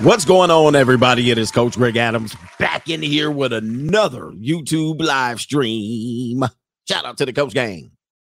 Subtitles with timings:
[0.00, 1.30] What's going on, everybody?
[1.30, 6.44] It is Coach Greg Adams back in here with another YouTube live stream.
[6.86, 7.92] Shout out to the Coach Gang.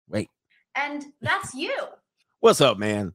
[0.06, 0.28] Wait.
[0.74, 1.72] And that's you.
[2.40, 3.14] What's up, man?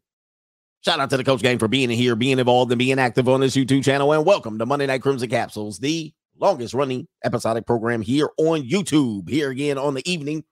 [0.83, 3.41] Shout out to the Coach Gang for being here, being involved, and being active on
[3.41, 4.11] this YouTube channel.
[4.11, 9.29] And welcome to Monday Night Crimson Capsules, the longest running episodic program here on YouTube.
[9.29, 10.43] Here again on the evening.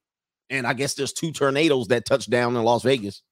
[0.52, 3.24] And I guess there's two tornadoes that touched down in Las Vegas.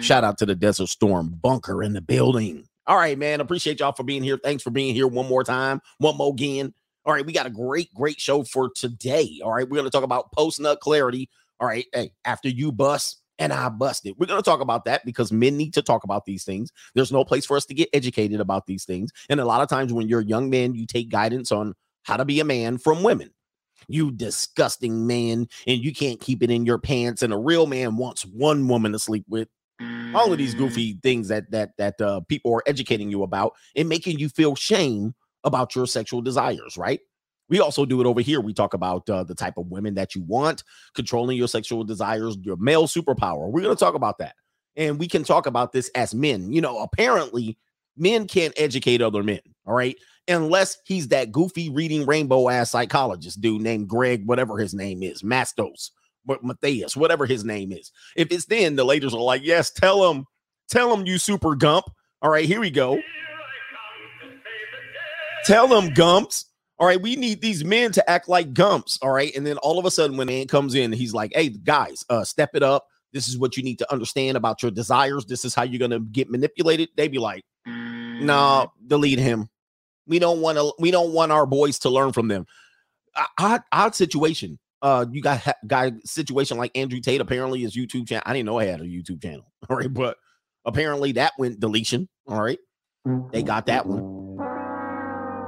[0.00, 2.66] Shout out to the Desert Storm bunker in the building.
[2.86, 3.40] All right, man.
[3.40, 4.38] Appreciate y'all for being here.
[4.42, 6.74] Thanks for being here one more time, one more again.
[7.04, 9.40] All right, we got a great, great show for today.
[9.42, 11.28] All right, we're going to talk about post nut clarity.
[11.60, 15.04] All right, hey, after you bust and I busted, we're going to talk about that
[15.04, 16.70] because men need to talk about these things.
[16.94, 19.10] There's no place for us to get educated about these things.
[19.28, 21.74] And a lot of times when you're a young man, you take guidance on
[22.04, 23.30] how to be a man from women.
[23.88, 27.22] You disgusting man, and you can't keep it in your pants.
[27.22, 29.48] And a real man wants one woman to sleep with
[30.14, 33.88] all of these goofy things that that that uh, people are educating you about and
[33.88, 37.00] making you feel shame about your sexual desires right?
[37.48, 38.40] We also do it over here.
[38.40, 40.62] We talk about uh, the type of women that you want
[40.94, 43.50] controlling your sexual desires your male superpower.
[43.50, 44.36] We're going to talk about that.
[44.76, 46.52] And we can talk about this as men.
[46.52, 47.58] You know apparently
[47.96, 49.96] men can't educate other men all right?
[50.28, 55.22] Unless he's that goofy reading rainbow ass psychologist dude named greg whatever his name is
[55.22, 55.90] mastos
[56.42, 57.90] Matthias, whatever his name is.
[58.16, 60.26] If it's then, the ladies are like, yes, tell him,
[60.70, 61.86] tell him you super gump.
[62.20, 63.00] All right, here we go.
[65.44, 66.46] Tell them gumps.
[66.78, 68.98] All right, we need these men to act like gumps.
[69.02, 71.48] All right, and then all of a sudden, when man comes in, he's like, "Hey,
[71.48, 72.86] guys, uh, step it up.
[73.12, 75.26] This is what you need to understand about your desires.
[75.26, 79.48] This is how you're gonna get manipulated." They be like, "No, nah, delete him.
[80.06, 80.72] We don't want to.
[80.78, 82.46] We don't want our boys to learn from them."
[83.38, 88.08] Odd, odd situation uh you got ha- guy situation like Andrew Tate apparently his YouTube
[88.08, 88.24] channel.
[88.26, 89.50] I didn't know I had a YouTube channel.
[89.70, 90.16] All right, but
[90.64, 92.08] apparently that went deletion.
[92.26, 92.58] All right.
[93.32, 94.38] They got that one.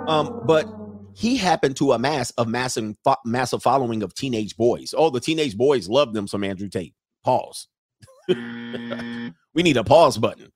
[0.09, 0.67] Um, but
[1.15, 4.95] he happened to amass a massive fo- massive following of teenage boys.
[4.97, 6.95] Oh, the teenage boys love them some Andrew Tate.
[7.25, 7.69] Pause.
[8.29, 10.51] we need a pause button.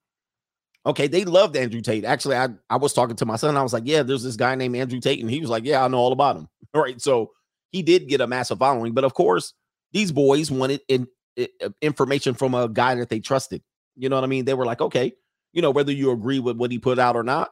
[0.84, 2.04] Okay, they loved Andrew Tate.
[2.04, 3.56] Actually, I, I was talking to my son.
[3.56, 5.20] I was like, Yeah, there's this guy named Andrew Tate.
[5.20, 6.48] And he was like, Yeah, I know all about him.
[6.74, 7.00] All right.
[7.00, 7.30] So
[7.70, 8.94] he did get a massive following.
[8.94, 9.54] But of course,
[9.92, 11.06] these boys wanted in,
[11.36, 11.48] in,
[11.80, 13.62] information from a guy that they trusted.
[13.96, 14.44] You know what I mean?
[14.44, 15.12] They were like, okay,
[15.52, 17.50] you know, whether you agree with what he put out or not,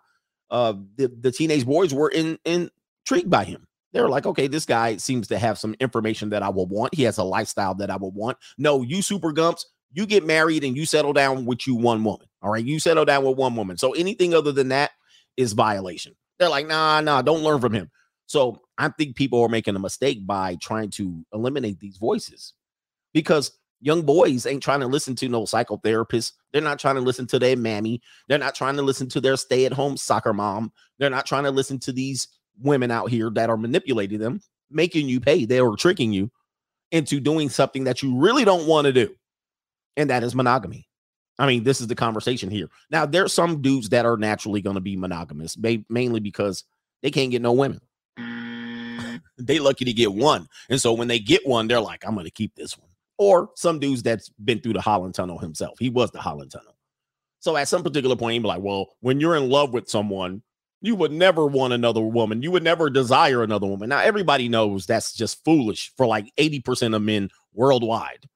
[0.51, 3.67] uh, the, the teenage boys were in, intrigued by him.
[3.93, 6.95] They were like, okay, this guy seems to have some information that I will want.
[6.95, 8.37] He has a lifestyle that I will want.
[8.59, 12.27] No, you super gumps, you get married and you settle down with you one woman.
[12.43, 12.65] All right.
[12.65, 13.79] You settle down with one woman.
[13.79, 14.91] So anything other than that
[15.37, 16.15] is violation.
[16.39, 17.91] They're like, nah, nah, don't learn from him.
[18.27, 22.53] So I think people are making a mistake by trying to eliminate these voices
[23.15, 26.33] because young boys ain't trying to listen to no psychotherapist.
[26.53, 28.03] They're not trying to listen to their mammy.
[28.29, 30.73] They're not trying to listen to their stay at home soccer mom.
[30.99, 32.29] They're not trying to listen to these
[32.61, 35.45] women out here that are manipulating them, making you pay.
[35.45, 36.31] They are tricking you
[36.91, 39.15] into doing something that you really don't want to do.
[39.97, 40.89] And that is monogamy.
[41.39, 42.71] I mean, this is the conversation here.
[42.91, 45.57] Now, there's some dudes that are naturally going to be monogamous,
[45.89, 46.65] mainly because
[47.03, 47.81] they can't get no women
[49.39, 50.49] they lucky to get one.
[50.69, 52.91] And so when they get one, they're like, I'm going to keep this one.
[53.19, 55.79] Or some dudes that's been through the Holland Tunnel himself.
[55.79, 56.77] He was the Holland Tunnel.
[57.41, 60.43] So at some particular point, you be like, well, when you're in love with someone,
[60.83, 62.43] you would never want another woman.
[62.43, 63.89] You would never desire another woman.
[63.89, 68.27] Now, everybody knows that's just foolish for like 80% of men worldwide.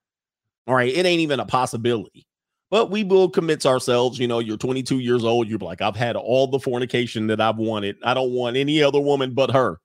[0.66, 0.94] All right.
[0.94, 2.26] It ain't even a possibility.
[2.70, 4.18] But we will commit ourselves.
[4.18, 5.48] You know, you're 22 years old.
[5.48, 7.96] You're like, I've had all the fornication that I've wanted.
[8.04, 9.80] I don't want any other woman but her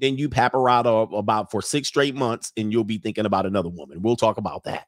[0.00, 4.02] then you paparata about for six straight months and you'll be thinking about another woman.
[4.02, 4.86] We'll talk about that.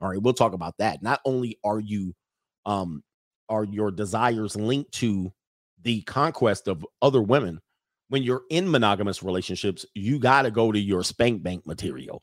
[0.00, 1.02] All right, we'll talk about that.
[1.02, 2.14] Not only are you
[2.66, 3.02] um
[3.48, 5.32] are your desires linked to
[5.82, 7.60] the conquest of other women,
[8.08, 12.22] when you're in monogamous relationships, you got to go to your spank bank material.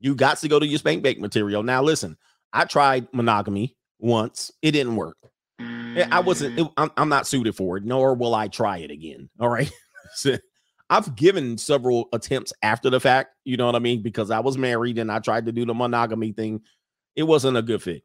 [0.00, 1.62] You got to go to your spank bank material.
[1.62, 2.16] Now listen,
[2.52, 4.50] I tried monogamy once.
[4.62, 5.16] It didn't work.
[5.58, 9.30] I wasn't it, I'm, I'm not suited for it, nor will I try it again.
[9.40, 9.70] All right.
[10.88, 14.02] I've given several attempts after the fact, you know what I mean?
[14.02, 16.60] Because I was married and I tried to do the monogamy thing.
[17.16, 18.04] It wasn't a good fit.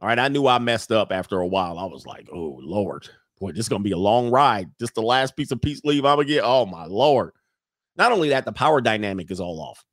[0.00, 0.18] All right.
[0.18, 1.78] I knew I messed up after a while.
[1.78, 3.08] I was like, oh, Lord,
[3.40, 4.70] boy, this is going to be a long ride.
[4.78, 6.44] Just the last piece of peace leave I'm going to get.
[6.44, 7.32] Oh, my Lord.
[7.96, 9.84] Not only that, the power dynamic is all off.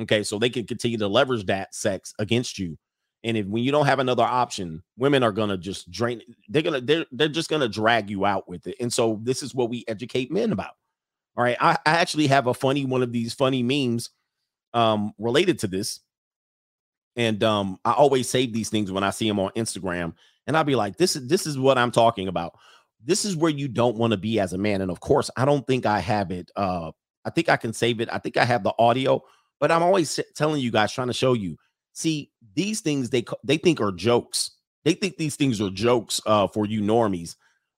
[0.00, 0.22] Okay.
[0.24, 2.76] So they can continue to leverage that sex against you.
[3.22, 6.20] And if when you don't have another option, women are gonna just drain.
[6.48, 8.76] They're gonna they're they're just gonna drag you out with it.
[8.80, 10.74] And so this is what we educate men about.
[11.36, 11.56] All right.
[11.60, 14.10] I, I actually have a funny one of these funny memes
[14.74, 16.00] um related to this.
[17.16, 20.14] And um, I always save these things when I see them on Instagram,
[20.46, 22.54] and I'll be like, this is this is what I'm talking about.
[23.04, 24.80] this is where you don't want to be as a man.
[24.80, 26.50] And of course, I don't think I have it.
[26.56, 26.90] Uh,
[27.24, 28.08] I think I can save it.
[28.12, 29.22] I think I have the audio,
[29.60, 31.56] but I'm always telling you guys, trying to show you.
[31.92, 34.52] See, these things they they think are jokes.
[34.84, 37.36] They think these things are jokes uh, for you normies,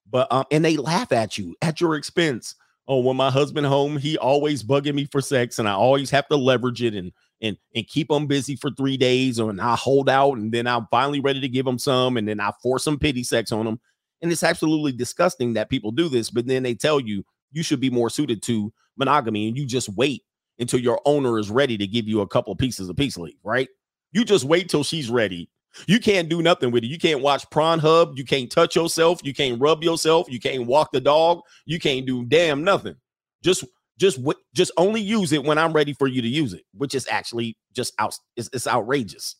[0.09, 2.55] but um, and they laugh at you at your expense.
[2.87, 6.27] Oh, when my husband home, he always bugging me for sex, and I always have
[6.29, 7.11] to leverage it and
[7.41, 10.87] and and keep him busy for three days, and I hold out, and then I'm
[10.89, 13.79] finally ready to give him some, and then I force some pity sex on him.
[14.21, 17.79] And it's absolutely disgusting that people do this, but then they tell you you should
[17.79, 20.23] be more suited to monogamy, and you just wait
[20.59, 23.69] until your owner is ready to give you a couple pieces of peace leave, right?
[24.13, 25.49] You just wait till she's ready.
[25.87, 26.87] You can't do nothing with it.
[26.87, 28.17] You can't watch Porn Hub.
[28.17, 29.19] You can't touch yourself.
[29.23, 30.27] You can't rub yourself.
[30.29, 31.41] You can't walk the dog.
[31.65, 32.95] You can't do damn nothing.
[33.43, 33.63] Just
[33.97, 34.19] just
[34.53, 37.57] just only use it when I'm ready for you to use it, which is actually
[37.73, 38.17] just out.
[38.35, 39.35] It's, it's outrageous.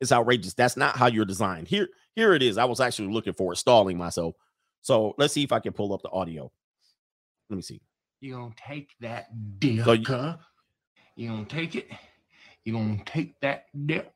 [0.00, 0.54] It's outrageous.
[0.54, 1.68] That's not how you're designed.
[1.68, 2.56] Here, here it is.
[2.56, 4.34] I was actually looking for it, stalling myself.
[4.82, 6.50] So let's see if I can pull up the audio.
[7.50, 7.80] Let me see.
[8.20, 9.26] You're gonna take that
[9.58, 9.84] dick.
[9.84, 10.04] So you,
[11.16, 11.88] you're gonna take it.
[12.64, 14.12] You're gonna take that dick.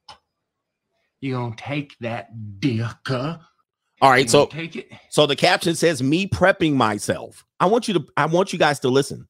[1.23, 3.11] You're gonna take that dick.
[3.11, 4.89] All right, so take it.
[5.09, 8.07] So the caption says, "Me prepping myself." I want you to.
[8.17, 9.29] I want you guys to listen.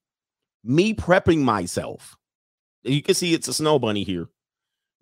[0.65, 2.17] Me prepping myself.
[2.83, 4.29] You can see it's a snow bunny here.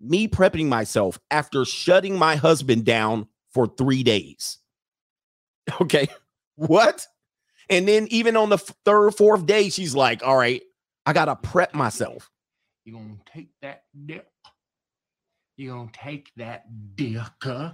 [0.01, 4.59] Me prepping myself after shutting my husband down for three days.
[5.79, 6.07] Okay,
[6.55, 7.07] what?
[7.69, 10.61] And then even on the third, fourth day, she's like, "All right,
[11.05, 12.29] I gotta prep myself."
[12.83, 14.27] You're gonna take that dick.
[15.57, 16.63] You're gonna take that
[16.95, 17.21] dick.
[17.41, 17.71] Huh?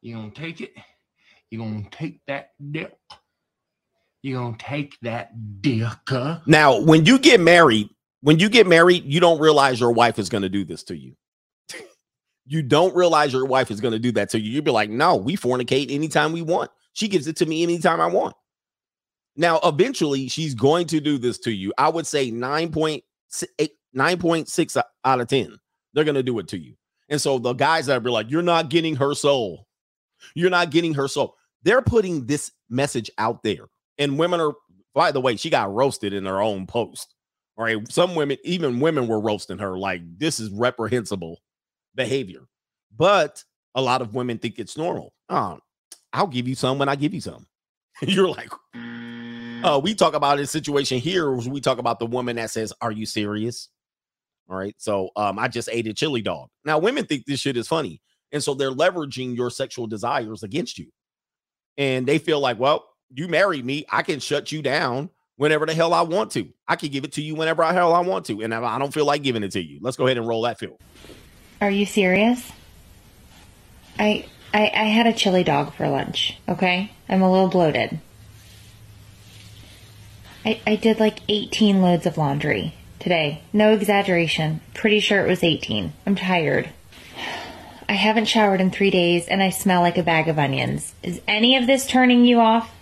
[0.00, 0.72] You're gonna take it.
[1.50, 2.96] You're gonna take that dick.
[4.22, 5.84] You're gonna take that dick.
[6.08, 6.40] Huh?
[6.46, 7.88] Now, when you get married,
[8.20, 11.16] when you get married, you don't realize your wife is gonna do this to you.
[12.46, 14.50] you don't realize your wife is gonna do that to you.
[14.50, 16.70] You'd be like, no, we fornicate anytime we want.
[16.92, 18.34] She gives it to me anytime I want.
[19.36, 21.72] Now, eventually, she's going to do this to you.
[21.78, 23.02] I would say 9.8
[23.96, 25.56] 9.6 out of 10.
[25.92, 26.74] They're going to do it to you.
[27.10, 29.66] And so the guys that be like, you're not getting her soul.
[30.34, 31.36] You're not getting her soul.
[31.62, 33.66] They're putting this message out there.
[33.98, 34.52] And women are,
[34.94, 37.14] by the way, she got roasted in her own post.
[37.58, 37.90] All right.
[37.90, 41.38] Some women, even women were roasting her like this is reprehensible
[41.94, 42.46] behavior.
[42.96, 45.12] But a lot of women think it's normal.
[45.28, 45.58] Oh,
[46.12, 47.46] I'll give you some when I give you some.
[48.02, 48.50] You're like,
[49.64, 51.32] uh, we talk about a situation here.
[51.32, 53.68] We talk about the woman that says, Are you serious?
[54.50, 54.74] All right.
[54.78, 56.48] So um, I just ate a chili dog.
[56.64, 58.00] Now, women think this shit is funny.
[58.32, 60.88] And so they're leveraging your sexual desires against you.
[61.78, 63.86] And they feel like, well, you married me.
[63.90, 66.48] I can shut you down whenever the hell I want to.
[66.66, 68.42] I can give it to you whenever the hell I want to.
[68.42, 69.78] And I don't feel like giving it to you.
[69.80, 70.76] Let's go ahead and roll that film.
[71.60, 72.50] Are you serious?
[73.98, 76.38] I, I I had a chili dog for lunch.
[76.48, 78.00] Okay, I'm a little bloated.
[80.44, 83.42] I, I did like 18 loads of laundry today.
[83.52, 84.60] No exaggeration.
[84.74, 85.92] Pretty sure it was 18.
[86.06, 86.68] I'm tired.
[87.88, 90.94] I haven't showered in three days and I smell like a bag of onions.
[91.02, 92.72] Is any of this turning you off?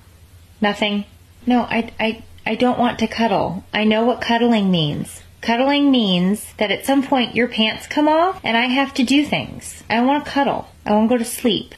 [0.60, 1.06] Nothing?
[1.46, 3.64] No, I, I, I don't want to cuddle.
[3.72, 5.22] I know what cuddling means.
[5.40, 9.24] Cuddling means that at some point your pants come off and I have to do
[9.24, 9.82] things.
[9.88, 10.68] I want to cuddle.
[10.84, 11.74] I want to go to sleep.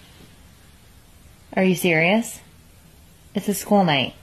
[1.54, 2.40] Are you serious?
[3.34, 4.14] It's a school night.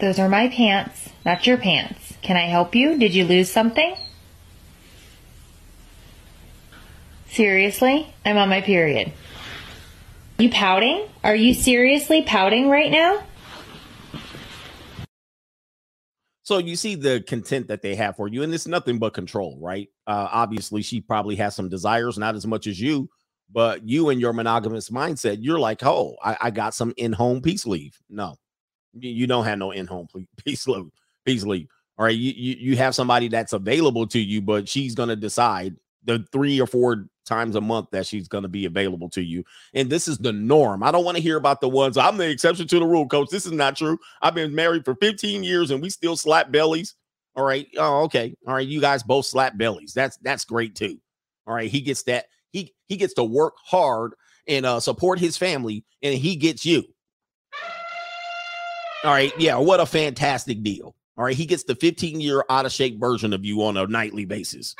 [0.00, 2.14] Those are my pants, not your pants.
[2.22, 2.98] Can I help you?
[2.98, 3.94] Did you lose something?
[7.28, 8.12] Seriously?
[8.24, 9.12] I'm on my period.
[10.38, 11.06] You pouting?
[11.22, 13.22] Are you seriously pouting right now?
[16.44, 19.58] So you see the content that they have for you, and it's nothing but control,
[19.60, 19.88] right?
[20.06, 23.10] Uh, obviously, she probably has some desires, not as much as you,
[23.52, 27.66] but you and your monogamous mindset, you're like, oh, I, I got some in-home peace
[27.66, 27.98] leave.
[28.08, 28.36] No,
[28.94, 30.08] you don't have no in-home
[30.44, 30.90] peace leave.
[31.24, 31.68] Peace leave.
[31.98, 35.76] All right, you, you you have somebody that's available to you, but she's gonna decide
[36.04, 39.44] the three or four times a month that she's gonna be available to you.
[39.74, 40.82] And this is the norm.
[40.82, 43.28] I don't want to hear about the ones I'm the exception to the rule, coach.
[43.28, 43.98] This is not true.
[44.22, 46.94] I've been married for 15 years and we still slap bellies.
[47.36, 47.66] All right.
[47.76, 48.34] Oh, okay.
[48.46, 48.66] All right.
[48.66, 49.92] You guys both slap bellies.
[49.92, 50.98] That's that's great too.
[51.46, 51.70] All right.
[51.70, 52.26] He gets that.
[52.50, 54.14] He he gets to work hard
[54.48, 56.84] and uh, support his family, and he gets you.
[59.04, 59.32] All right.
[59.38, 59.56] Yeah.
[59.56, 60.94] What a fantastic deal.
[61.16, 61.36] All right.
[61.36, 64.74] He gets the 15 year out of shape version of you on a nightly basis.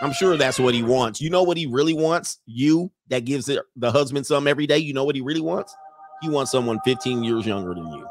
[0.00, 1.20] I'm sure that's what he wants.
[1.20, 2.38] You know what he really wants?
[2.46, 4.78] You that gives it, the husband some every day.
[4.78, 5.74] You know what he really wants?
[6.20, 8.06] He wants someone 15 years younger than you.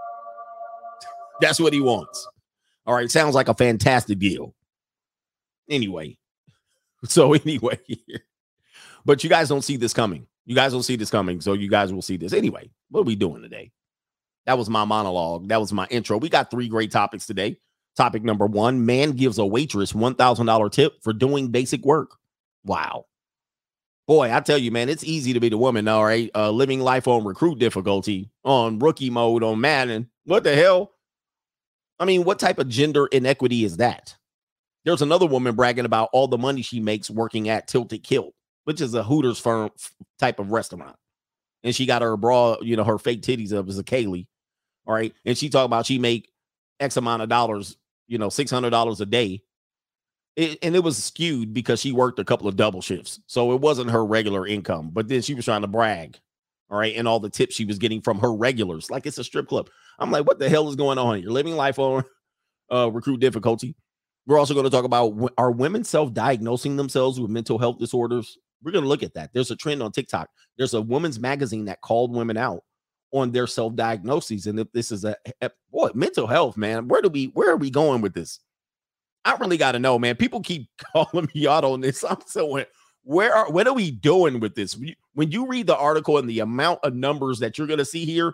[1.41, 2.27] That's what he wants.
[2.85, 3.09] All right.
[3.11, 4.53] Sounds like a fantastic deal.
[5.69, 6.17] Anyway.
[7.05, 7.81] So, anyway,
[9.05, 10.27] But you guys don't see this coming.
[10.45, 11.41] You guys don't see this coming.
[11.41, 12.33] So you guys will see this.
[12.33, 13.71] Anyway, what are we doing today?
[14.45, 15.47] That was my monologue.
[15.49, 16.17] That was my intro.
[16.17, 17.57] We got three great topics today.
[17.95, 22.17] Topic number one man gives a waitress $1,000 tip for doing basic work.
[22.65, 23.05] Wow.
[24.07, 26.29] Boy, I tell you, man, it's easy to be the woman, all right?
[26.35, 30.09] Uh, living life on recruit difficulty, on rookie mode, on Madden.
[30.25, 30.91] What the hell?
[31.99, 34.17] I mean, what type of gender inequity is that?
[34.83, 38.33] There's another woman bragging about all the money she makes working at Tilted Kilt,
[38.65, 39.69] which is a Hooters firm
[40.19, 40.97] type of restaurant.
[41.63, 44.27] And she got her bra, you know, her fake titties up as a Kaylee.
[44.85, 45.13] All right.
[45.25, 46.31] And she talked about she make
[46.79, 49.41] X amount of dollars, you know, $600 a day.
[50.35, 53.19] It, and it was skewed because she worked a couple of double shifts.
[53.27, 56.19] So it wasn't her regular income, but then she was trying to brag.
[56.69, 56.95] All right.
[56.95, 59.69] And all the tips she was getting from her regulars, like it's a strip club.
[59.99, 61.21] I'm like, what the hell is going on?
[61.21, 62.03] You're living life on
[62.73, 63.75] uh, recruit difficulty.
[64.25, 68.37] We're also going to talk about are women self diagnosing themselves with mental health disorders?
[68.63, 69.31] We're going to look at that.
[69.33, 70.29] There's a trend on TikTok.
[70.57, 72.63] There's a women's magazine that called women out
[73.13, 74.47] on their self diagnoses.
[74.47, 77.57] And if this is a, a boy, mental health, man, where do we, where are
[77.57, 78.39] we going with this?
[79.25, 80.15] I really got to know, man.
[80.15, 82.03] People keep calling me out on this.
[82.03, 82.63] I'm so
[83.05, 84.77] where are what are we doing with this?
[85.13, 88.05] When you read the article and the amount of numbers that you're going to see
[88.05, 88.33] here,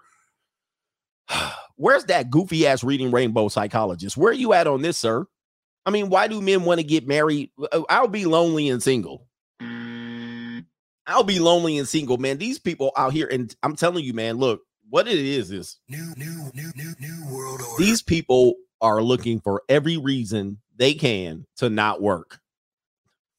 [1.76, 4.18] where's that goofy ass reading rainbow psychologist?
[4.18, 5.26] Where are you at on this, sir?
[5.86, 7.52] I mean, why do men want to get married?
[7.72, 9.28] Uh, I'll be lonely and single.
[11.08, 12.38] I'll be lonely and single, man.
[12.38, 16.14] These people out here, and I'm telling you, man, look, what it is is new,
[16.18, 17.74] new, new, new, new world order.
[17.78, 22.40] These people are looking for every reason they can to not work.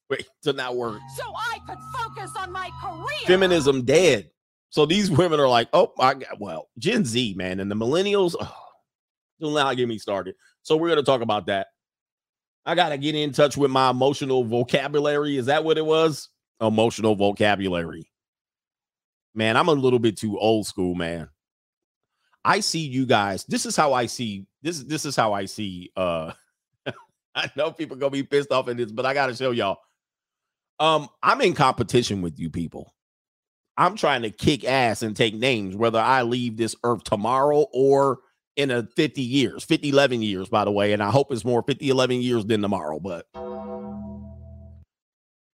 [0.09, 0.99] Wait, to not work.
[1.15, 3.25] So I could focus on my career.
[3.25, 4.29] Feminism dead.
[4.69, 8.35] So these women are like, oh, I got well, Gen Z, man, and the millennials.
[8.39, 8.55] Oh,
[9.39, 10.35] do not get me started.
[10.63, 11.67] So we're gonna talk about that.
[12.65, 15.37] I gotta get in touch with my emotional vocabulary.
[15.37, 16.29] Is that what it was?
[16.61, 18.09] Emotional vocabulary.
[19.33, 21.29] Man, I'm a little bit too old school, man.
[22.43, 23.45] I see you guys.
[23.45, 24.83] This is how I see this.
[24.83, 25.91] This is how I see.
[25.95, 26.33] Uh,
[27.35, 29.79] I know people gonna be pissed off at this, but I gotta show y'all.
[30.79, 32.93] Um, I'm in competition with you people.
[33.77, 38.19] I'm trying to kick ass and take names, whether I leave this earth tomorrow or
[38.55, 40.93] in a 50 years, 50, 11 years, by the way.
[40.93, 42.99] And I hope it's more 50, 11 years than tomorrow.
[42.99, 43.25] But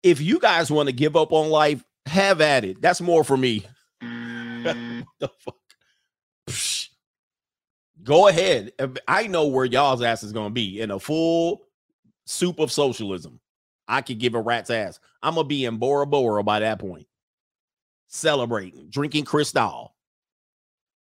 [0.01, 2.81] if you guys want to give up on life, have at it.
[2.81, 3.65] That's more for me.
[4.01, 5.05] the
[5.39, 5.55] fuck?
[8.03, 8.71] Go ahead.
[9.07, 11.63] I know where y'all's ass is going to be in a full
[12.25, 13.39] soup of socialism.
[13.87, 14.99] I could give a rat's ass.
[15.21, 17.07] I'm going to be in Bora Bora by that point
[18.07, 19.93] celebrating, drinking Cristal.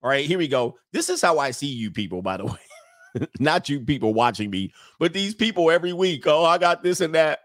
[0.01, 0.77] All right, here we go.
[0.91, 2.45] This is how I see you people, by the
[3.15, 3.27] way.
[3.39, 6.25] Not you people watching me, but these people every week.
[6.27, 7.41] Oh, I got this and that.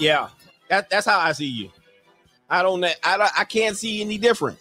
[0.00, 0.28] Yeah,
[0.68, 1.70] that, that's how I see you.
[2.48, 4.58] I don't, I don't, I can't see any different.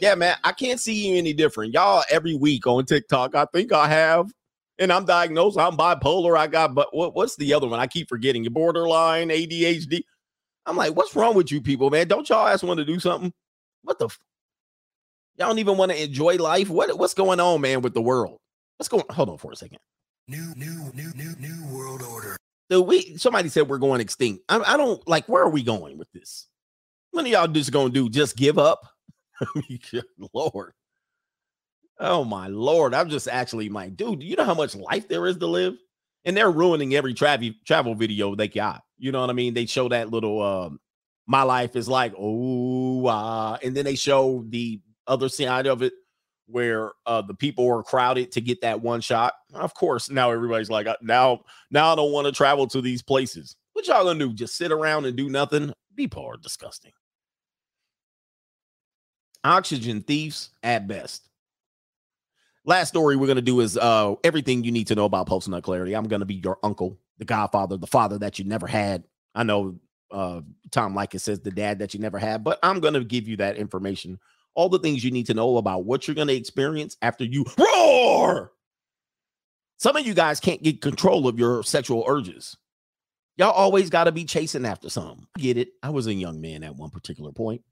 [0.00, 1.72] Yeah, man, I can't see you any different.
[1.74, 4.32] Y'all every week on TikTok, I think I have,
[4.78, 5.58] and I'm diagnosed.
[5.58, 6.38] I'm bipolar.
[6.38, 7.80] I got, but what, what's the other one?
[7.80, 8.44] I keep forgetting.
[8.44, 10.02] Borderline, ADHD.
[10.68, 12.08] I'm like, what's wrong with you people, man?
[12.08, 13.32] Don't y'all ask want to do something?
[13.82, 14.06] What the?
[14.06, 14.18] F-
[15.36, 16.68] y'all don't even want to enjoy life.
[16.68, 18.38] What what's going on, man, with the world?
[18.76, 19.04] What's going?
[19.10, 19.78] Hold on for a second.
[20.28, 22.36] New, new, new, new, new world order.
[22.70, 24.44] So we somebody said we're going extinct.
[24.50, 25.26] I, I don't like.
[25.26, 26.46] Where are we going with this?
[27.12, 28.10] What are y'all just gonna do?
[28.10, 28.80] Just give up?
[30.34, 30.72] Lord.
[31.98, 32.92] Oh my lord.
[32.92, 34.22] I'm just actually my dude.
[34.22, 35.78] You know how much life there is to live?
[36.24, 38.82] And they're ruining every travel travel video they got.
[38.98, 39.54] You know what I mean?
[39.54, 40.80] They show that little um
[41.28, 45.92] my life is like, oh, uh, and then they show the other side of it
[46.46, 49.34] where uh, the people were crowded to get that one shot.
[49.52, 53.02] Of course, now everybody's like, uh, now, now I don't want to travel to these
[53.02, 53.56] places.
[53.74, 54.32] What y'all gonna do?
[54.32, 55.72] Just sit around and do nothing?
[55.96, 56.92] People are disgusting.
[59.44, 61.27] Oxygen thieves at best.
[62.68, 65.62] Last story we're gonna do is uh, everything you need to know about post nut
[65.62, 65.94] clarity.
[65.94, 69.04] I'm gonna be your uncle, the godfather, the father that you never had.
[69.34, 69.78] I know
[70.10, 73.38] uh, Tom Leykis says the dad that you never had, but I'm gonna give you
[73.38, 74.18] that information
[74.58, 77.44] all the things you need to know about what you're going to experience after you
[77.56, 78.50] roar.
[79.76, 82.56] Some of you guys can't get control of your sexual urges.
[83.36, 85.24] Y'all always got to be chasing after something.
[85.36, 85.68] I get it.
[85.80, 87.62] I was a young man at one particular point,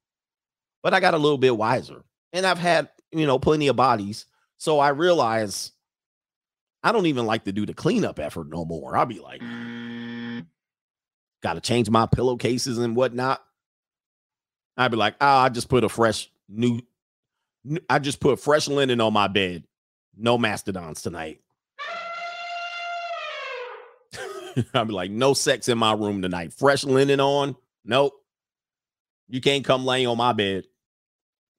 [0.84, 2.04] but I got a little bit wiser.
[2.32, 4.26] And I've had you know, plenty of bodies.
[4.58, 5.72] So I realize
[6.82, 8.96] I don't even like to do the cleanup effort no more.
[8.96, 9.42] I'll be like,
[11.42, 13.42] got to change my pillowcases and whatnot.
[14.76, 16.80] I'd be like, ah, I just put a fresh new,
[17.88, 19.64] I just put fresh linen on my bed.
[20.16, 21.40] No mastodons tonight.
[24.74, 26.52] I'd be like, no sex in my room tonight.
[26.52, 27.56] Fresh linen on.
[27.84, 28.14] Nope.
[29.28, 30.64] You can't come lay on my bed,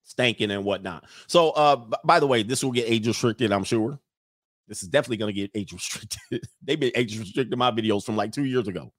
[0.07, 1.05] stanking and whatnot.
[1.27, 3.99] So, uh, b- by the way, this will get age restricted, I'm sure.
[4.67, 6.43] This is definitely going to get age restricted.
[6.63, 8.91] They've been age restricted my videos from like two years ago.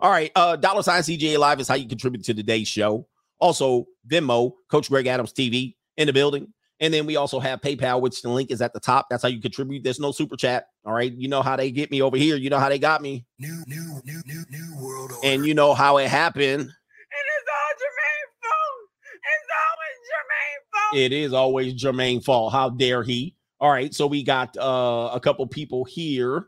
[0.00, 0.30] All right.
[0.34, 3.06] Uh, dollar sign CGA Live is how you contribute to today's show.
[3.38, 6.52] Also, Venmo, Coach Greg Adams TV in the building.
[6.80, 9.06] And then we also have PayPal, which the link is at the top.
[9.08, 9.82] That's how you contribute.
[9.82, 10.66] There's no super chat.
[10.84, 11.10] All right.
[11.12, 12.36] You know how they get me over here.
[12.36, 13.24] You know how they got me.
[13.38, 15.26] New, new, new, new, new world order.
[15.26, 16.60] And you know how it happened.
[16.60, 18.90] And it's all Jermaine's fault.
[19.14, 20.75] It's always Jermaine's fault.
[20.94, 22.52] It is always Jermaine fault.
[22.52, 23.34] How dare he?
[23.60, 23.94] All right.
[23.94, 26.46] So we got uh a couple people here.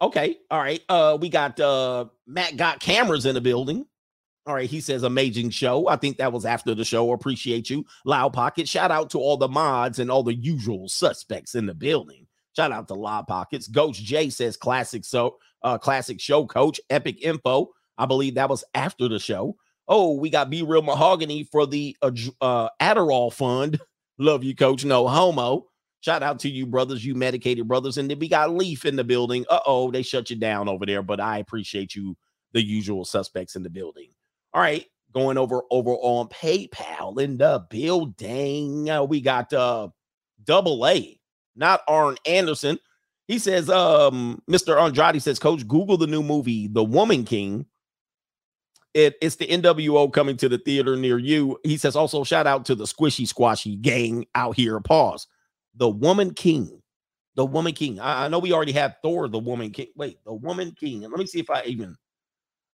[0.00, 0.36] Okay.
[0.50, 0.82] All right.
[0.88, 3.86] Uh we got uh Matt got cameras in the building.
[4.46, 5.88] All right, he says amazing show.
[5.88, 7.10] I think that was after the show.
[7.12, 7.84] Appreciate you.
[8.04, 8.68] Loud Pocket.
[8.68, 12.28] Shout out to all the mods and all the usual suspects in the building.
[12.54, 13.66] Shout out to Loud Pockets.
[13.66, 16.80] Ghost J says classic so uh classic show coach.
[16.90, 17.70] Epic info.
[17.98, 19.56] I believe that was after the show.
[19.88, 23.80] Oh, we got Be Real Mahogany for the uh, uh Adderall Fund.
[24.18, 24.84] Love you, coach.
[24.84, 25.66] No homo.
[26.00, 27.98] Shout out to you, brothers, you medicated brothers.
[27.98, 29.44] And then we got Leaf in the building.
[29.50, 32.16] Uh oh, they shut you down over there, but I appreciate you,
[32.52, 34.10] the usual suspects in the building.
[34.54, 38.88] All right, going over over on PayPal in the building.
[38.88, 39.88] Uh, we got uh
[40.44, 41.18] double A,
[41.54, 42.78] not Arn Anderson.
[43.26, 44.80] He says, um, Mr.
[44.80, 47.66] Andrade says, Coach, Google the new movie, The Woman King.
[48.96, 51.58] It, it's the NWO coming to the theater near you.
[51.64, 54.80] He says, also shout out to the squishy squashy gang out here.
[54.80, 55.26] Pause.
[55.74, 56.80] The Woman King.
[57.34, 58.00] The Woman King.
[58.00, 59.88] I, I know we already have Thor, the Woman King.
[59.96, 61.04] Wait, the Woman King.
[61.04, 61.94] And let me see if I even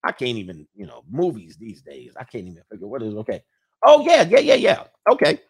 [0.05, 2.13] I can't even, you know, movies these days.
[2.19, 3.43] I can't even figure what is okay.
[3.83, 4.85] Oh, yeah, yeah, yeah, yeah.
[5.11, 5.41] Okay.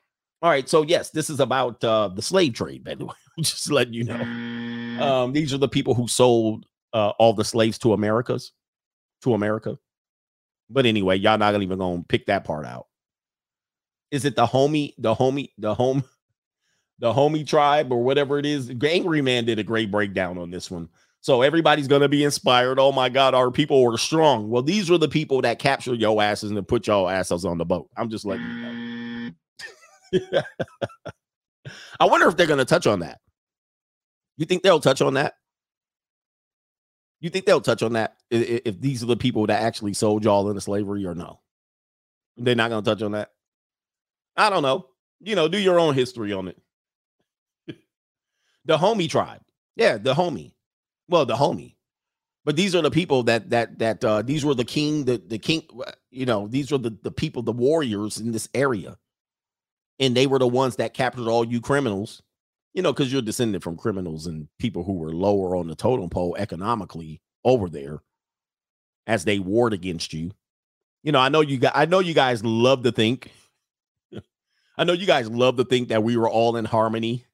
[0.40, 0.68] All right.
[0.68, 3.14] So, yes, this is about uh the slave trade, by the way.
[3.40, 5.04] Just letting you know.
[5.04, 8.52] Um, these are the people who sold uh all the slaves to Americas,
[9.22, 9.76] to America.
[10.70, 12.86] But anyway, y'all not even gonna pick that part out.
[14.10, 16.04] Is it Dahomey, the homie, the home,
[17.00, 18.70] Dahomey tribe or whatever it is?
[18.82, 20.88] Angry Man did a great breakdown on this one.
[21.22, 22.78] So everybody's gonna be inspired.
[22.78, 24.48] Oh my God, our people were strong.
[24.48, 27.64] Well, these were the people that captured your asses and put your asses on the
[27.64, 27.90] boat.
[27.96, 28.46] I'm just letting
[30.12, 30.42] you know.
[32.00, 33.18] I wonder if they're gonna touch on that.
[34.36, 35.34] You think they'll touch on that?
[37.20, 39.94] You think they'll touch on that i- i- if these are the people that actually
[39.94, 41.40] sold y'all into slavery or no?
[42.36, 43.32] They're not gonna touch on that.
[44.36, 44.86] I don't know.
[45.20, 46.58] You know, do your own history on it.
[48.66, 49.42] Dahomey tribe.
[49.76, 50.54] Yeah, Dahomey.
[51.08, 51.76] Well, Dahomey.
[52.44, 55.38] But these are the people that that that uh these were the king, the the
[55.38, 58.96] king, uh, you know, these were the the people, the warriors in this area.
[59.98, 62.22] And they were the ones that captured all you criminals,
[62.74, 66.08] you know, because you're descended from criminals and people who were lower on the totem
[66.08, 68.00] pole economically over there
[69.06, 70.30] as they warred against you.
[71.02, 73.32] You know, I know you guys, I know you guys love to think.
[74.78, 77.24] I know you guys love to think that we were all in harmony.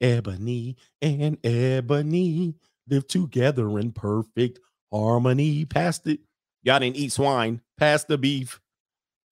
[0.00, 2.54] Ebony and ebony
[2.88, 5.64] live together in perfect harmony.
[5.66, 6.20] Past it.
[6.62, 7.60] Y'all didn't eat swine.
[7.76, 8.60] Past the beef.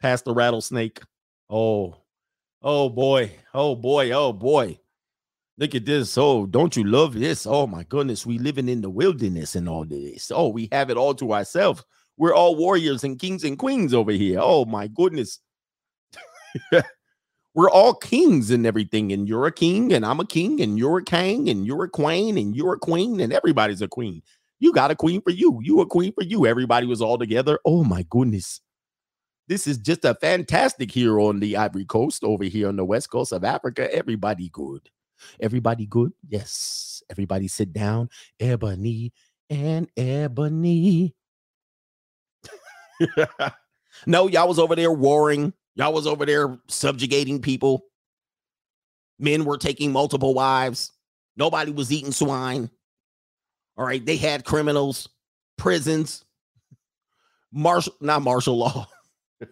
[0.00, 1.00] Past the rattlesnake.
[1.48, 1.96] Oh,
[2.60, 3.32] oh boy.
[3.54, 4.10] Oh boy.
[4.10, 4.78] Oh boy.
[5.58, 6.16] Look at this.
[6.16, 7.44] Oh, don't you love this?
[7.44, 8.24] Oh my goodness.
[8.24, 10.30] We living in the wilderness and all this.
[10.32, 11.84] Oh, we have it all to ourselves.
[12.16, 14.38] We're all warriors and kings and queens over here.
[14.40, 15.40] Oh my goodness.
[17.54, 19.10] We're all kings and everything.
[19.10, 21.88] And you're a king, and I'm a king, and you're a king, and you're a
[21.88, 24.22] queen, and you're a queen, and everybody's a queen.
[24.60, 25.58] You got a queen for you.
[25.62, 26.46] You a queen for you.
[26.46, 27.58] Everybody was all together.
[27.64, 28.60] Oh my goodness.
[29.48, 33.10] This is just a fantastic here on the Ivory Coast, over here on the west
[33.10, 33.92] coast of Africa.
[33.92, 34.88] Everybody good.
[35.40, 36.12] Everybody good?
[36.28, 37.02] Yes.
[37.10, 38.10] Everybody sit down.
[38.40, 39.12] Ebony
[39.50, 41.14] and ebony.
[44.06, 45.52] no, y'all was over there warring.
[45.74, 47.84] Y'all was over there subjugating people.
[49.18, 50.92] Men were taking multiple wives.
[51.36, 52.70] Nobody was eating swine.
[53.76, 54.04] All right.
[54.04, 55.08] They had criminals,
[55.56, 56.24] prisons,
[57.52, 58.88] martial, not martial law,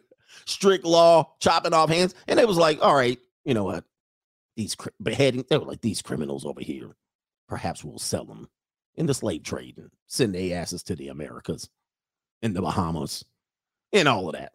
[0.46, 2.14] strict law, chopping off hands.
[2.26, 3.84] And it was like, all right, you know what?
[4.56, 6.96] These beheading, they were like, these criminals over here,
[7.48, 8.48] perhaps we'll sell them
[8.94, 11.68] in the slave trade and send their asses to the Americas
[12.42, 13.24] and the Bahamas
[13.92, 14.52] and all of that.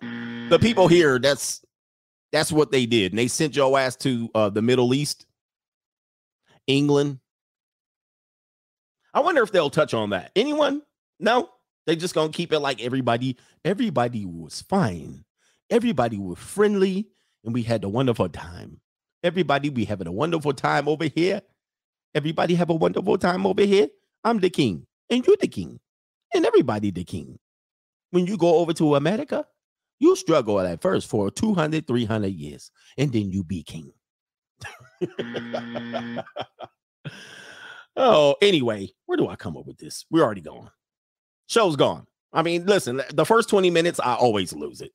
[0.50, 1.64] the people here, that's
[2.32, 3.12] That's what they did.
[3.12, 5.26] And they sent your ass to uh, the Middle East,
[6.66, 7.20] England.
[9.14, 10.32] I wonder if they'll touch on that.
[10.36, 10.82] Anyone?
[11.18, 11.48] No,
[11.86, 13.36] they just gonna keep it like everybody.
[13.64, 15.24] Everybody was fine.
[15.70, 17.08] Everybody was friendly,
[17.44, 18.80] and we had a wonderful time.
[19.22, 21.42] Everybody, we having a wonderful time over here.
[22.14, 23.88] Everybody have a wonderful time over here.
[24.24, 25.80] I'm the king, and you're the king,
[26.34, 27.38] and everybody the king.
[28.10, 29.46] When you go over to America,
[29.98, 33.92] you struggle at first for 200, 300 years, and then you be king.
[35.02, 36.24] Mm.
[37.96, 40.04] oh, anyway, where do I come up with this?
[40.10, 40.70] We're already gone.
[41.46, 42.06] Show's gone.
[42.32, 44.92] I mean, listen, the first 20 minutes, I always lose it.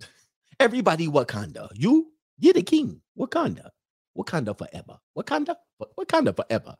[0.60, 1.68] Everybody Wakanda.
[1.74, 3.00] You, you're the king.
[3.18, 3.70] Wakanda.
[4.16, 4.98] Wakanda forever.
[5.16, 5.56] Wakanda?
[5.98, 6.76] Wakanda forever.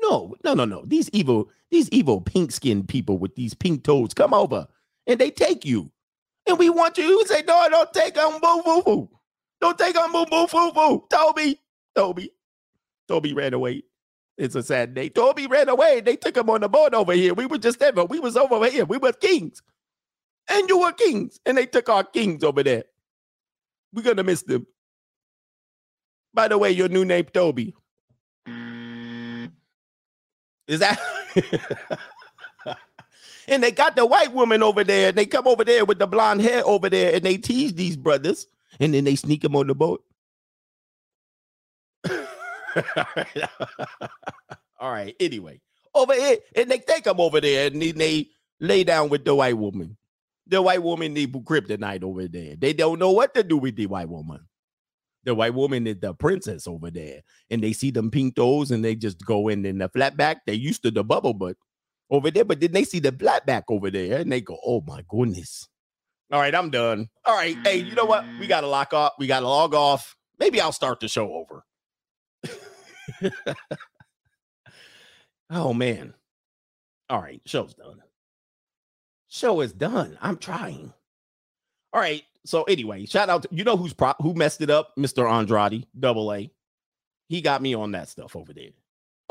[0.00, 0.84] No, no, no, no.
[0.86, 4.66] These evil, these evil pink skinned people with these pink toes come over
[5.06, 5.90] and they take you.
[6.46, 9.10] And we want you to say, no, don't take on boo boo boo.
[9.60, 11.06] Don't take on boo boo boo boo.
[11.10, 11.58] Toby,
[11.94, 12.30] Toby,
[13.08, 13.82] Toby ran away.
[14.36, 15.08] It's a sad day.
[15.08, 16.00] Toby ran away.
[16.00, 17.34] They took him on the boat over here.
[17.34, 18.84] We were just there, but we was over here.
[18.84, 19.62] We were kings.
[20.48, 21.40] And you were kings.
[21.46, 22.84] And they took our kings over there.
[23.92, 24.66] We're gonna miss them.
[26.34, 27.74] By the way, your new name Toby.
[30.66, 30.98] Is that
[33.48, 36.06] and they got the white woman over there, and they come over there with the
[36.06, 38.46] blonde hair over there, and they tease these brothers,
[38.80, 40.02] and then they sneak them on the boat.
[44.80, 45.14] All right.
[45.20, 45.60] Anyway,
[45.94, 49.34] over here, and they take them over there, and then they lay down with the
[49.34, 49.96] white woman.
[50.46, 52.56] The white woman need kryptonite over there.
[52.56, 54.40] They don't know what to do with the white woman.
[55.24, 58.84] The white woman is the princess over there, and they see them pink toes, and
[58.84, 60.44] they just go in in the flat back.
[60.46, 61.56] They used to the bubble butt
[62.10, 64.82] over there, but then they see the flat back over there, and they go, "Oh
[64.86, 65.68] my goodness!"
[66.32, 67.08] All right, I'm done.
[67.24, 68.24] All right, hey, you know what?
[68.40, 69.12] We got to lock off.
[69.18, 70.16] We got to log off.
[70.38, 71.64] Maybe I'll start the show over.
[75.50, 76.14] oh man.
[77.08, 78.02] All right, show's done.
[79.28, 80.18] Show is done.
[80.20, 80.92] I'm trying.
[81.94, 82.22] All right.
[82.44, 85.30] So anyway, shout out to you know who's pro- who messed it up, Mr.
[85.30, 86.50] Andrade, double A.
[87.28, 88.70] He got me on that stuff over there.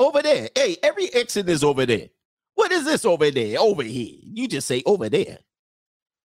[0.00, 0.48] Over there.
[0.56, 2.08] Hey, every exit is over there.
[2.54, 3.58] What is this over there?
[3.60, 4.18] Over here.
[4.22, 5.38] You just say over there.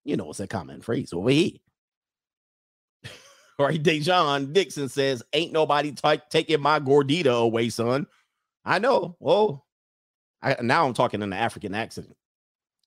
[0.05, 1.53] You know, it's a common phrase over here.
[3.59, 8.07] All right, Dejan Dixon says, Ain't nobody t- taking my gordita away, son.
[8.65, 9.17] I know.
[9.21, 9.65] Well,
[10.43, 12.15] I, now I'm talking in the African accent.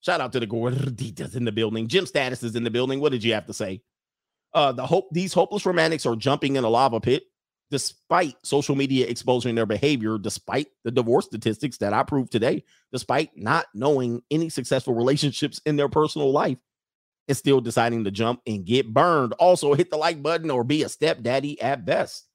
[0.08, 1.90] Shout out to the gorditas in the building.
[1.90, 3.02] Jim Status is in the building.
[3.02, 3.82] What did you have to say?
[4.54, 7.24] Uh, the hope these hopeless romantics are jumping in a lava pit
[7.72, 13.36] despite social media exposing their behavior, despite the divorce statistics that I proved today, despite
[13.36, 16.60] not knowing any successful relationships in their personal life,
[17.28, 19.34] and still deciding to jump and get burned.
[19.34, 22.30] Also, hit the like button or be a stepdaddy at best.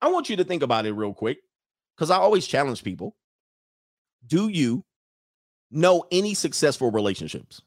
[0.00, 1.38] I want you to think about it real quick
[1.96, 3.14] because I always challenge people.
[4.26, 4.84] Do you
[5.72, 7.62] know any successful relationships?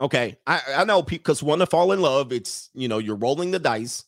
[0.00, 3.50] Okay, I, I know because when to fall in love, it's you know, you're rolling
[3.50, 4.04] the dice.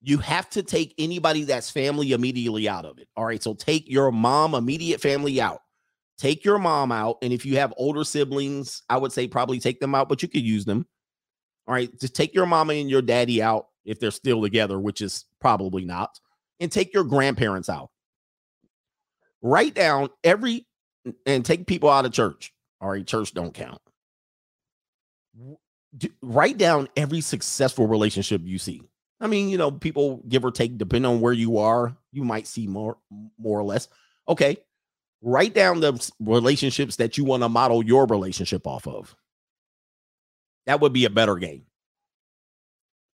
[0.00, 3.08] You have to take anybody that's family immediately out of it.
[3.16, 5.60] All right, so take your mom, immediate family out.
[6.18, 7.18] Take your mom out.
[7.22, 10.28] And if you have older siblings, I would say probably take them out, but you
[10.28, 10.86] could use them.
[11.66, 15.00] All right, just take your mama and your daddy out if they're still together, which
[15.00, 16.18] is probably not,
[16.58, 17.90] and take your grandparents out.
[19.40, 20.66] Write down every
[21.26, 22.52] and take people out of church.
[22.80, 23.80] All right, church don't count.
[26.20, 28.82] write down every successful relationship you see.
[29.20, 32.48] I mean, you know, people give or take, depending on where you are, you might
[32.48, 32.98] see more,
[33.38, 33.88] more or less.
[34.28, 34.56] Okay,
[35.22, 39.14] write down the relationships that you want to model your relationship off of.
[40.66, 41.64] That would be a better game.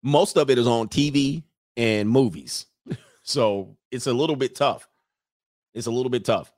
[0.04, 1.44] Most of it is on TV
[1.76, 2.68] and movies.
[3.24, 4.88] so it's a little bit tough.
[5.74, 6.52] It's a little bit tough.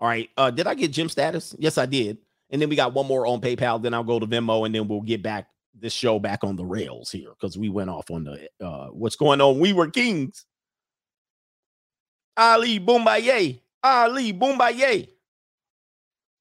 [0.00, 0.28] All right.
[0.36, 1.54] Uh, did I get Jim status?
[1.58, 2.18] Yes, I did.
[2.50, 3.82] And then we got one more on PayPal.
[3.82, 6.64] Then I'll go to Venmo and then we'll get back this show back on the
[6.64, 9.58] rails here because we went off on the uh what's going on.
[9.58, 10.46] We were kings.
[12.36, 13.60] Ali Bomaye.
[13.82, 15.08] Ali Bomaye.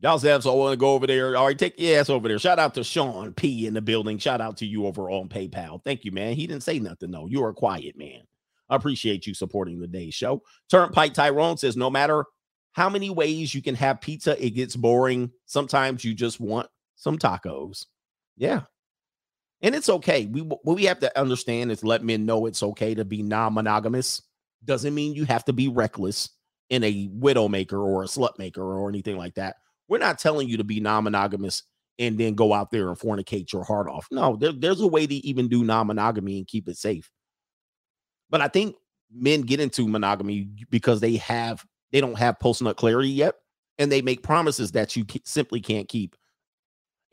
[0.01, 1.35] Y'all so I want to go over there.
[1.35, 2.37] All right, take your ass over there.
[2.37, 4.17] Shout out to Sean P in the building.
[4.17, 5.83] Shout out to you over on PayPal.
[5.83, 6.35] Thank you, man.
[6.35, 7.27] He didn't say nothing, though.
[7.27, 8.19] You are a quiet man.
[8.69, 10.43] I appreciate you supporting the day's show.
[10.69, 12.25] Turnpike Tyrone says, no matter
[12.75, 15.31] how many ways you can have pizza, it gets boring.
[15.45, 17.85] Sometimes you just want some tacos.
[18.35, 18.63] Yeah.
[19.61, 20.25] And it's okay.
[20.25, 24.21] We what we have to understand is let men know it's okay to be non-monogamous.
[24.65, 26.29] Doesn't mean you have to be reckless
[26.69, 29.55] in a widow maker or a slut maker or anything like that.
[29.87, 31.63] We're not telling you to be non-monogamous
[31.97, 34.07] and then go out there and fornicate your heart off.
[34.11, 37.09] No, there, there's a way to even do non-monogamy and keep it safe.
[38.29, 38.75] But I think
[39.13, 41.63] men get into monogamy because they have
[41.95, 43.35] they don't have post nut clarity yet,
[43.77, 46.17] and they make promises that you simply can't keep.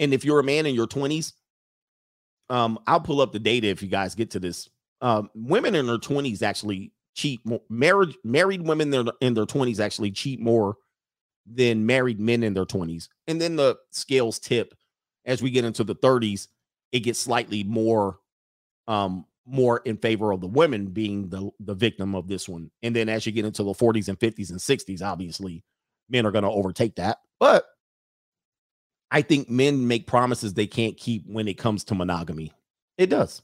[0.01, 1.35] And if you're a man in your 20s,
[2.51, 4.69] um, I'll pull up the data if you guys get to this.
[5.01, 7.61] Um, women in their 20s actually cheat more.
[7.71, 10.75] Married married women in their, in their 20s actually cheat more
[11.47, 13.07] than married men in their 20s.
[13.29, 14.75] And then the scales tip
[15.25, 16.49] as we get into the 30s,
[16.91, 18.19] it gets slightly more
[18.89, 22.71] um more in favor of the women being the the victim of this one.
[22.83, 25.65] And then as you get into the 40s and 50s and 60s, obviously
[26.09, 27.19] men are going to overtake that.
[27.41, 27.65] But
[29.11, 32.53] I think men make promises they can't keep when it comes to monogamy.
[32.97, 33.43] It does.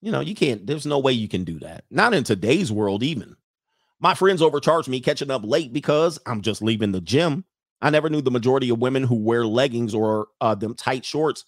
[0.00, 1.84] You know, you can't, there's no way you can do that.
[1.90, 3.36] Not in today's world, even.
[4.00, 7.44] My friends overcharged me catching up late because I'm just leaving the gym.
[7.80, 11.44] I never knew the majority of women who wear leggings or uh, them tight shorts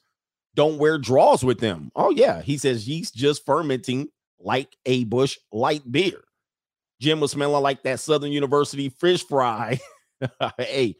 [0.56, 1.92] don't wear draws with them.
[1.94, 2.40] Oh, yeah.
[2.40, 4.08] He says yeast just fermenting
[4.40, 6.24] like a Busch Light beer.
[6.98, 9.78] Jim was smelling like that Southern University fish fry.
[10.58, 10.96] hey,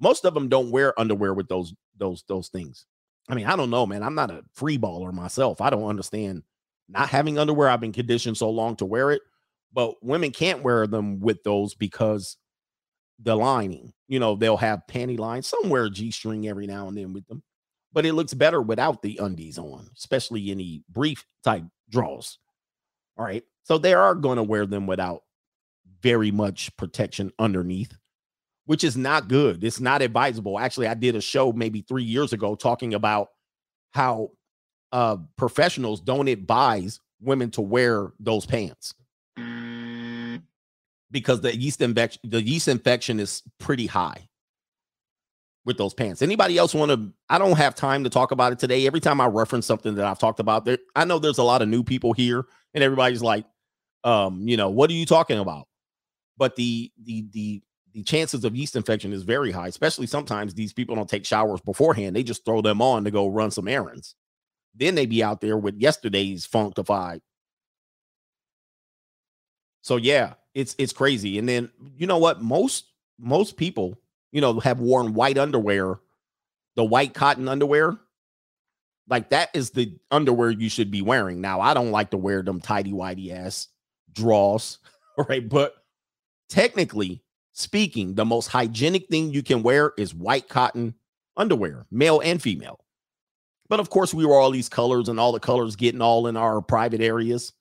[0.00, 2.86] most of them don't wear underwear with those those those things.
[3.28, 4.02] I mean, I don't know, man.
[4.02, 5.60] I'm not a free baller myself.
[5.60, 6.42] I don't understand
[6.88, 7.68] not having underwear.
[7.68, 9.22] I've been conditioned so long to wear it,
[9.72, 12.36] but women can't wear them with those because
[13.20, 17.12] the lining, you know, they'll have panty lines, somewhere G string every now and then
[17.12, 17.44] with them
[17.92, 22.38] but it looks better without the undies on, especially any brief type draws.
[23.16, 23.44] All right.
[23.64, 25.22] So they are going to wear them without
[26.02, 27.96] very much protection underneath,
[28.66, 29.62] which is not good.
[29.62, 30.58] It's not advisable.
[30.58, 33.28] Actually, I did a show maybe three years ago talking about
[33.92, 34.30] how
[34.90, 38.94] uh, professionals don't advise women to wear those pants
[41.10, 44.28] because the yeast infection the yeast infection is pretty high
[45.64, 46.22] with those pants.
[46.22, 47.12] Anybody else want to?
[47.28, 48.86] I don't have time to talk about it today.
[48.86, 51.62] Every time I reference something that I've talked about, there, I know there's a lot
[51.62, 52.44] of new people here,
[52.74, 53.44] and everybody's like,
[54.04, 55.68] um, you know, what are you talking about?
[56.36, 60.72] But the the the the chances of yeast infection is very high, especially sometimes these
[60.72, 62.16] people don't take showers beforehand.
[62.16, 64.14] They just throw them on to go run some errands.
[64.74, 67.20] Then they be out there with yesterday's funkified.
[69.82, 71.38] So yeah, it's it's crazy.
[71.38, 72.42] And then you know what?
[72.42, 72.86] Most
[73.18, 73.98] most people
[74.32, 76.00] you know, have worn white underwear,
[76.74, 77.98] the white cotton underwear,
[79.08, 81.40] like that is the underwear you should be wearing.
[81.40, 83.68] Now, I don't like to wear them tidy whitey ass
[84.12, 84.78] draws,
[85.28, 85.46] right?
[85.46, 85.74] But
[86.48, 90.94] technically speaking, the most hygienic thing you can wear is white cotton
[91.36, 92.80] underwear, male and female.
[93.68, 96.36] But of course, we wear all these colors and all the colors getting all in
[96.36, 97.52] our private areas.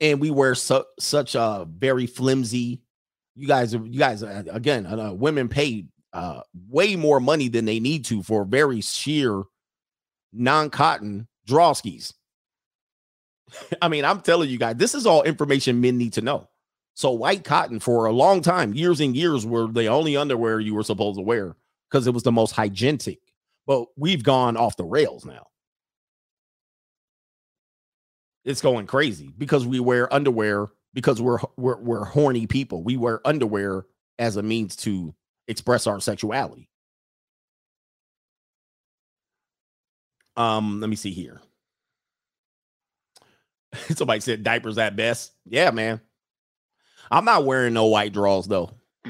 [0.00, 2.82] And we wear su- such a very flimsy,
[3.36, 7.78] you guys you guys uh, again uh, women paid uh, way more money than they
[7.78, 9.42] need to for very sheer
[10.32, 12.14] non-cotton drawskis.
[13.82, 16.48] I mean, I'm telling you guys, this is all information men need to know.
[16.94, 20.74] So white cotton for a long time, years and years, were the only underwear you
[20.74, 21.54] were supposed to wear
[21.90, 23.20] because it was the most hygienic.
[23.66, 25.46] But we've gone off the rails now.
[28.46, 32.82] It's going crazy because we wear underwear because we're we're we're horny people.
[32.82, 33.84] We wear underwear
[34.18, 35.14] as a means to
[35.46, 36.70] express our sexuality.
[40.36, 41.40] Um, let me see here.
[43.90, 45.32] Somebody said diapers at best.
[45.44, 46.00] Yeah, man.
[47.10, 48.72] I'm not wearing no white draws though.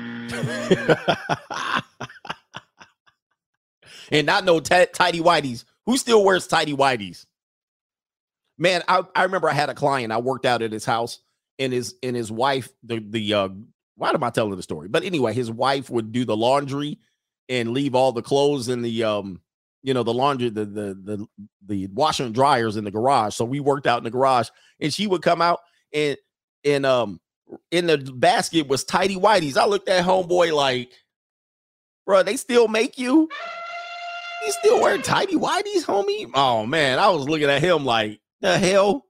[4.11, 5.65] And not no t- tidy whiteys.
[5.87, 7.27] Who still wears tidy whiteys?
[8.59, 10.13] Man, I, I remember I had a client.
[10.13, 11.21] I worked out at his house,
[11.59, 13.49] and his and his wife the the uh
[13.97, 14.89] why am I telling the story?
[14.89, 16.99] But anyway, his wife would do the laundry
[17.49, 19.41] and leave all the clothes in the um
[19.83, 21.27] you know the laundry the the the
[21.67, 23.35] the washer and dryers in the garage.
[23.35, 24.49] So we worked out in the garage
[24.81, 25.61] and she would come out
[25.93, 26.17] and
[26.65, 27.21] and um
[27.71, 29.57] in the basket was tidy whiteys.
[29.57, 30.91] I looked at homeboy like,
[32.05, 33.29] bro, they still make you?
[34.45, 36.31] You still wear tidy whiteys, homie?
[36.35, 39.06] Oh man, I was looking at him like, the hell?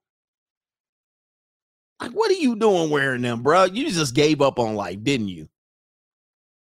[2.01, 3.65] Like, what are you doing wearing them, bro?
[3.65, 5.49] You just gave up on life, didn't you?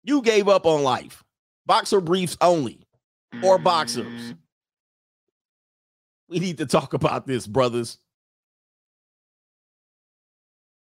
[0.04, 1.24] You gave up on life.
[1.66, 2.86] Boxer briefs only,
[3.42, 4.06] or boxers.
[4.06, 4.32] Mm-hmm.
[6.28, 8.00] We need to talk about this, brothers.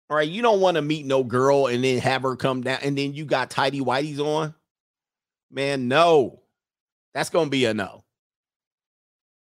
[0.08, 2.78] All right, you don't want to meet no girl and then have her come down,
[2.82, 4.54] and then you got tidy whiteys on.
[5.50, 6.40] Man, no,
[7.12, 8.04] that's gonna be a no.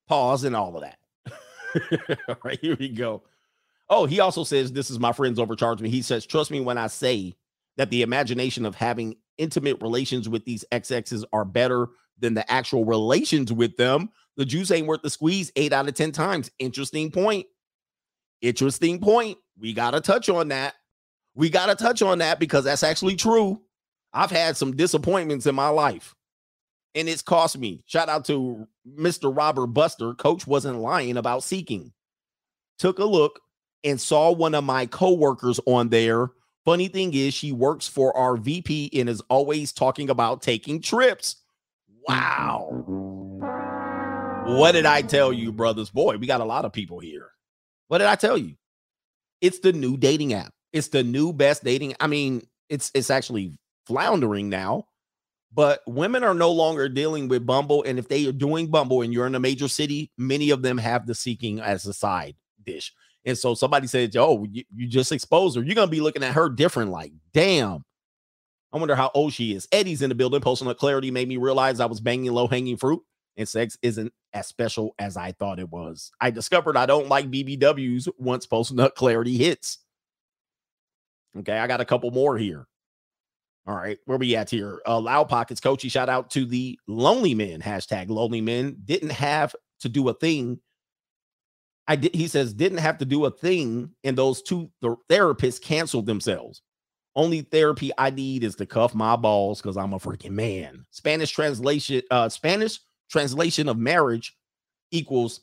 [0.09, 0.98] Pause and all of that.
[2.28, 3.22] all right, here we go.
[3.88, 5.88] Oh, he also says, This is my friends overcharge me.
[5.88, 7.37] He says, Trust me when I say
[7.77, 12.85] that the imagination of having intimate relations with these XXs are better than the actual
[12.85, 14.11] relations with them.
[14.37, 16.51] The juice ain't worth the squeeze eight out of 10 times.
[16.59, 17.46] Interesting point.
[18.40, 19.38] Interesting point.
[19.59, 20.75] We got to touch on that.
[21.35, 23.61] We got to touch on that because that's actually true.
[24.12, 26.14] I've had some disappointments in my life
[26.94, 27.83] and it's cost me.
[27.87, 29.35] Shout out to Mr.
[29.35, 30.14] Robert Buster.
[30.14, 31.92] Coach wasn't lying about seeking.
[32.79, 33.40] Took a look
[33.84, 36.30] and saw one of my coworkers on there.
[36.64, 41.36] Funny thing is, she works for our VP and is always talking about taking trips.
[42.08, 42.84] Wow.
[44.46, 45.90] What did I tell you, brothers?
[45.90, 47.30] Boy, we got a lot of people here.
[47.88, 48.54] What did I tell you?
[49.40, 50.52] It's the new dating app.
[50.72, 51.94] It's the new best dating.
[52.00, 54.86] I mean, it's it's actually floundering now
[55.56, 57.82] but women are no longer dealing with Bumble.
[57.84, 60.76] And if they are doing Bumble and you're in a major city, many of them
[60.76, 62.92] have the seeking as a side dish.
[63.26, 65.62] And so somebody said, Oh, you, you just exposed her.
[65.62, 66.90] You're to be looking at her different.
[66.90, 67.84] Like, damn.
[68.72, 69.68] I wonder how old she is.
[69.72, 70.40] Eddie's in the building.
[70.40, 73.02] Posting a clarity made me realize I was banging low hanging fruit
[73.36, 76.10] and sex isn't as special as I thought it was.
[76.20, 79.78] I discovered I don't like BBWs once post nut clarity hits.
[81.38, 82.66] Okay, I got a couple more here.
[83.66, 84.80] All right, where we at here?
[84.86, 85.88] Uh, Loud Pockets, coachy.
[85.88, 88.76] Shout out to the Lonely Men hashtag Lonely Men.
[88.84, 90.60] Didn't have to do a thing.
[91.88, 92.14] I did.
[92.14, 96.62] He says didn't have to do a thing, and those two the therapists canceled themselves.
[97.14, 100.85] Only therapy I need is to cuff my balls because I'm a freaking man.
[100.90, 102.03] Spanish translation.
[102.11, 104.37] Uh, Spanish translation of marriage
[104.90, 105.40] equals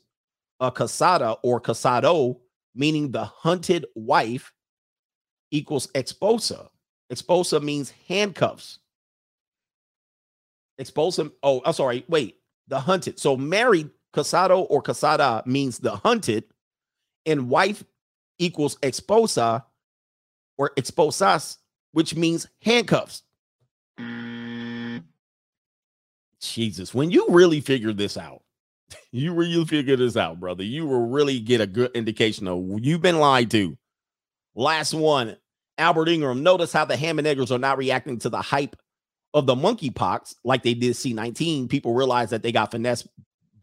[0.60, 2.40] a casada or casado,
[2.76, 4.52] meaning the hunted wife,
[5.52, 6.70] equals exposa.
[7.12, 8.80] Exposa means handcuffs.
[10.80, 13.20] Esposa, oh, I'm sorry, wait, the hunted.
[13.20, 16.46] So married, casado or casada means the hunted,
[17.26, 17.84] and wife
[18.38, 19.64] equals esposa
[20.58, 21.58] or esposas,
[21.92, 23.24] which means handcuffs.
[26.42, 28.44] Jesus, when you really figure this out,
[29.12, 33.02] you really figure this out, brother, you will really get a good indication of you've
[33.02, 33.78] been lied to.
[34.56, 35.38] Last one
[35.78, 38.76] Albert Ingram, notice how the ham and eggers are not reacting to the hype
[39.34, 41.70] of the monkeypox like they did C19.
[41.70, 43.08] People realize that they got finessed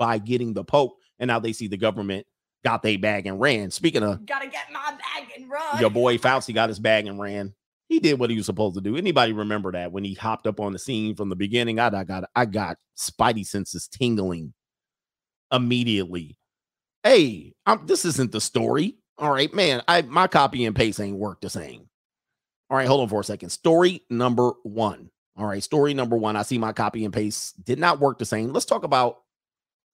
[0.00, 2.26] by getting the Pope, and now they see the government
[2.64, 3.70] got their bag and ran.
[3.70, 5.78] Speaking of, Gotta get my bag and run.
[5.80, 7.54] your boy Fauci got his bag and ran.
[7.88, 8.96] He did what he was supposed to do.
[8.96, 11.78] Anybody remember that when he hopped up on the scene from the beginning?
[11.78, 14.54] I, I got I got spidey senses tingling
[15.52, 16.36] immediately.
[17.02, 18.96] Hey, I'm, this isn't the story.
[19.18, 19.82] All right, man.
[19.88, 21.88] I my copy and paste ain't work the same.
[22.70, 23.50] All right, hold on for a second.
[23.50, 25.10] Story number one.
[25.36, 26.36] All right, story number one.
[26.36, 28.52] I see my copy and paste did not work the same.
[28.52, 29.18] Let's talk about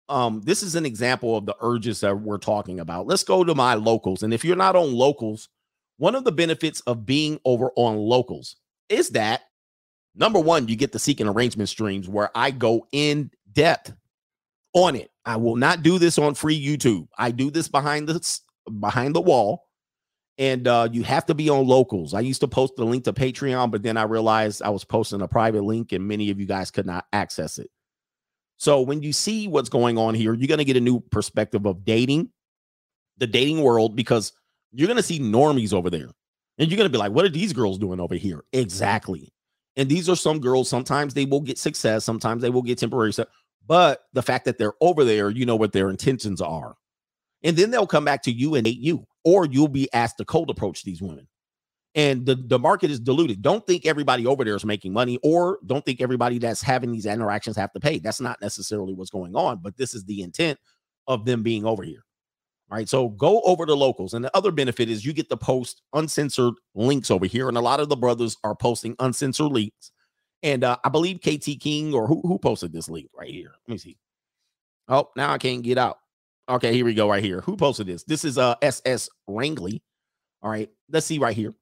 [0.09, 3.07] um this is an example of the urges that we're talking about.
[3.07, 4.23] Let's go to my locals.
[4.23, 5.49] And if you're not on locals,
[5.99, 8.57] one of the benefits of being over on locals
[8.89, 9.43] is that
[10.15, 13.93] number one, you get the seeking arrangement streams where I go in depth
[14.75, 15.11] on it.
[15.25, 17.09] I will not do this on free YouTube.
[17.19, 18.41] I do this behind the
[18.81, 19.65] behind the wall
[20.39, 22.13] and uh, you have to be on locals.
[22.13, 25.23] I used to post the link to Patreon, but then I realized I was posting
[25.23, 27.71] a private link and many of you guys could not access it.
[28.57, 31.67] So when you see what's going on here, you're going to get a new perspective
[31.67, 32.31] of dating,
[33.19, 34.33] the dating world, because
[34.73, 36.09] you're going to see normies over there.
[36.59, 38.45] And you're going to be like, what are these girls doing over here?
[38.53, 39.33] Exactly.
[39.77, 43.13] And these are some girls, sometimes they will get success, sometimes they will get temporary
[43.13, 43.29] stuff.
[43.67, 46.77] But the fact that they're over there, you know what their intentions are.
[47.43, 50.25] And then they'll come back to you and hate you or you'll be asked to
[50.25, 51.27] cold approach these women.
[51.97, 53.41] And the, the market is diluted.
[53.43, 57.07] Don't think everybody over there is making money, or don't think everybody that's having these
[57.07, 57.99] interactions have to pay.
[57.99, 60.59] That's not necessarily what's going on, but this is the intent
[61.09, 62.05] of them being over here.
[62.71, 62.89] All right.
[62.89, 64.13] So go over to locals.
[64.13, 67.49] And the other benefit is you get to post uncensored links over here.
[67.49, 69.93] And a lot of the brothers are posting uncensored links.
[70.43, 73.53] And uh, I believe KT King or who, who posted this link right here?
[73.67, 73.97] Let me see.
[74.89, 75.99] Oh, now I can't get out.
[76.49, 77.41] Okay, here we go right here.
[77.41, 78.05] Who posted this?
[78.05, 79.83] This is uh SS Wrangley.
[80.43, 81.55] All right, let's see right here.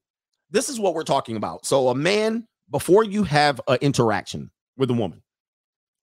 [0.50, 1.66] This is what we're talking about.
[1.66, 5.22] So a man before you have an interaction with a woman,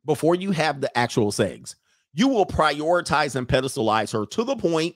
[0.06, 1.76] before you have the actual sex,
[2.14, 4.96] you will prioritize and pedestalize her to the point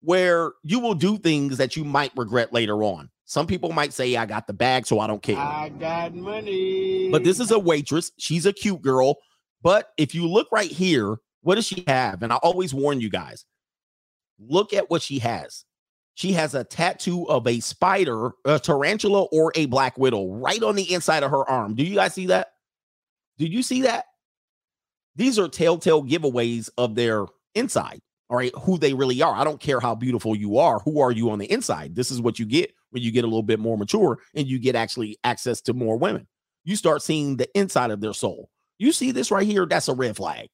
[0.00, 3.10] where you will do things that you might regret later on.
[3.24, 5.38] Some people might say, I got the bag, so I don't care.
[5.38, 7.10] I got money.
[7.10, 8.10] But this is a waitress.
[8.18, 9.16] She's a cute girl.
[9.62, 12.22] But if you look right here, what does she have?
[12.22, 13.44] And I always warn you guys
[14.38, 15.64] look at what she has.
[16.14, 20.76] She has a tattoo of a spider, a tarantula, or a black widow right on
[20.76, 21.74] the inside of her arm.
[21.74, 22.48] Do you guys see that?
[23.38, 24.04] Did you see that?
[25.16, 28.00] These are telltale giveaways of their inside,
[28.30, 29.34] all right, who they really are.
[29.34, 30.78] I don't care how beautiful you are.
[30.80, 31.94] Who are you on the inside?
[31.94, 34.58] This is what you get when you get a little bit more mature and you
[34.58, 36.26] get actually access to more women.
[36.64, 38.48] You start seeing the inside of their soul.
[38.78, 39.66] You see this right here?
[39.66, 40.48] That's a red flag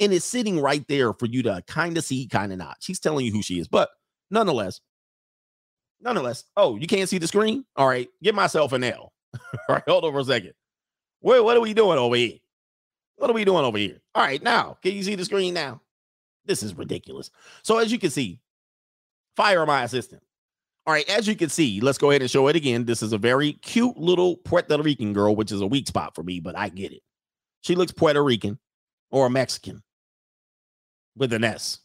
[0.00, 2.76] and it's sitting right there for you to kind of see, kind of not.
[2.80, 3.90] She's telling you who she is, but
[4.30, 4.80] nonetheless,
[6.00, 6.44] nonetheless.
[6.56, 7.64] Oh, you can't see the screen?
[7.76, 9.12] All right, give myself an L.
[9.34, 10.52] All right, hold on for a second.
[11.20, 12.38] Wait, what are we doing over here?
[13.16, 14.00] What are we doing over here?
[14.14, 15.80] All right, now, can you see the screen now?
[16.44, 17.30] This is ridiculous.
[17.62, 18.40] So, as you can see,
[19.36, 20.22] fire my assistant.
[20.86, 22.84] All right, as you can see, let's go ahead and show it again.
[22.84, 26.22] This is a very cute little Puerto Rican girl, which is a weak spot for
[26.22, 27.00] me, but I get it.
[27.62, 28.58] She looks Puerto Rican
[29.10, 29.82] or Mexican
[31.16, 31.78] with an S.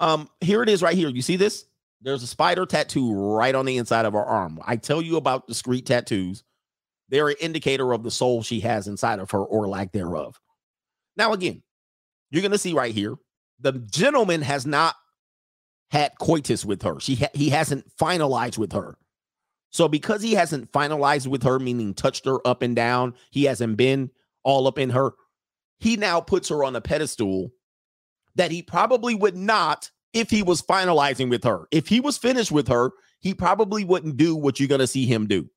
[0.00, 1.08] Um, here it is right here.
[1.08, 1.64] You see this?
[2.00, 4.60] There's a spider tattoo right on the inside of her arm.
[4.64, 6.44] I tell you about discreet tattoos.
[7.08, 10.38] They're an indicator of the soul she has inside of her or lack thereof.
[11.16, 11.62] Now, again,
[12.30, 13.16] you're going to see right here
[13.58, 14.94] the gentleman has not
[15.90, 17.00] had coitus with her.
[17.00, 18.96] She ha- he hasn't finalized with her.
[19.70, 23.76] So because he hasn't finalized with her, meaning touched her up and down, he hasn't
[23.76, 24.10] been
[24.44, 25.12] all up in her.
[25.78, 27.50] He now puts her on a pedestal
[28.38, 31.66] that he probably would not if he was finalizing with her.
[31.70, 35.04] If he was finished with her, he probably wouldn't do what you're going to see
[35.06, 35.50] him do.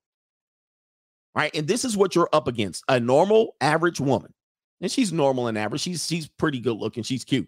[1.33, 1.55] Right?
[1.55, 4.33] And this is what you're up against, a normal average woman.
[4.81, 5.81] And she's normal and average.
[5.81, 7.03] She's she's pretty good looking.
[7.03, 7.47] She's cute.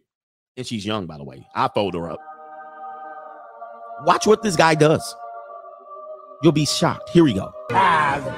[0.55, 1.45] And she's young, by the way.
[1.55, 2.19] I fold her up.
[4.05, 5.15] Watch what this guy does.
[6.43, 7.09] You'll be shocked.
[7.11, 7.53] Here we go.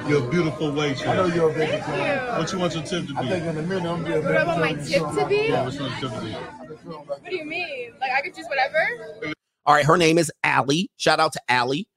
[0.06, 1.04] You're a beautiful waitress.
[1.08, 2.38] I know you're a big Thank you.
[2.38, 3.18] What you want your tip to be?
[3.18, 5.48] I think in a minute I'm gonna be a What about my tip to be?
[5.48, 6.32] Yeah, what you want your tip to be?
[6.32, 7.94] What do you mean?
[8.00, 9.34] Like I could choose whatever?
[9.66, 10.88] All right, her name is Allie.
[10.96, 11.88] Shout out to Allie.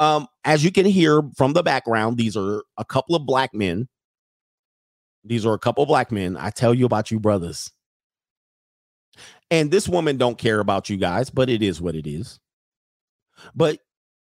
[0.00, 3.86] Um, as you can hear from the background, these are a couple of black men.
[5.22, 6.36] These are a couple of black men.
[6.36, 7.70] I tell you about you brothers.
[9.52, 12.40] And this woman don't care about you guys, but it is what it is.
[13.54, 13.78] But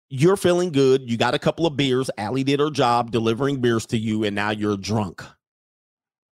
[0.10, 1.10] you're feeling good.
[1.10, 2.10] You got a couple of beers.
[2.18, 5.24] Allie did her job delivering beers to you, and now you're drunk.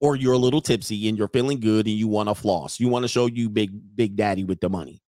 [0.01, 2.79] Or you're a little tipsy and you're feeling good and you want to floss.
[2.79, 5.01] You want to show you big, big daddy with the money.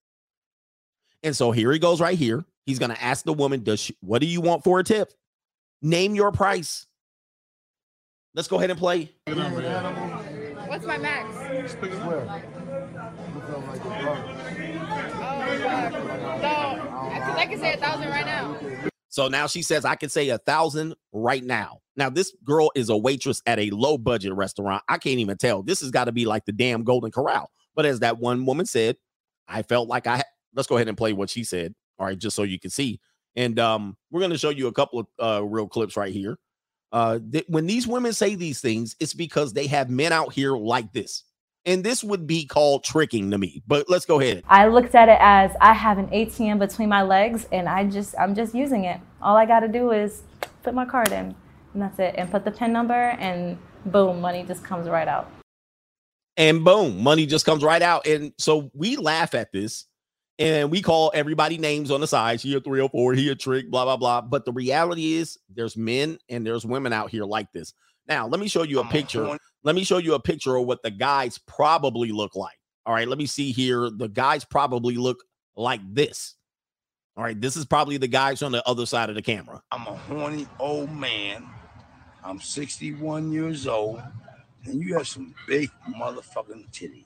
[1.22, 2.44] And so here he goes right here.
[2.66, 5.12] He's going to ask the woman, "Does she, what do you want for a tip?
[5.82, 6.86] Name your price."
[8.34, 9.06] Let's go ahead and play.
[9.26, 10.68] Pick a number, yeah.
[10.68, 11.34] What's my max?
[17.26, 18.58] I I can say a thousand right now.
[19.08, 22.88] So now she says, "I can say a thousand right now." Now this girl is
[22.88, 24.82] a waitress at a low budget restaurant.
[24.88, 25.62] I can't even tell.
[25.62, 27.50] This has got to be like the damn Golden Corral.
[27.74, 28.96] But as that one woman said,
[29.48, 30.22] I felt like I.
[30.54, 31.74] Let's go ahead and play what she said.
[31.98, 33.00] All right, just so you can see.
[33.34, 36.38] And um, we're going to show you a couple of uh, real clips right here.
[36.92, 40.56] Uh, th- when these women say these things, it's because they have men out here
[40.56, 41.24] like this.
[41.66, 43.62] And this would be called tricking to me.
[43.66, 44.44] But let's go ahead.
[44.48, 48.14] I looked at it as I have an ATM between my legs and I just
[48.18, 49.00] I'm just using it.
[49.20, 50.22] All I got to do is
[50.62, 51.34] put my card in
[51.74, 55.30] and that's it and put the pin number and boom, money just comes right out.
[56.36, 58.06] and boom, money just comes right out.
[58.06, 59.86] And so we laugh at this
[60.38, 62.40] and we call everybody names on the side.
[62.40, 64.20] She a 304, he a trick, blah, blah, blah.
[64.20, 67.72] But the reality is there's men and there's women out here like this.
[68.08, 69.36] Now, let me show you a picture.
[69.66, 72.56] Let me show you a picture of what the guys probably look like.
[72.86, 73.90] All right, let me see here.
[73.90, 75.24] The guys probably look
[75.56, 76.36] like this.
[77.16, 79.60] All right, this is probably the guys on the other side of the camera.
[79.72, 81.48] I'm a horny old man.
[82.22, 84.00] I'm 61 years old,
[84.66, 87.04] and you have some big motherfucking titties.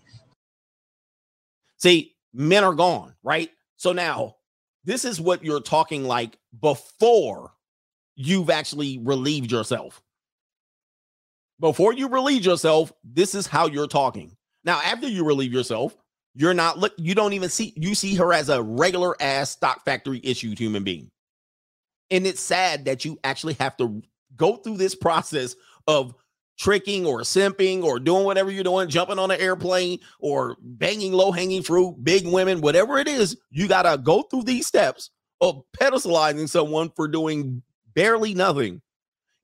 [1.78, 3.48] See, men are gone, right?
[3.78, 4.36] So now
[4.84, 7.52] this is what you're talking like before
[8.16, 10.02] you've actually relieved yourself.
[11.60, 14.34] Before you relieve yourself, this is how you're talking.
[14.64, 15.94] Now, after you relieve yourself,
[16.34, 19.84] you're not look, you don't even see you see her as a regular ass stock
[19.84, 21.10] factory issued human being.
[22.10, 24.02] And it's sad that you actually have to
[24.36, 25.54] go through this process
[25.86, 26.14] of
[26.58, 31.32] tricking or simping or doing whatever you're doing, jumping on an airplane or banging low
[31.32, 35.62] hanging fruit, big women, whatever it is, you got to go through these steps of
[35.80, 37.62] pedestalizing someone for doing
[37.94, 38.82] barely nothing.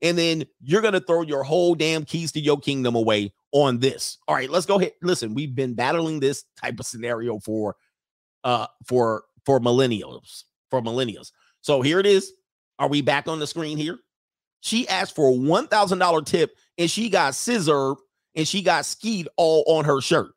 [0.02, 3.78] And then you're going to throw your whole damn keys to your kingdom away on
[3.78, 4.18] this.
[4.28, 4.92] All right, let's go ahead.
[5.02, 7.76] Listen, we've been battling this type of scenario for
[8.44, 11.32] uh for for millennials, for millennials.
[11.62, 12.32] So here it is.
[12.78, 13.98] Are we back on the screen here?
[14.60, 17.94] She asked for a $1,000 tip and she got scissor
[18.34, 20.32] and she got skied all on her shirt.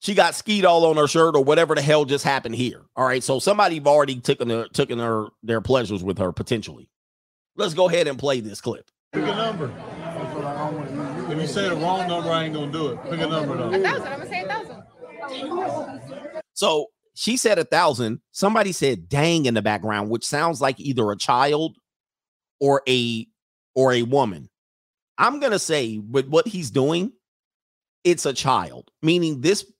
[0.00, 2.82] She got skied all on her shirt or whatever the hell just happened here.
[2.96, 3.22] All right.
[3.22, 6.88] So somebody've already taken their taken her their pleasures with her potentially.
[7.56, 8.90] Let's go ahead and play this clip.
[9.12, 9.70] Pick a number.
[9.70, 11.32] I feel like I don't want to use you.
[11.32, 13.02] If you say the wrong number, I ain't gonna do it.
[13.04, 13.68] Pick a number though.
[13.68, 14.06] A thousand.
[14.06, 14.82] I'm gonna say a thousand.
[16.54, 18.20] So she said a thousand.
[18.32, 21.76] Somebody said dang in the background, which sounds like either a child
[22.58, 23.26] or a
[23.74, 24.48] or a woman.
[25.18, 27.12] I'm gonna say with what he's doing,
[28.02, 29.70] it's a child, meaning this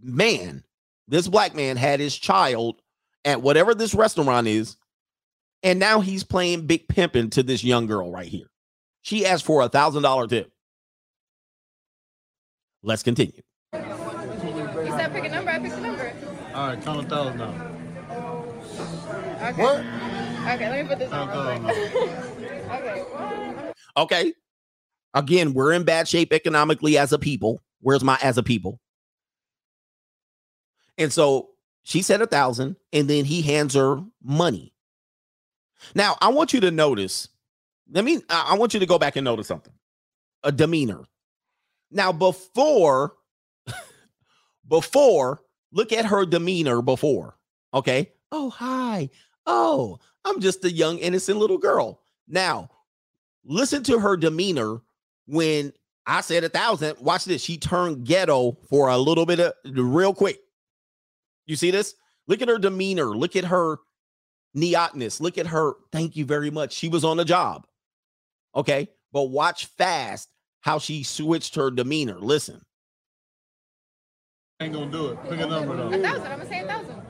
[0.00, 0.64] man,
[1.08, 2.80] this black man had his child
[3.24, 4.76] at whatever this restaurant is,
[5.62, 8.46] and now he's playing big pimping to this young girl right here.
[9.02, 10.50] She asked for a thousand dollar tip.
[12.82, 13.42] Let's continue.
[13.72, 13.80] You
[14.90, 15.50] said pick a number.
[15.50, 16.12] I picked a number.
[16.54, 17.74] All right, count a thousand now.
[19.42, 19.62] Okay.
[19.62, 19.78] What?
[19.80, 21.92] Okay, let me put this on Count real a quick.
[21.92, 22.68] thousand now.
[22.76, 23.72] okay.
[23.96, 24.32] Okay.
[25.14, 27.60] Again, we're in bad shape economically as a people.
[27.80, 28.78] Where's my as a people?
[30.98, 31.50] And so
[31.82, 34.74] she said a thousand, and then he hands her money.
[35.94, 37.28] Now, I want you to notice.
[37.90, 39.72] Let me, I want you to go back and notice something.
[40.44, 41.04] A demeanor.
[41.90, 43.14] Now, before,
[44.68, 45.40] before,
[45.72, 47.38] look at her demeanor before.
[47.72, 48.12] Okay.
[48.32, 49.08] Oh, hi.
[49.46, 52.02] Oh, I'm just a young, innocent little girl.
[52.26, 52.68] Now,
[53.44, 54.82] listen to her demeanor
[55.26, 55.72] when
[56.06, 56.98] I said a thousand.
[57.00, 57.42] Watch this.
[57.42, 60.40] She turned ghetto for a little bit of real quick.
[61.48, 61.96] You see this?
[62.28, 63.16] Look at her demeanor.
[63.16, 63.78] Look at her
[64.56, 65.20] neotness.
[65.20, 65.72] Look at her.
[65.90, 66.72] Thank you very much.
[66.74, 67.66] She was on the job.
[68.54, 68.88] Okay.
[69.12, 70.28] But watch fast
[70.60, 72.18] how she switched her demeanor.
[72.20, 72.60] Listen.
[74.60, 75.18] Ain't gonna do it.
[75.24, 75.88] Pick a number though.
[75.88, 76.26] A thousand.
[76.26, 77.02] I'm gonna say a thousand.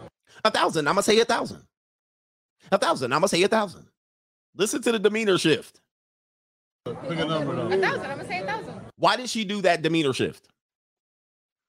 [0.45, 0.89] A thousand.
[0.89, 1.63] I'm gonna say a thousand.
[2.71, 3.13] A thousand.
[3.13, 3.87] I'm gonna say a thousand.
[4.55, 5.81] Listen to the demeanor shift.
[6.85, 7.67] Pick a number though.
[7.67, 8.07] A thousand.
[8.07, 8.81] I'm gonna say a thousand.
[8.97, 10.49] Why did she do that demeanor shift?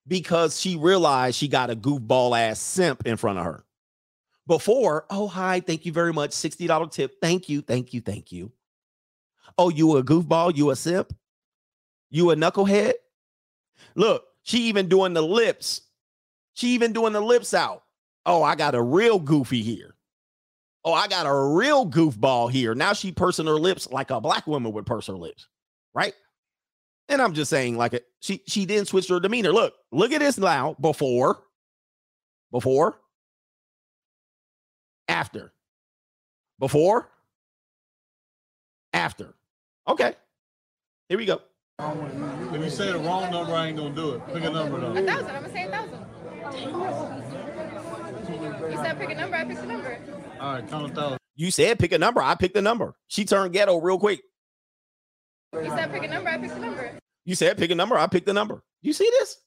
[0.10, 3.64] Because she realized she got a goofball ass simp in front of her.
[4.48, 6.32] Before, oh, hi, thank you very much.
[6.32, 7.22] $60 tip.
[7.22, 8.52] Thank you, thank you, thank you.
[9.58, 10.58] Oh, you a goofball?
[10.58, 11.16] You a simp?
[12.10, 12.94] You a knucklehead?
[13.96, 15.82] Look, she even doing the lips.
[16.56, 17.84] She even doing the lips out.
[18.26, 19.96] Oh, I got a real goofy here.
[20.84, 22.74] Oh, I got a real goofball here.
[22.74, 25.48] Now she pursing her lips like a black woman would purse her lips,
[25.94, 26.14] right?
[27.10, 29.52] And I'm just saying, like, uh, she she didn't switch her demeanor.
[29.52, 30.76] Look, look at this now.
[30.80, 31.40] Before,
[32.52, 33.00] before,
[35.08, 35.52] after,
[36.60, 37.10] before,
[38.94, 39.34] after.
[39.88, 40.14] Okay,
[41.10, 41.42] here we go.
[41.80, 44.28] If you say the wrong number, I ain't gonna do it.
[44.28, 44.92] Pick a number though.
[44.92, 45.08] A though.
[45.08, 45.30] thousand.
[45.30, 46.06] I'm gonna say a thousand.
[48.70, 49.36] You said pick a number.
[49.36, 50.00] I picked a number.
[50.40, 51.18] All right, count a thousand.
[51.36, 52.22] You said pick a number.
[52.22, 52.94] I picked the number.
[53.08, 54.22] She turned ghetto real quick.
[55.54, 56.30] You said pick a number.
[56.30, 56.92] I picked a number.
[57.26, 57.98] You said pick a number.
[57.98, 58.62] I picked the number.
[58.82, 59.38] You see this?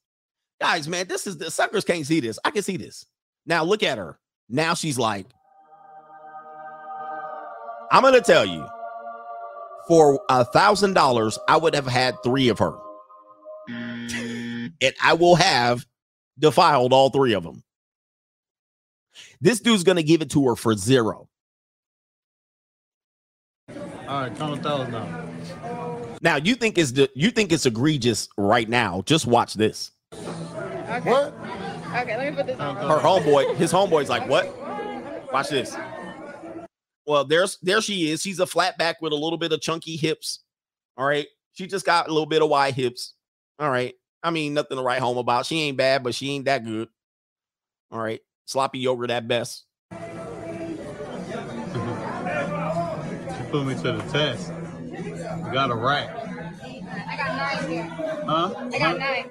[0.61, 2.39] Guys, man, this is the suckers can't see this.
[2.45, 3.07] I can see this.
[3.47, 4.19] Now look at her.
[4.49, 5.27] Now she's like,
[7.91, 8.67] I'm gonna tell you,
[9.89, 12.73] for a thousand dollars, I would have had three of her.
[13.69, 15.87] and I will have
[16.39, 17.63] defiled all three of them.
[19.41, 21.29] This dude's gonna give it to her for zero.
[23.69, 23.77] All
[24.21, 25.32] right, count a thousand now.
[26.23, 29.03] Now you think it's the you think it's egregious right now.
[29.05, 29.91] Just watch this.
[30.15, 31.11] Okay.
[31.11, 31.35] What?
[31.95, 32.77] Okay, let me put this on.
[32.77, 34.51] her homeboy, his homeboy's like, what?
[35.33, 35.77] Watch this.
[37.07, 38.23] Well, there's there she is.
[38.23, 40.41] She's a flat back with a little bit of chunky hips.
[40.97, 41.27] All right.
[41.55, 43.15] She just got a little bit of wide hips.
[43.59, 43.95] All right.
[44.23, 45.45] I mean, nothing to write home about.
[45.47, 46.89] She ain't bad, but she ain't that good.
[47.91, 48.21] All right.
[48.47, 49.65] Sloppy yogurt at best.
[49.91, 49.99] She
[53.51, 54.53] put me to the test.
[55.53, 56.09] You got a rack.
[56.17, 57.85] I got nine here.
[57.85, 58.55] Huh?
[58.73, 59.31] I got nine.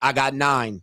[0.00, 0.82] I got nine.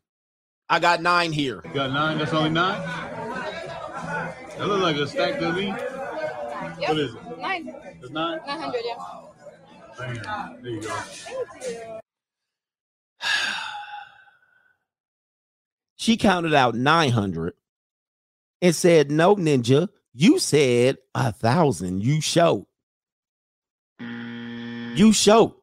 [0.69, 1.63] I got nine here.
[1.65, 2.19] You got nine?
[2.19, 2.79] That's only nine?
[2.79, 5.69] That look like a stack to me.
[5.69, 6.77] Yep.
[6.77, 7.39] What is it?
[7.39, 7.75] Nine.
[7.99, 8.39] It's nine?
[8.45, 8.81] Nine hundred.
[8.85, 8.95] Yeah.
[9.97, 10.61] Bam.
[10.61, 11.99] There you go.
[15.95, 17.53] She counted out 900
[18.61, 22.03] and said, No, Ninja, you said a thousand.
[22.03, 22.67] You showed.
[24.95, 25.53] You showed.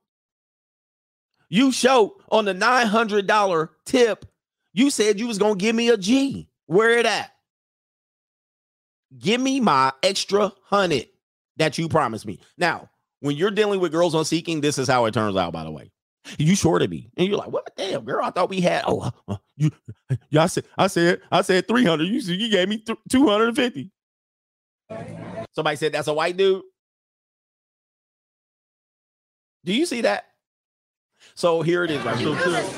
[1.49, 4.27] You showed on the $900 tip.
[4.75, 6.49] You said you was to give me a G.
[6.67, 7.31] Where it at?
[9.19, 11.09] Give me my extra hundred
[11.57, 12.41] that you promised me.
[12.57, 12.89] Now,
[13.21, 15.71] when you're dealing with girls on seeking, this is how it turns out, by the
[15.71, 15.93] way.
[16.39, 17.11] You shorted me.
[17.17, 17.67] And you're like, what?
[17.67, 18.85] the Damn, girl, I thought we had.
[18.87, 19.71] Oh, uh, you,
[20.31, 22.05] yeah, I said, I said, I said 300.
[22.05, 23.91] You said you gave me th- 250.
[25.55, 26.63] Somebody said that's a white dude.
[29.65, 30.25] Do you see that?
[31.35, 32.45] So here it is right So here.
[32.45, 32.55] good.
[32.55, 32.77] That's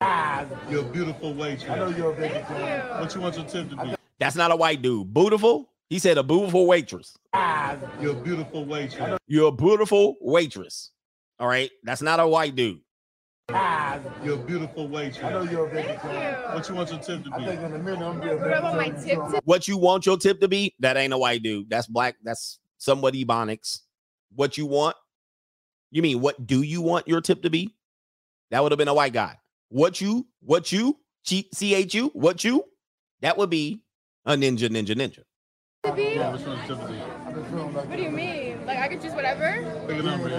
[0.00, 0.48] right.
[0.70, 1.70] You're a beautiful waitress.
[1.70, 3.00] I know you're a vegetarian.
[3.00, 3.94] What you want your tip to be?
[4.18, 5.12] That's not a white dude.
[5.12, 5.70] Beautiful.
[5.90, 7.16] He said a beautiful waitress.
[8.00, 9.18] You're a beautiful waitress.
[9.26, 10.90] You're a beautiful waitress.
[11.40, 11.70] All right.
[11.82, 12.80] That's not a white dude.
[13.50, 16.34] You're a beautiful I know you're a vegetarian.
[16.54, 17.34] What you want your tip to be?
[17.34, 17.44] I be?
[17.44, 19.24] think in a minute I'm gonna be a What about my vegetarian.
[19.26, 19.34] tip?
[19.34, 19.44] tip?
[19.44, 20.74] What you want your tip to be?
[20.80, 21.68] That ain't a white dude.
[21.68, 22.16] That's black.
[22.24, 23.80] That's somewhat ebonics.
[24.34, 24.96] What you want?
[25.94, 27.72] You mean what do you want your tip to be?
[28.50, 29.38] That would have been a white guy.
[29.68, 32.64] What you, what you, C H U, what you?
[33.20, 33.80] That would be
[34.26, 35.22] a ninja, ninja, ninja.
[35.96, 36.94] Yeah, which one's Timothy?
[36.94, 38.66] What do you mean?
[38.66, 39.52] Like I could choose whatever?
[39.86, 40.30] Pick a number.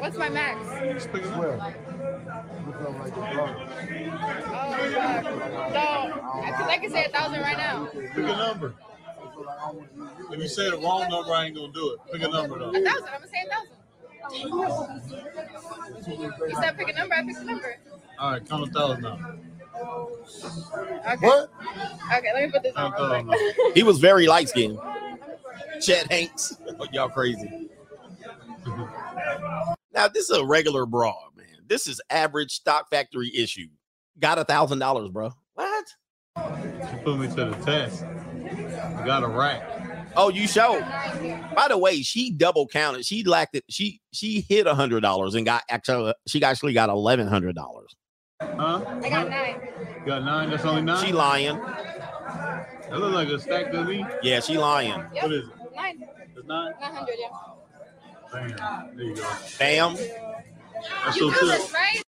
[0.00, 0.58] What's my max?
[0.92, 1.60] Just pick a number.
[2.80, 2.92] Oh
[4.92, 5.24] fuck.
[5.72, 5.86] So,
[6.46, 7.86] because I can say a thousand right now.
[7.92, 8.74] Pick a number.
[10.32, 12.00] If you say the wrong number, I ain't gonna do it.
[12.12, 12.70] Pick a number though.
[12.70, 13.04] A thousand.
[13.04, 13.77] I'm gonna say a thousand.
[14.32, 14.68] You
[16.60, 17.14] said pick a number.
[17.14, 17.76] I picked a number.
[18.18, 19.18] All right, count a thousand now.
[21.12, 21.26] Okay.
[21.26, 21.50] What?
[22.16, 23.74] Okay, let me put this on real quick.
[23.74, 24.78] He was very light skinned.
[25.80, 26.56] Chet Hanks.
[26.80, 27.68] Oh, y'all crazy.
[29.94, 31.46] Now, this is a regular bra, man.
[31.66, 33.66] This is average stock factory issue.
[34.20, 35.32] Got a thousand dollars, bro.
[35.54, 35.86] What?
[36.36, 38.04] You put me to the test.
[38.04, 39.87] I got a rack.
[40.20, 40.80] Oh, you showed.
[41.54, 43.06] By the way, she double counted.
[43.06, 43.64] She lacked it.
[43.70, 47.94] She she hit a hundred dollars and got actually she actually got eleven hundred dollars.
[48.42, 48.84] Huh?
[49.02, 49.60] I got nine.
[50.00, 50.50] You got nine?
[50.50, 51.06] That's only nine?
[51.06, 51.56] She lying.
[51.56, 54.04] That look like a stack to me.
[54.22, 55.00] Yeah, she lying.
[55.00, 55.54] What is it?
[55.76, 56.04] Nine.
[56.36, 56.72] It's nine?
[56.80, 57.14] Nine hundred.
[57.18, 57.28] Yeah.
[58.32, 58.96] Bam.
[58.96, 59.22] There you go.
[59.58, 59.94] Bam.
[59.94, 62.02] That's You so know this, right?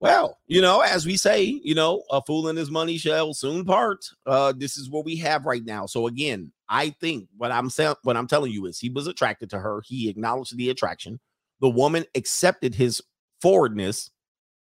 [0.00, 3.64] Well, you know, as we say, you know, a fool and his money shall soon
[3.64, 4.04] part.
[4.26, 5.86] Uh, this is what we have right now.
[5.86, 9.50] So again, I think what I'm saying, what I'm telling you is he was attracted
[9.50, 9.82] to her.
[9.84, 11.20] He acknowledged the attraction.
[11.60, 13.02] The woman accepted his
[13.40, 14.10] forwardness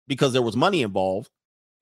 [0.06, 1.30] because there was money involved,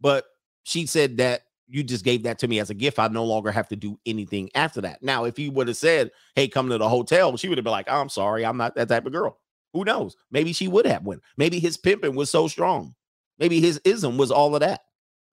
[0.01, 0.25] but
[0.63, 2.99] she said that you just gave that to me as a gift.
[2.99, 5.03] I no longer have to do anything after that.
[5.03, 7.73] Now, if he would have said, "Hey, come to the hotel," she would have been
[7.73, 9.39] like, "I'm sorry, I'm not that type of girl."
[9.73, 10.17] Who knows?
[10.31, 11.23] Maybe she would have went.
[11.37, 12.95] Maybe his pimping was so strong.
[13.39, 14.83] Maybe his ism was all of that.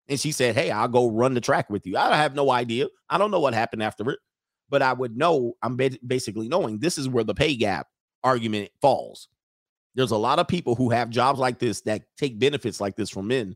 [0.07, 1.97] And she said, Hey, I'll go run the track with you.
[1.97, 2.87] I have no idea.
[3.09, 4.19] I don't know what happened after it,
[4.69, 5.53] but I would know.
[5.61, 7.87] I'm basically knowing this is where the pay gap
[8.23, 9.27] argument falls.
[9.95, 13.09] There's a lot of people who have jobs like this that take benefits like this
[13.09, 13.55] from men.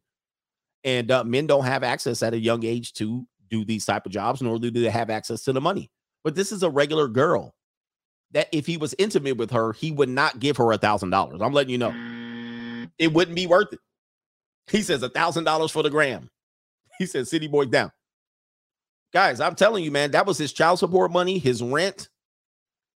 [0.84, 4.12] And uh, men don't have access at a young age to do these type of
[4.12, 5.90] jobs, nor do they have access to the money.
[6.24, 7.54] But this is a regular girl
[8.32, 11.42] that if he was intimate with her, he would not give her a thousand dollars.
[11.42, 12.90] I'm letting you know.
[12.98, 13.80] It wouldn't be worth it.
[14.68, 16.30] He says a thousand dollars for the gram.
[16.98, 17.92] He says city boy down.
[19.14, 22.10] Guys, I'm telling you, man, that was his child support money, his rent.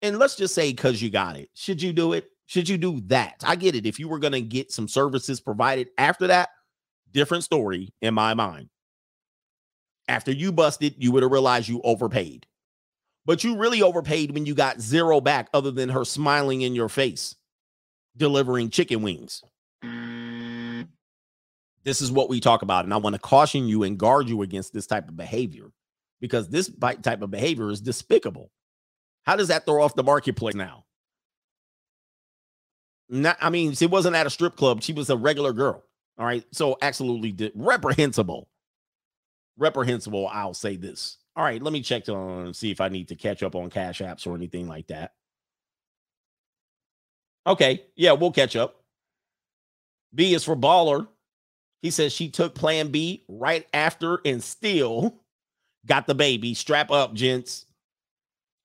[0.01, 1.51] And let's just say because you got it.
[1.55, 2.31] Should you do it?
[2.47, 3.43] Should you do that?
[3.45, 3.87] I get it.
[3.87, 6.49] If you were going to get some services provided after that,
[7.13, 8.71] different story in my mind.
[10.09, 12.47] After you busted, you would have realized you overpaid.
[13.27, 16.89] But you really overpaid when you got zero back other than her smiling in your
[16.89, 17.35] face,
[18.17, 19.43] delivering chicken wings.
[21.83, 22.85] This is what we talk about.
[22.85, 25.73] And I want to caution you and guard you against this type of behavior
[26.21, 26.71] because this
[27.03, 28.51] type of behavior is despicable.
[29.25, 30.85] How does that throw off the marketplace now?
[33.09, 34.83] Not, I mean, she wasn't at a strip club.
[34.83, 35.85] She was a regular girl.
[36.19, 36.45] All right.
[36.53, 38.49] So, absolutely di- reprehensible.
[39.59, 40.29] Reprehensible.
[40.29, 41.19] I'll say this.
[41.37, 41.63] All right.
[41.63, 44.27] Let me check on um, see if I need to catch up on cash apps
[44.27, 45.13] or anything like that.
[47.47, 47.85] Okay.
[47.95, 48.83] Yeah, we'll catch up.
[50.15, 51.07] B is for baller.
[51.83, 55.21] He says she took plan B right after and still
[55.87, 56.55] got the baby.
[56.55, 57.67] Strap up, gents.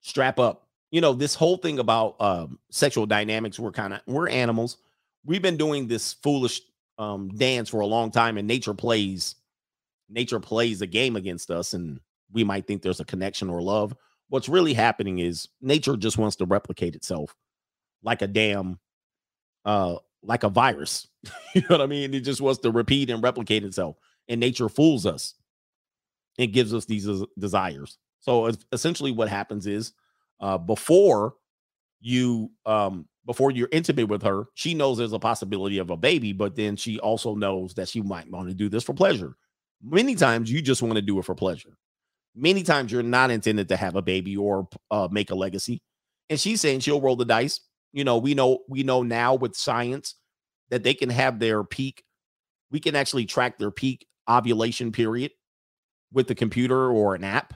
[0.00, 0.66] Strap up.
[0.90, 4.78] You know, this whole thing about um, sexual dynamics, we're kind of we're animals.
[5.24, 6.60] We've been doing this foolish
[6.98, 9.36] um dance for a long time, and nature plays
[10.08, 12.00] nature plays a game against us, and
[12.32, 13.94] we might think there's a connection or love.
[14.28, 17.34] What's really happening is nature just wants to replicate itself
[18.02, 18.78] like a damn
[19.64, 21.08] uh like a virus.
[21.54, 22.12] you know what I mean?
[22.14, 23.96] It just wants to repeat and replicate itself.
[24.28, 25.34] And nature fools us.
[26.38, 27.08] It gives us these
[27.38, 27.98] desires.
[28.20, 29.92] So essentially what happens is
[30.40, 31.34] uh before
[32.00, 36.32] you um before you're intimate with her, she knows there's a possibility of a baby,
[36.32, 39.36] but then she also knows that she might want to do this for pleasure.
[39.82, 41.76] Many times you just want to do it for pleasure.
[42.34, 45.82] Many times you're not intended to have a baby or uh, make a legacy.
[46.30, 47.60] And she's saying she'll roll the dice.
[47.92, 50.14] You know, we know we know now with science
[50.70, 52.02] that they can have their peak.
[52.70, 55.32] We can actually track their peak ovulation period
[56.12, 57.54] with the computer or an app.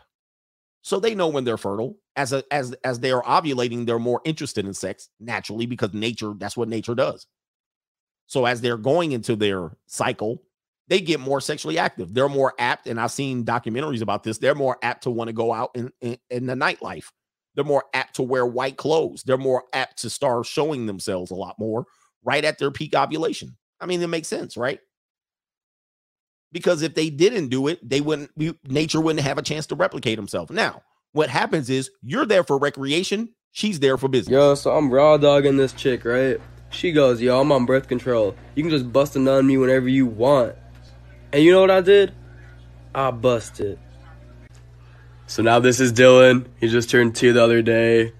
[0.82, 1.98] So they know when they're fertile.
[2.14, 6.32] As a, as as they are ovulating, they're more interested in sex naturally because nature
[6.38, 7.26] that's what nature does.
[8.26, 10.42] So as they're going into their cycle,
[10.88, 12.14] they get more sexually active.
[12.14, 14.38] They're more apt, and I've seen documentaries about this.
[14.38, 17.06] They're more apt to want to go out in, in, in the nightlife.
[17.54, 19.22] They're more apt to wear white clothes.
[19.24, 21.86] They're more apt to start showing themselves a lot more
[22.24, 23.56] right at their peak ovulation.
[23.80, 24.78] I mean, it makes sense, right?
[26.56, 28.30] Because if they didn't do it, they wouldn't.
[28.66, 30.48] Nature wouldn't have a chance to replicate himself.
[30.48, 30.80] Now,
[31.12, 33.28] what happens is you're there for recreation.
[33.52, 34.32] She's there for business.
[34.32, 36.38] Yo, so I'm raw dogging this chick, right?
[36.70, 38.34] She goes, yo, I'm on birth control.
[38.54, 40.54] You can just bust a nut on me whenever you want.
[41.30, 42.14] And you know what I did?
[42.94, 43.78] I busted.
[45.26, 46.46] So now this is Dylan.
[46.58, 48.14] He just turned two the other day.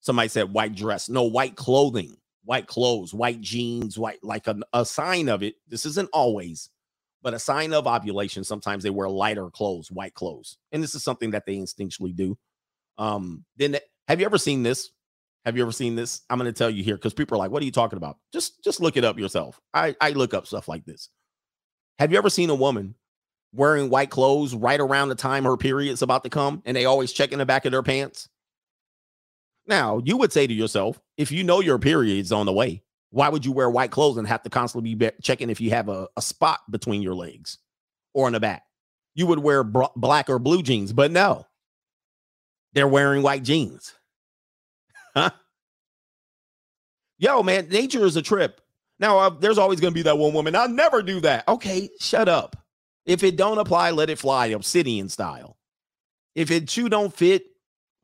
[0.00, 1.08] Somebody said white dress.
[1.08, 5.54] No, white clothing, white clothes, white jeans, white, like a, a sign of it.
[5.68, 6.68] This isn't always,
[7.26, 8.44] but a sign of ovulation.
[8.44, 10.58] Sometimes they wear lighter clothes, white clothes.
[10.70, 12.38] And this is something that they instinctually do.
[12.98, 14.90] Um, then have you ever seen this?
[15.44, 16.20] Have you ever seen this?
[16.30, 18.18] I'm going to tell you here because people are like, "What are you talking about?"
[18.32, 19.60] Just just look it up yourself.
[19.74, 21.08] I I look up stuff like this.
[21.98, 22.94] Have you ever seen a woman
[23.52, 27.12] wearing white clothes right around the time her period's about to come, and they always
[27.12, 28.28] check in the back of their pants?
[29.66, 32.84] Now you would say to yourself, if you know your period's on the way,
[33.16, 35.88] why would you wear white clothes and have to constantly be checking if you have
[35.88, 37.56] a, a spot between your legs
[38.12, 38.64] or in the back?
[39.14, 41.46] You would wear br- black or blue jeans, but no,
[42.74, 43.94] they're wearing white jeans.
[45.14, 45.30] Huh?
[47.16, 48.60] Yo, man, nature is a trip.
[48.98, 50.54] Now, uh, there's always going to be that one woman.
[50.54, 51.48] I'll never do that.
[51.48, 52.54] Okay, shut up.
[53.06, 55.56] If it don't apply, let it fly, obsidian style.
[56.34, 57.46] If it shoe don't fit,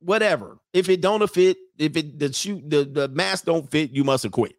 [0.01, 0.59] whatever.
[0.73, 4.23] If it don't fit, if it the shoe the, the mask don't fit, you must
[4.23, 4.55] have quit.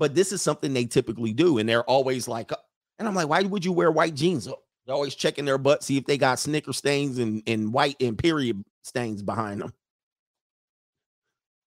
[0.00, 2.50] But this is something they typically do, and they're always like,
[2.98, 4.46] and I'm like, why would you wear white jeans?
[4.46, 8.16] They're always checking their butt, see if they got snicker stains and, and white and
[8.16, 9.74] period stains behind them.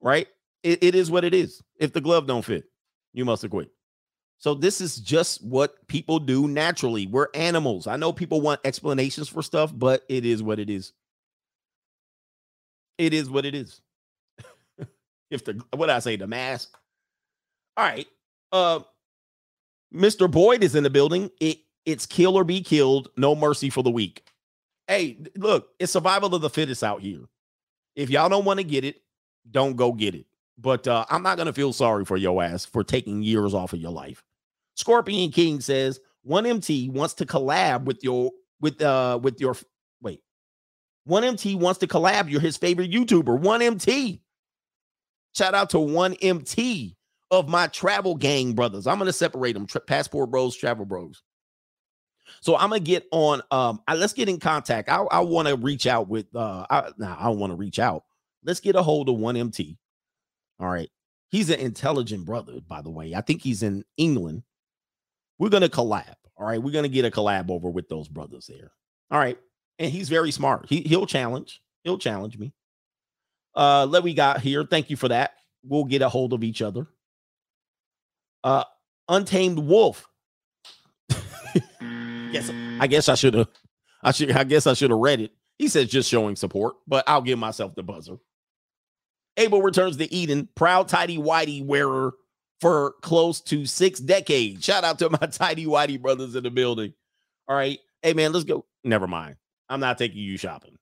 [0.01, 0.27] Right?
[0.63, 1.61] It, it is what it is.
[1.77, 2.65] If the glove don't fit,
[3.13, 3.69] you must have quit.
[4.39, 7.05] So this is just what people do naturally.
[7.05, 7.86] We're animals.
[7.86, 10.91] I know people want explanations for stuff, but it is what it is.
[12.97, 13.79] It is what it is.
[15.29, 16.75] if the what I say, the mask.
[17.77, 18.07] All right.
[18.54, 18.80] Uh
[19.93, 20.30] Mr.
[20.30, 21.30] Boyd is in the building.
[21.39, 23.10] It it's kill or be killed.
[23.18, 24.24] No mercy for the weak.
[24.88, 27.22] Hey, look, it's survival of the fittest out here.
[27.95, 29.01] If y'all don't want to get it,
[29.51, 30.26] don't go get it.
[30.58, 33.80] But uh, I'm not gonna feel sorry for your ass for taking years off of
[33.80, 34.24] your life.
[34.76, 38.32] Scorpion King says one MT wants to collab with your
[38.62, 39.56] with uh with your
[40.01, 40.22] wait.
[41.06, 42.30] One MT wants to collab.
[42.30, 43.39] You're his favorite YouTuber.
[43.39, 44.22] One MT.
[45.36, 46.95] Shout out to one MT
[47.34, 48.88] of my travel gang brothers.
[48.88, 49.65] I'm gonna separate them.
[49.65, 51.21] Tra- Passport Bros, Travel Bros.
[52.41, 53.41] So I'm gonna get on.
[53.51, 54.88] Um, I, let's get in contact.
[54.88, 56.34] I, I want to reach out with.
[56.36, 58.03] Uh, I, nah, I don't want to reach out.
[58.45, 59.77] Let's get a hold of one MT.
[60.59, 60.89] All right,
[61.29, 63.15] he's an intelligent brother, by the way.
[63.15, 64.43] I think he's in England.
[65.39, 66.15] We're gonna collab.
[66.38, 68.71] All right, we're gonna get a collab over with those brothers there.
[69.09, 69.38] All right,
[69.79, 70.67] and he's very smart.
[70.69, 71.61] He he'll challenge.
[71.84, 72.53] He'll challenge me.
[73.55, 74.63] Uh, let we got here.
[74.63, 75.34] Thank you for that.
[75.63, 76.88] We'll get a hold of each other.
[78.44, 78.64] Uh,
[79.10, 80.08] Untamed Wolf.
[82.32, 83.48] guess I guess I should have.
[84.02, 84.32] I should.
[84.32, 85.32] I guess I should have read it.
[85.58, 88.18] He says just showing support, but I'll give myself the buzzer.
[89.38, 92.14] Abel returns to Eden, proud tidy whitey wearer
[92.60, 94.64] for close to six decades.
[94.64, 96.94] Shout out to my tidy whitey brothers in the building.
[97.48, 98.66] All right, hey man, let's go.
[98.84, 99.36] Never mind.
[99.70, 100.78] I'm not taking you shopping.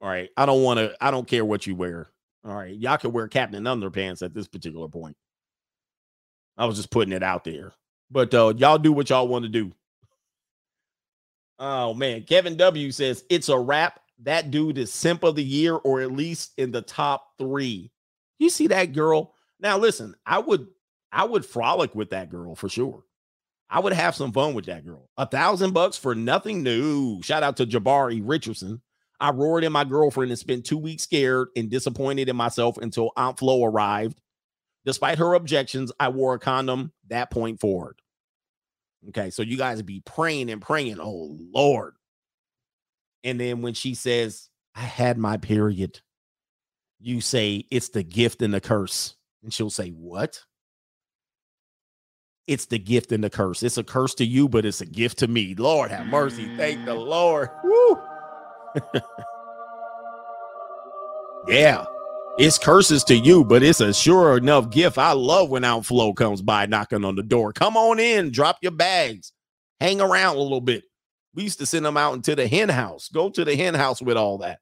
[0.00, 0.94] All right, I don't want to.
[1.00, 2.10] I don't care what you wear.
[2.44, 5.16] All right, y'all can wear Captain Underpants at this particular point.
[6.58, 7.72] I was just putting it out there.
[8.10, 9.72] But uh, y'all do what y'all want to do.
[11.58, 14.00] Oh man, Kevin W says it's a wrap.
[14.22, 17.90] That dude is simp of the year, or at least in the top three.
[18.38, 19.34] You see that girl?
[19.60, 20.66] Now listen, I would
[21.12, 23.04] I would frolic with that girl for sure.
[23.70, 25.10] I would have some fun with that girl.
[25.18, 27.22] A thousand bucks for nothing new.
[27.22, 28.80] Shout out to Jabari Richardson.
[29.20, 33.10] I roared in my girlfriend and spent two weeks scared and disappointed in myself until
[33.16, 34.20] Aunt Flo arrived.
[34.84, 38.00] Despite her objections, I wore a condom that point forward.
[39.08, 41.94] Okay, so you guys be praying and praying, oh Lord.
[43.24, 46.00] And then when she says, I had my period,
[47.00, 49.14] you say it's the gift and the curse.
[49.42, 50.44] And she'll say, What?
[52.46, 53.62] It's the gift and the curse.
[53.62, 55.54] It's a curse to you, but it's a gift to me.
[55.54, 56.48] Lord have mercy.
[56.56, 57.50] Thank the Lord.
[57.62, 58.00] Woo.
[61.48, 61.84] yeah.
[62.38, 64.96] It's curses to you, but it's a sure enough gift.
[64.96, 67.52] I love when Aunt Flo comes by knocking on the door.
[67.52, 69.32] Come on in, drop your bags,
[69.80, 70.84] hang around a little bit.
[71.34, 73.08] We used to send them out into the hen house.
[73.08, 74.60] Go to the hen house with all that.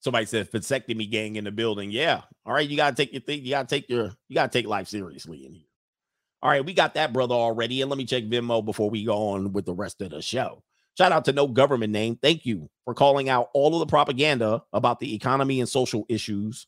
[0.00, 1.90] Somebody said vasectomy gang in the building.
[1.90, 2.22] Yeah.
[2.44, 2.68] All right.
[2.68, 3.42] You gotta take your thing.
[3.42, 5.64] You gotta take your you gotta take life seriously in here.
[6.40, 7.82] All right, we got that brother already.
[7.82, 10.62] And let me check Venmo before we go on with the rest of the show.
[10.98, 12.18] Shout out to no government name.
[12.20, 16.66] Thank you for calling out all of the propaganda about the economy and social issues.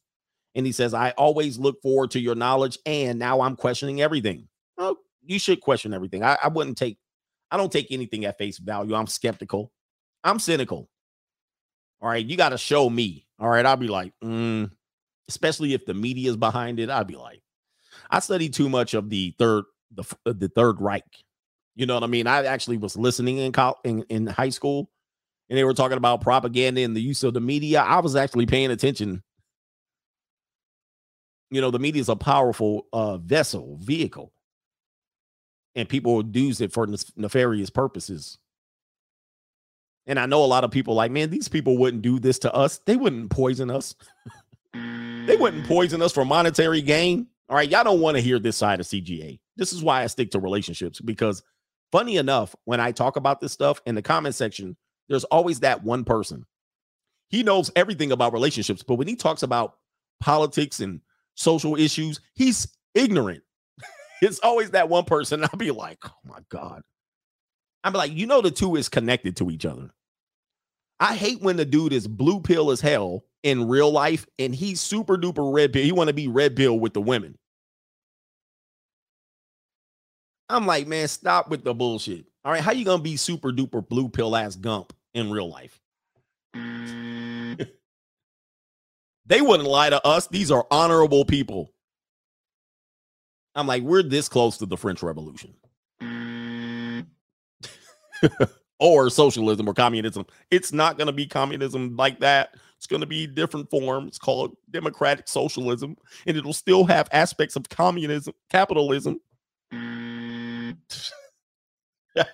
[0.55, 4.47] And he says, I always look forward to your knowledge, and now I'm questioning everything.
[4.78, 6.22] Oh, you should question everything.
[6.22, 6.99] I, I wouldn't take,
[7.51, 8.95] I don't take anything at face value.
[8.95, 9.72] I'm skeptical.
[10.22, 10.89] I'm cynical.
[12.01, 13.26] All right, you got to show me.
[13.41, 14.70] All right, I'll be like, mm,
[15.28, 16.89] especially if the media is behind it.
[16.89, 17.43] I'd be like,
[18.09, 21.05] I study too much of the third the the Third Reich.
[21.81, 22.26] You know what I mean?
[22.26, 24.91] I actually was listening in col- in, in high school,
[25.49, 27.81] and they were talking about propaganda and the use of the media.
[27.81, 29.22] I was actually paying attention.
[31.51, 34.31] You know, the media is a powerful uh, vessel, vehicle,
[35.74, 38.37] and people use it for nefarious purposes.
[40.07, 42.53] And I know a lot of people like, man, these people wouldn't do this to
[42.53, 42.76] us.
[42.85, 43.95] They wouldn't poison us.
[44.74, 47.26] they wouldn't poison us for monetary gain.
[47.49, 49.41] All right, y'all don't want to hear this side of CGA.
[49.57, 51.43] This is why I stick to relationships because,
[51.93, 54.76] funny enough, when I talk about this stuff in the comment section,
[55.09, 56.47] there's always that one person.
[57.28, 59.76] He knows everything about relationships, but when he talks about
[60.20, 61.01] politics and
[61.34, 63.43] social issues, he's ignorant.
[64.22, 65.43] it's always that one person.
[65.53, 66.82] I'll be like, oh my God.
[67.82, 69.91] I'm like, you know, the two is connected to each other.
[70.99, 74.82] I hate when the dude is blue pill as hell in real life and he's
[74.82, 75.82] super duper red pill.
[75.82, 77.38] He want to be red pill with the women.
[80.51, 82.27] I'm like, man, stop with the bullshit.
[82.45, 85.81] All right, how you gonna be super duper blue pill ass gump in real life?
[86.57, 87.69] Mm.
[89.27, 90.27] they wouldn't lie to us.
[90.27, 91.73] These are honorable people.
[93.55, 95.55] I'm like, we're this close to the French Revolution.
[96.03, 97.07] Mm.
[98.79, 100.25] or socialism or communism.
[100.51, 102.55] It's not going to be communism like that.
[102.77, 104.09] It's going to be different form.
[104.09, 105.97] It's called democratic socialism,
[106.27, 109.21] and it'll still have aspects of communism, capitalism.
[109.73, 110.00] Mm.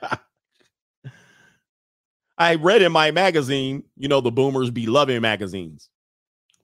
[2.38, 5.88] I read in my magazine, you know, the boomers be loving magazines.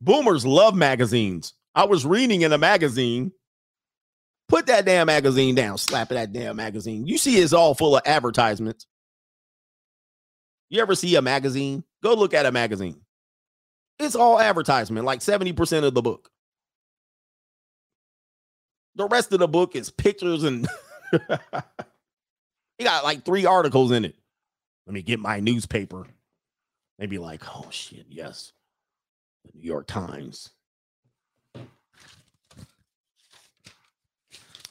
[0.01, 1.55] Boomers love magazines.
[1.75, 3.33] I was reading in a magazine.
[4.49, 5.79] Put that damn magazine down.
[5.79, 7.07] Slap that damn magazine.
[7.07, 8.87] You see, it's all full of advertisements.
[10.69, 11.85] You ever see a magazine?
[12.03, 13.01] Go look at a magazine.
[13.99, 16.31] It's all advertisement, like 70% of the book.
[18.97, 20.69] The rest of the book is pictures and
[22.79, 24.17] he got like three articles in it.
[24.87, 26.07] Let me get my newspaper.
[26.99, 28.53] Maybe like, oh shit, yes.
[29.45, 30.51] The New York Times.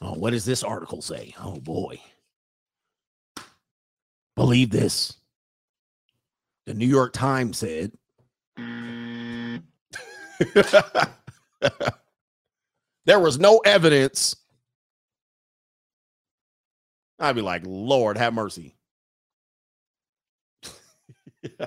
[0.00, 1.34] Oh, what does this article say?
[1.40, 2.00] Oh boy.
[4.34, 5.14] Believe this.
[6.66, 7.92] The New York Times said.
[13.04, 14.36] there was no evidence.
[17.22, 18.74] I'd be like, Lord, have mercy.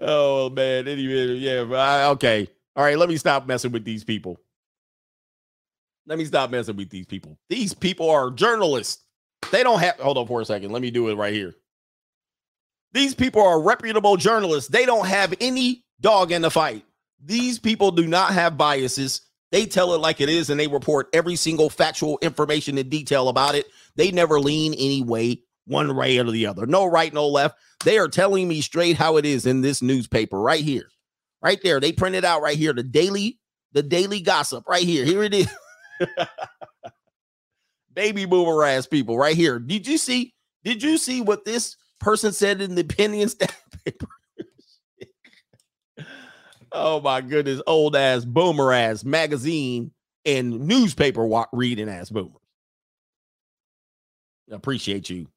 [0.00, 2.98] oh man, anyway, yeah, I, okay, all right.
[2.98, 4.38] Let me stop messing with these people.
[6.06, 7.38] Let me stop messing with these people.
[7.48, 9.04] These people are journalists.
[9.50, 9.96] They don't have.
[9.96, 10.70] Hold on for a second.
[10.72, 11.54] Let me do it right here.
[12.92, 14.68] These people are reputable journalists.
[14.68, 16.84] They don't have any dog in the fight.
[17.24, 19.22] These people do not have biases.
[19.52, 23.28] They tell it like it is and they report every single factual information in detail
[23.28, 23.66] about it.
[23.96, 26.66] They never lean any way, one way or the other.
[26.66, 27.58] No right, no left.
[27.84, 30.88] They are telling me straight how it is in this newspaper right here.
[31.42, 31.80] Right there.
[31.80, 32.72] They print it out right here.
[32.72, 33.38] The daily,
[33.72, 35.04] the daily gossip right here.
[35.04, 35.48] Here it is.
[37.94, 39.58] Baby boomer ass people right here.
[39.58, 40.34] Did you see?
[40.62, 44.06] Did you see what this person said in the opinion stat paper?
[46.72, 49.92] Oh my goodness, old ass boomer ass magazine
[50.24, 52.36] and newspaper reading ass boomers.
[54.50, 55.28] Appreciate you.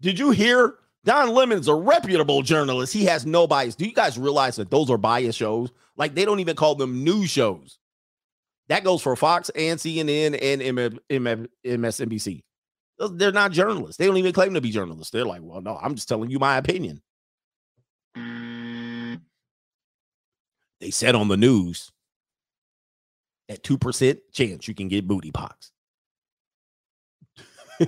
[0.00, 0.76] Did you hear?
[1.04, 2.92] Don Lemon's a reputable journalist.
[2.92, 3.76] He has no bias.
[3.76, 5.70] Do you guys realize that those are bias shows?
[5.96, 7.78] Like they don't even call them news shows.
[8.68, 10.62] That goes for Fox and CNN and
[11.64, 12.42] MSNBC.
[12.98, 13.98] They're not journalists.
[13.98, 15.12] They don't even claim to be journalists.
[15.12, 17.00] They're like, well, no, I'm just telling you my opinion.
[20.86, 21.90] They said on the news
[23.48, 25.72] at 2% chance you can get booty pox.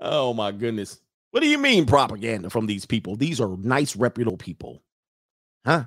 [0.00, 1.00] oh my goodness.
[1.32, 3.16] What do you mean propaganda from these people?
[3.16, 4.80] These are nice, reputable people.
[5.66, 5.86] Huh?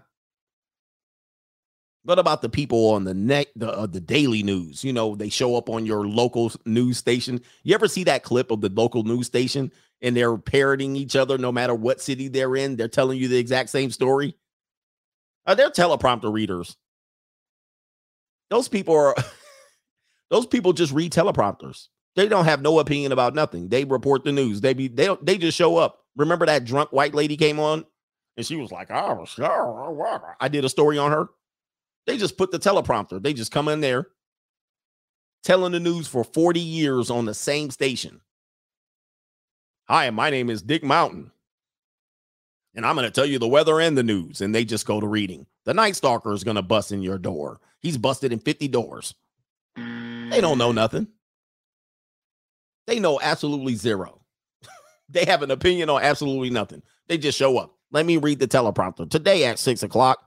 [2.03, 4.83] What about the people on the net, the uh, the daily news?
[4.83, 7.39] You know, they show up on your local news station.
[7.63, 9.71] You ever see that clip of the local news station
[10.05, 12.75] and they're parroting each other no matter what city they're in?
[12.75, 14.35] They're telling you the exact same story.
[15.47, 16.77] Uh, they're teleprompter readers.
[18.51, 19.15] Those people are
[20.29, 21.87] those people just read teleprompters.
[22.15, 23.67] They don't have no opinion about nothing.
[23.67, 24.61] They report the news.
[24.61, 26.03] They be they don't they just show up.
[26.15, 27.83] Remember that drunk white lady came on
[28.37, 31.29] and she was like, "Oh, sure." I did a story on her.
[32.05, 33.21] They just put the teleprompter.
[33.21, 34.09] They just come in there
[35.43, 38.21] telling the news for 40 years on the same station.
[39.87, 41.31] Hi, my name is Dick Mountain.
[42.73, 44.41] And I'm going to tell you the weather and the news.
[44.41, 45.45] And they just go to reading.
[45.65, 47.59] The Night Stalker is going to bust in your door.
[47.81, 49.13] He's busted in 50 doors.
[49.75, 51.07] They don't know nothing.
[52.87, 54.21] They know absolutely zero.
[55.09, 56.81] they have an opinion on absolutely nothing.
[57.07, 57.75] They just show up.
[57.91, 59.07] Let me read the teleprompter.
[59.09, 60.17] Today at six o'clock,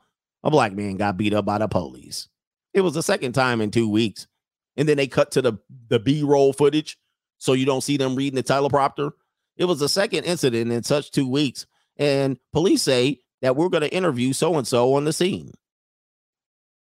[0.45, 2.29] a black man got beat up by the police.
[2.75, 4.29] It was the second time in two weeks.
[4.77, 5.55] And then they cut to the,
[5.89, 6.97] the B roll footage
[7.39, 9.11] so you don't see them reading the teleprompter.
[9.59, 11.67] It was the second incident in such two weeks.
[11.97, 15.53] And police say that we're going to interview so and so on the scene.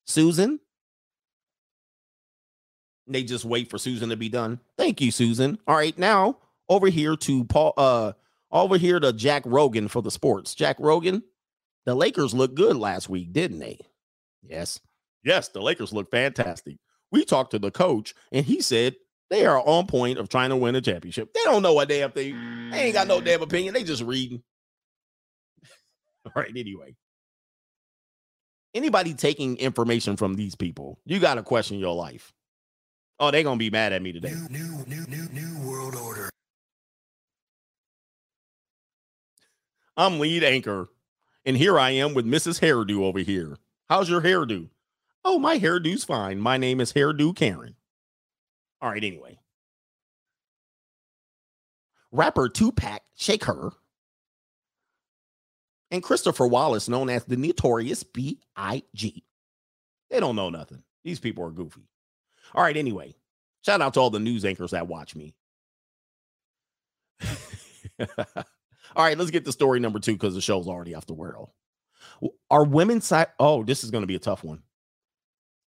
[0.06, 0.60] Susan?
[3.08, 4.60] They just wait for Susan to be done.
[4.78, 5.60] Thank you, Susan.
[5.68, 6.38] All right, now
[6.70, 8.14] over here to Paul, uh,
[8.52, 10.56] over here to Jack Rogan for the sports.
[10.56, 11.24] Jack Rogan,
[11.86, 13.80] the Lakers looked good last week, didn't they?
[14.42, 14.80] Yes.
[15.24, 16.78] Yes, the Lakers look fantastic.
[17.12, 18.96] We talked to the coach, and he said
[19.30, 21.34] they are on point of trying to win a championship.
[21.34, 22.70] They don't know what damn thing.
[22.72, 23.26] They ain't got no mm.
[23.26, 23.74] damn opinion.
[23.74, 24.44] They just reading.
[26.26, 26.96] All right, anyway.
[28.74, 32.34] Anybody taking information from these people, you got to question your life.
[33.20, 34.34] Oh, they're gonna be mad at me today.
[34.50, 36.30] New, new, new, new, new world order.
[39.96, 40.90] I'm lead anchor,
[41.46, 42.60] and here I am with Mrs.
[42.60, 43.58] Hairdo over here.
[43.90, 44.70] How's your hairdo?
[45.24, 46.40] Oh, my hairdo's fine.
[46.40, 47.76] My name is Hairdo Karen.
[48.84, 49.40] All right, anyway.
[52.12, 53.72] Rapper Tupac Shakur
[55.90, 59.24] and Christopher Wallace, known as the notorious B.I.G.
[60.10, 60.84] They don't know nothing.
[61.06, 61.88] These people are goofy.
[62.54, 63.16] All right, anyway.
[63.66, 65.34] Shout out to all the news anchors that watch me.
[68.02, 68.08] all
[68.98, 71.52] right, let's get to story number two because the show's already off the world.
[72.52, 73.28] Are women side?
[73.40, 74.62] Oh, this is going to be a tough one.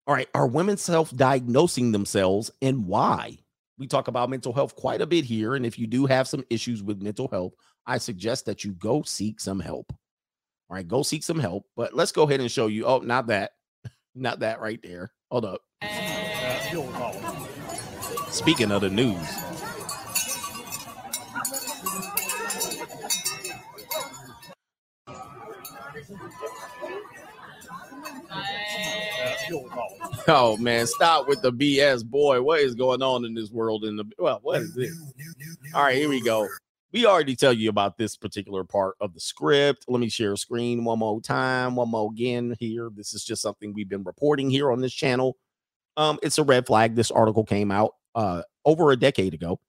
[0.07, 3.39] All right, are women self-diagnosing themselves and why?
[3.77, 6.45] We talk about mental health quite a bit here, and if you do have some
[6.49, 7.55] issues with mental health,
[7.87, 9.93] I suggest that you go seek some help.
[10.71, 11.65] All right, go seek some help.
[11.75, 12.85] But let's go ahead and show you.
[12.85, 13.53] Oh, not that,
[14.15, 15.11] not that right there.
[15.33, 15.61] Hold up.
[18.31, 19.19] Speaking of the news,
[30.29, 32.43] oh man, stop with the BS, boy.
[32.43, 33.85] What is going on in this world?
[33.85, 34.93] In the well, what is this?
[35.75, 36.49] All right, here we go.
[36.93, 39.85] We already tell you about this particular part of the script.
[39.89, 42.91] Let me share a screen one more time, one more again here.
[42.95, 45.37] This is just something we've been reporting here on this channel.
[45.97, 46.95] Um, it's a red flag.
[46.95, 49.61] This article came out uh over a decade ago.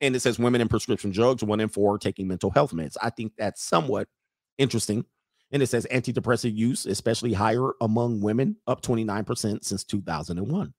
[0.00, 2.96] And it says women in prescription drugs, one in four taking mental health meds.
[3.02, 4.08] I think that's somewhat
[4.56, 5.04] interesting.
[5.52, 10.72] And it says antidepressant use, especially higher among women, up 29% since 2001.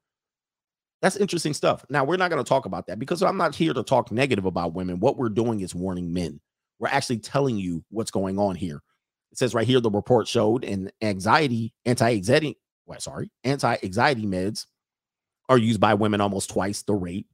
[1.01, 1.83] That's interesting stuff.
[1.89, 4.45] Now, we're not going to talk about that because I'm not here to talk negative
[4.45, 4.99] about women.
[4.99, 6.39] What we're doing is warning men.
[6.79, 8.81] We're actually telling you what's going on here.
[9.31, 14.67] It says right here the report showed an anxiety, anti-anxiety, well, sorry, anti-anxiety meds
[15.49, 17.27] are used by women almost twice the rate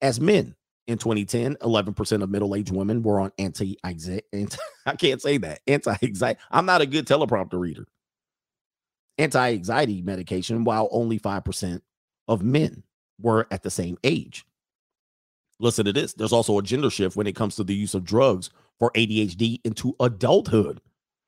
[0.00, 0.54] as men.
[0.88, 4.22] In 2010, 11% of middle-aged women were on anti-anxiety.
[4.86, 5.60] I can't say that.
[5.66, 6.40] Anti-anxiety.
[6.50, 7.86] I'm not a good teleprompter reader.
[9.18, 11.82] Anti-anxiety medication, while only 5%
[12.26, 12.84] of men
[13.20, 14.46] were at the same age.
[15.60, 16.14] Listen to this.
[16.14, 19.60] There's also a gender shift when it comes to the use of drugs for ADHD
[19.64, 20.80] into adulthood.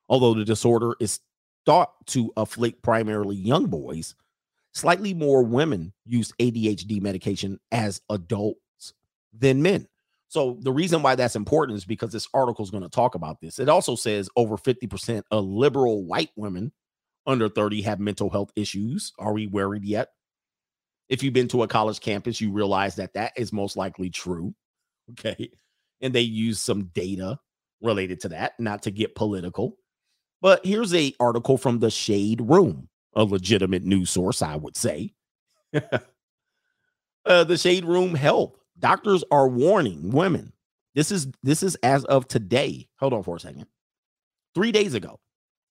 [0.08, 1.20] Although the disorder is
[1.66, 4.14] thought to afflict primarily young boys,
[4.72, 8.61] slightly more women use ADHD medication as adults
[9.32, 9.86] than men.
[10.28, 13.40] So the reason why that's important is because this article is going to talk about
[13.40, 13.58] this.
[13.58, 16.72] It also says over 50% of liberal white women
[17.26, 19.12] under 30 have mental health issues.
[19.18, 20.08] Are we worried yet?
[21.08, 24.54] If you've been to a college campus, you realize that that is most likely true.
[25.18, 25.50] Okay.
[26.00, 27.36] And they use some data
[27.82, 29.76] related to that, not to get political.
[30.40, 35.14] But here's a article from the Shade Room, a legitimate news source, I would say.
[35.74, 40.52] uh, the Shade Room Health doctors are warning women.
[40.94, 42.88] This is this is as of today.
[42.98, 43.66] Hold on for a second.
[44.54, 45.20] Three days ago,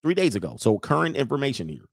[0.02, 0.56] three days ago.
[0.58, 1.84] So current information here.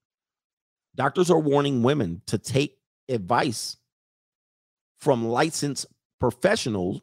[0.94, 3.76] Doctors are warning women to take advice
[5.00, 5.86] from licensed
[6.18, 7.02] professionals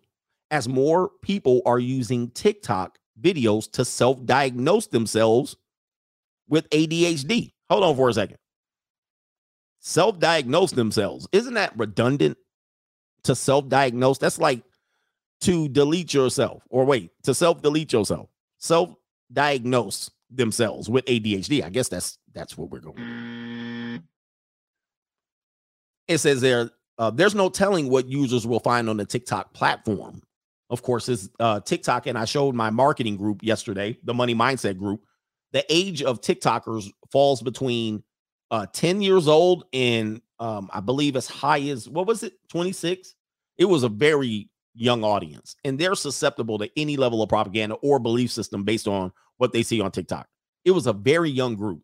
[0.52, 5.56] as more people are using TikTok videos to self-diagnose themselves
[6.50, 7.54] with ADHD.
[7.70, 8.38] Hold on for a second.
[9.80, 11.28] Self-diagnose themselves.
[11.32, 12.38] Isn't that redundant?
[13.26, 14.18] To self diagnose.
[14.18, 14.64] That's like
[15.42, 18.96] to delete yourself, or wait, to self delete yourself, self
[19.32, 21.64] diagnose themselves with ADHD.
[21.64, 24.02] I guess that's that's what we're going.
[26.08, 30.22] It says there, uh, there's no telling what users will find on the TikTok platform.
[30.70, 34.78] Of course, it's uh, TikTok, and I showed my marketing group yesterday, the Money Mindset
[34.78, 35.02] group,
[35.52, 38.04] the age of TikTokers falls between
[38.52, 43.15] uh 10 years old and um I believe as high as what was it 26
[43.58, 48.00] it was a very young audience and they're susceptible to any level of propaganda or
[48.00, 50.28] belief system based on what they see on TikTok.
[50.66, 51.82] It was a very young group.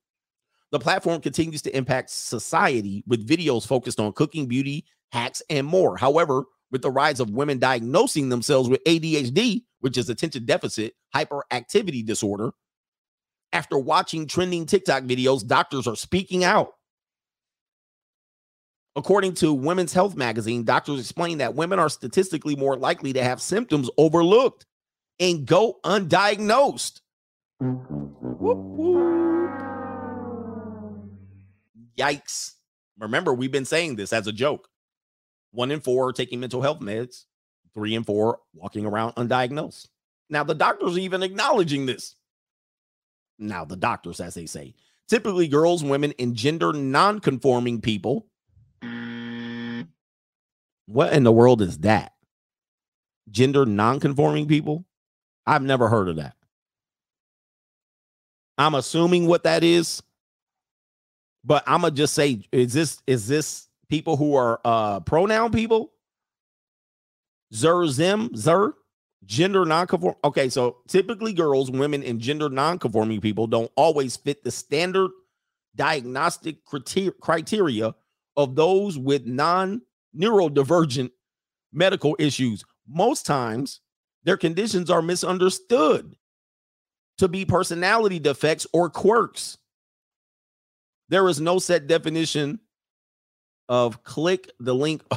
[0.71, 5.97] The platform continues to impact society with videos focused on cooking beauty hacks and more.
[5.97, 12.05] However with the rise of women diagnosing themselves with ADHD which is attention deficit hyperactivity
[12.05, 12.53] disorder
[13.53, 16.73] after watching trending TikTok videos, doctors are speaking out.
[18.95, 23.41] According to Women's Health magazine, doctors explain that women are statistically more likely to have
[23.41, 24.65] symptoms overlooked
[25.19, 26.99] and go undiagnosed.
[27.59, 29.01] Whoop, whoop.
[31.97, 32.53] Yikes.
[32.99, 34.67] Remember, we've been saying this as a joke.
[35.51, 37.25] One in four are taking mental health meds,
[37.73, 39.87] three in four walking around undiagnosed.
[40.29, 42.15] Now, the doctors are even acknowledging this
[43.41, 44.73] now the doctors as they say
[45.07, 48.27] typically girls women and gender non-conforming people
[50.91, 52.13] what in the world is that?
[53.29, 54.85] Gender non-conforming people?
[55.45, 56.35] I've never heard of that.
[58.57, 60.03] I'm assuming what that is
[61.43, 65.91] but i'm gonna just say is this is this people who are uh pronoun people?
[67.53, 68.73] Zer zim zer?
[69.25, 74.51] Gender nonconform okay so typically girls women and gender nonconforming people don't always fit the
[74.51, 75.11] standard
[75.75, 77.93] diagnostic criteria criteria
[78.35, 79.81] of those with non
[80.17, 81.11] neurodivergent
[81.71, 83.81] medical issues most times
[84.23, 86.15] their conditions are misunderstood
[87.17, 89.57] to be personality defects or quirks
[91.09, 92.59] there is no set definition
[93.69, 95.01] of click the link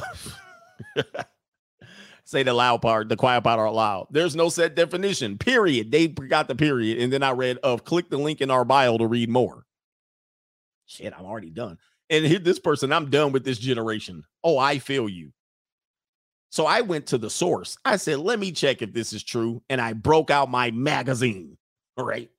[2.25, 4.07] say the loud part, the quiet part out loud.
[4.09, 5.91] There's no set definition, period.
[5.91, 6.99] They forgot the period.
[6.99, 9.65] And then I read of click the link in our bio to read more.
[10.87, 11.77] Shit, I'm already done.
[12.09, 14.23] And here, this person, I'm done with this generation.
[14.43, 15.31] Oh, I feel you.
[16.49, 17.77] So I went to the source.
[17.83, 19.61] I said, let me check if this is true.
[19.69, 21.57] And I broke out my magazine.
[21.97, 22.29] All right.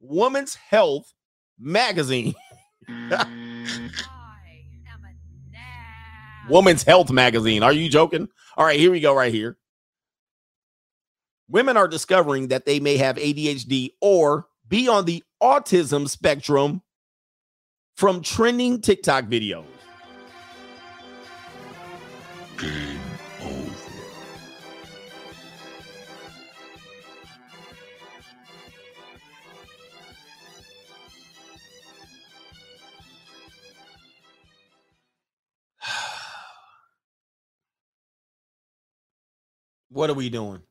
[0.00, 1.12] Woman's Health
[1.58, 2.34] Magazine.
[6.48, 7.62] Woman's Health Magazine.
[7.62, 8.28] Are you joking?
[8.56, 9.56] All right, here we go, right here.
[11.48, 16.82] Women are discovering that they may have ADHD or be on the autism spectrum
[17.96, 19.64] from trending TikTok videos.
[22.58, 23.00] Game
[23.42, 23.70] over.
[39.90, 40.62] What are we doing?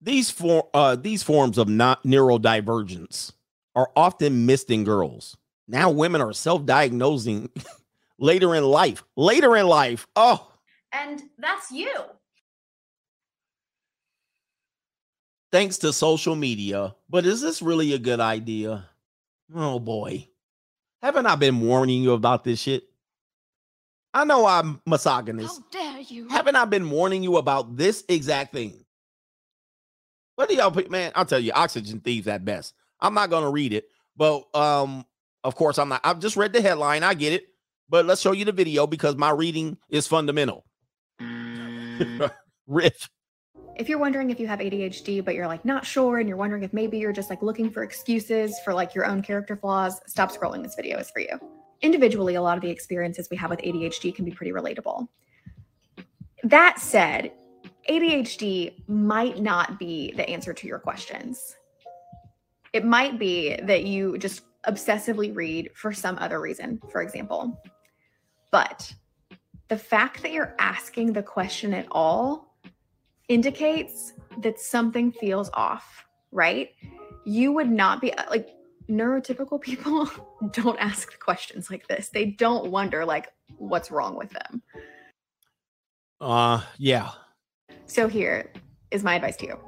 [0.00, 3.32] These for uh these forms of not neurodivergence
[3.74, 5.36] are often missed in girls.
[5.68, 7.48] Now women are self-diagnosing
[8.18, 9.02] later in life.
[9.16, 10.06] Later in life.
[10.16, 10.52] Oh,
[10.92, 11.90] And that's you.
[15.50, 16.94] thanks to social media.
[17.08, 18.86] But is this really a good idea?
[19.54, 20.28] Oh boy.
[21.02, 22.84] Haven't I been warning you about this shit?
[24.14, 25.60] I know I'm misogynist.
[25.72, 26.28] How dare you?
[26.28, 28.84] Haven't I been warning you about this exact thing?
[30.36, 31.12] What do y'all man?
[31.14, 32.74] I'll tell you, oxygen thieves at best.
[33.02, 33.84] I'm not gonna read it,
[34.16, 35.04] but um,
[35.44, 36.00] of course, I'm not.
[36.04, 37.02] I've just read the headline.
[37.02, 37.46] I get it,
[37.88, 40.64] but let's show you the video because my reading is fundamental.
[42.66, 43.10] Riff.
[43.76, 46.62] If you're wondering if you have ADHD, but you're like not sure, and you're wondering
[46.62, 50.30] if maybe you're just like looking for excuses for like your own character flaws, stop
[50.30, 50.62] scrolling.
[50.62, 51.40] This video is for you.
[51.80, 55.08] Individually, a lot of the experiences we have with ADHD can be pretty relatable.
[56.44, 57.32] That said,
[57.88, 61.56] ADHD might not be the answer to your questions.
[62.72, 67.60] It might be that you just obsessively read for some other reason, for example.
[68.50, 68.94] But
[69.68, 72.56] the fact that you're asking the question at all
[73.28, 76.70] indicates that something feels off, right?
[77.24, 78.50] You would not be like
[78.88, 80.08] neurotypical people
[80.50, 82.08] don't ask questions like this.
[82.08, 84.62] They don't wonder like what's wrong with them.
[86.20, 87.10] Uh, yeah.
[87.86, 88.52] So here
[88.90, 89.58] is my advice to you.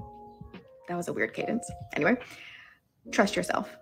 [0.89, 1.69] That was a weird cadence.
[1.95, 2.17] Anyway,
[3.11, 3.77] trust yourself.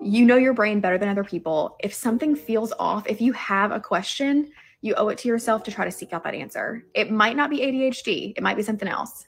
[0.00, 1.76] You know your brain better than other people.
[1.80, 4.50] If something feels off, if you have a question,
[4.82, 6.84] you owe it to yourself to try to seek out that answer.
[6.94, 9.24] It might not be ADHD, it might be something else.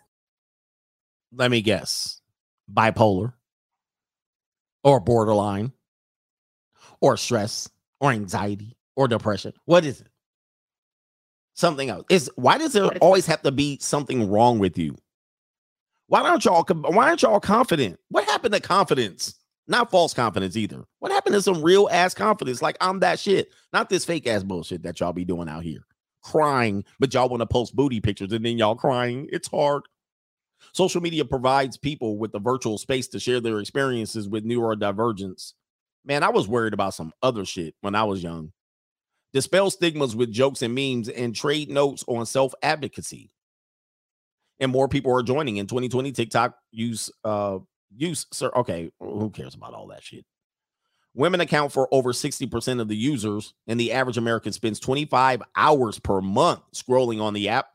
[1.33, 2.21] Let me guess.
[2.73, 3.33] Bipolar,
[4.83, 5.73] or borderline,
[7.01, 7.69] or stress,
[8.01, 9.53] or anxiety, or depression.
[9.65, 10.09] What is it?
[11.55, 12.05] Something else.
[12.11, 14.97] Is why does there always have to be something wrong with you?
[16.09, 17.99] Why aren't y'all why aren't y'all confident?
[18.09, 19.35] What happened to confidence?
[19.69, 20.85] Not false confidence either.
[21.01, 22.63] What happened to some real ass confidence?
[22.63, 23.53] Like I'm that shit.
[23.73, 25.85] Not this fake ass bullshit that y'all be doing out here.
[26.23, 29.29] Crying, but y'all want to post booty pictures and then y'all crying.
[29.33, 29.83] It's hard.
[30.73, 35.53] Social media provides people with the virtual space to share their experiences with neurodivergence.
[36.05, 38.53] Man, I was worried about some other shit when I was young.
[39.33, 43.31] Dispel stigmas with jokes and memes and trade notes on self advocacy.
[44.61, 46.13] And more people are joining in 2020.
[46.13, 47.59] TikTok use uh
[47.95, 48.51] use sir.
[48.57, 50.25] Okay, who cares about all that shit?
[51.15, 55.99] Women account for over 60% of the users, and the average American spends 25 hours
[55.99, 57.69] per month scrolling on the app.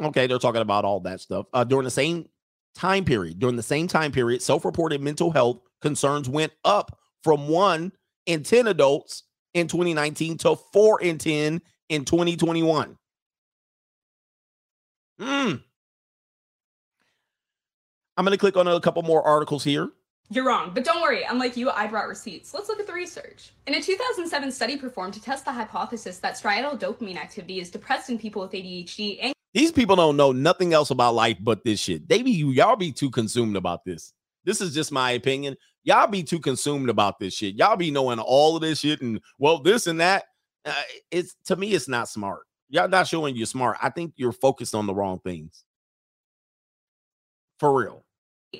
[0.00, 1.44] Okay, they're talking about all that stuff.
[1.52, 2.30] Uh, during the same
[2.74, 7.92] time period, during the same time period, self-reported mental health concerns went up from one
[8.24, 12.96] in 10 adults in 2019 to four in 10 in 2021.
[15.18, 15.54] Hmm.
[18.16, 19.90] I'm going to click on a couple more articles here.
[20.28, 21.22] You're wrong, but don't worry.
[21.24, 22.52] Unlike you, I brought receipts.
[22.52, 23.52] Let's look at the research.
[23.66, 28.10] In a 2007 study performed to test the hypothesis that striatal dopamine activity is depressed
[28.10, 31.78] in people with ADHD and These people don't know nothing else about life but this
[31.78, 32.08] shit.
[32.08, 34.12] They be y'all be too consumed about this.
[34.44, 35.56] This is just my opinion.
[35.84, 37.54] Y'all be too consumed about this shit.
[37.54, 40.24] Y'all be knowing all of this shit and well, this and that.
[40.64, 40.74] Uh,
[41.12, 42.45] it's to me, it's not smart.
[42.68, 43.76] Y'all not showing you're smart.
[43.82, 45.64] I think you're focused on the wrong things.
[47.58, 48.04] For real.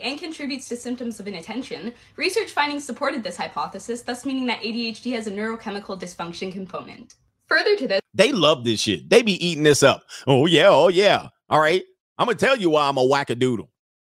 [0.02, 5.12] and contributes to symptoms of inattention, research findings supported this hypothesis, thus meaning that ADHD
[5.12, 7.14] has a neurochemical dysfunction component.
[7.46, 9.08] Further to this, They love this shit.
[9.08, 10.02] They be eating this up.
[10.26, 11.28] Oh yeah, oh yeah.
[11.48, 11.82] All right.
[12.18, 13.68] I'm gonna tell you why I'm a wackadoodle.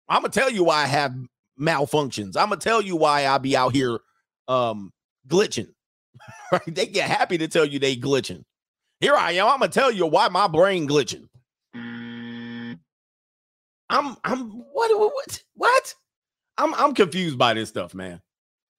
[0.09, 1.15] I'm gonna tell you why I have
[1.61, 2.37] malfunctions.
[2.37, 3.99] I'm gonna tell you why I be out here
[4.49, 4.93] um
[5.29, 5.69] glitching.
[6.53, 6.75] right?
[6.75, 8.45] They get happy to tell you they glitching.
[9.01, 9.47] Here I am.
[9.49, 11.29] I'm gonna tell you why my brain glitching.
[13.91, 15.95] I'm I'm what what what?
[16.57, 18.21] I'm I'm confused by this stuff, man.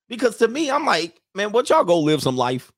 [0.07, 2.71] Because to me, I'm like, man, what y'all go live some life?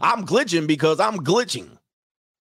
[0.00, 1.78] I'm glitching because I'm glitching.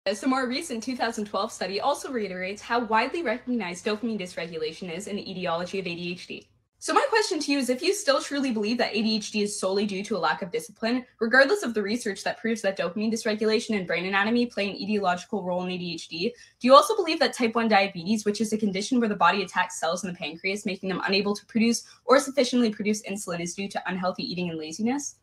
[0.04, 5.16] As a more recent 2012 study also reiterates how widely recognized dopamine dysregulation is in
[5.16, 6.46] the etiology of ADHD.
[6.80, 9.84] So, my question to you is if you still truly believe that ADHD is solely
[9.84, 13.76] due to a lack of discipline, regardless of the research that proves that dopamine dysregulation
[13.76, 16.30] and brain anatomy play an etiological role in ADHD,
[16.60, 19.42] do you also believe that type 1 diabetes, which is a condition where the body
[19.42, 23.54] attacks cells in the pancreas, making them unable to produce or sufficiently produce insulin, is
[23.54, 25.16] due to unhealthy eating and laziness?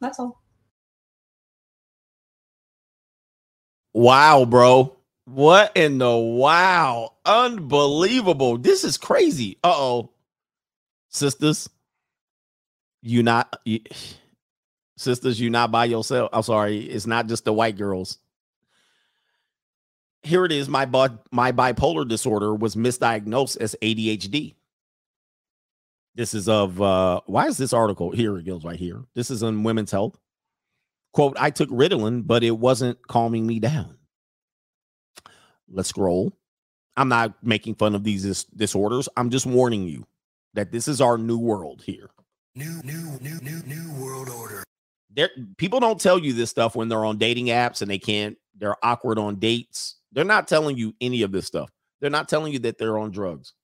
[0.00, 0.40] That's all.
[3.92, 4.96] Wow, bro.
[5.26, 7.14] What in the wow?
[7.24, 8.58] Unbelievable.
[8.58, 9.58] This is crazy.
[9.64, 10.10] Uh-oh.
[11.08, 11.70] Sisters,
[13.02, 13.80] you not you,
[14.96, 16.30] sisters, you not by yourself.
[16.32, 16.80] I'm sorry.
[16.80, 18.18] It's not just the white girls.
[20.22, 20.68] Here it is.
[20.68, 20.86] My
[21.30, 24.54] my bipolar disorder was misdiagnosed as ADHD.
[26.16, 29.04] This is of uh why is this article here it goes right here.
[29.14, 30.18] This is on women's health.
[31.12, 33.98] Quote, I took Ritalin, but it wasn't calming me down.
[35.74, 36.32] Let's scroll.
[36.96, 39.08] I'm not making fun of these dis- disorders.
[39.16, 40.06] I'm just warning you
[40.54, 42.10] that this is our new world here.
[42.54, 44.62] New, new, new, new, new world order.
[45.12, 48.38] There, people don't tell you this stuff when they're on dating apps and they can't,
[48.56, 49.96] they're awkward on dates.
[50.12, 51.70] They're not telling you any of this stuff.
[52.00, 53.54] They're not telling you that they're on drugs.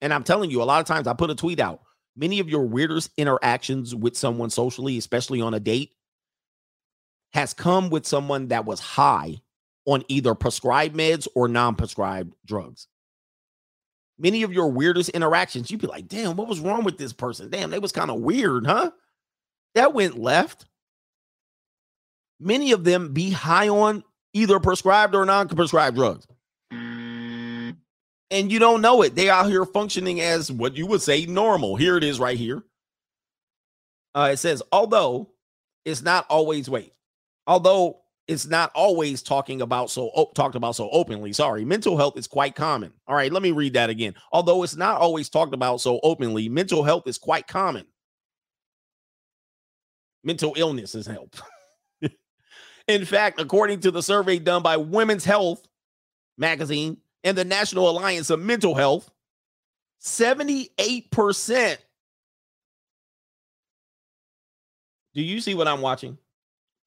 [0.00, 1.80] And I'm telling you, a lot of times I put a tweet out.
[2.16, 5.92] Many of your weirdest interactions with someone socially, especially on a date,
[7.32, 9.40] has come with someone that was high
[9.84, 12.86] on either prescribed meds or non-prescribed drugs.
[14.18, 17.50] Many of your weirdest interactions, you'd be like, damn, what was wrong with this person?
[17.50, 18.92] Damn, they was kind of weird, huh?
[19.74, 20.66] That went left.
[22.38, 26.26] Many of them be high on either prescribed or non-prescribed drugs.
[26.70, 29.14] And you don't know it.
[29.14, 31.76] They out here functioning as what you would say normal.
[31.76, 32.62] Here it is right here.
[34.14, 35.30] Uh, it says, although
[35.84, 36.92] it's not always wait,
[37.46, 41.32] although it's not always talking about so oh, talked about so openly.
[41.32, 42.92] Sorry, mental health is quite common.
[43.06, 44.14] All right, let me read that again.
[44.32, 47.86] Although it's not always talked about so openly, mental health is quite common.
[50.24, 51.36] Mental illness is help.
[52.88, 55.66] In fact, according to the survey done by Women's Health
[56.38, 59.10] magazine and the National Alliance of Mental Health,
[60.00, 61.76] 78%.
[65.14, 66.16] Do you see what I'm watching?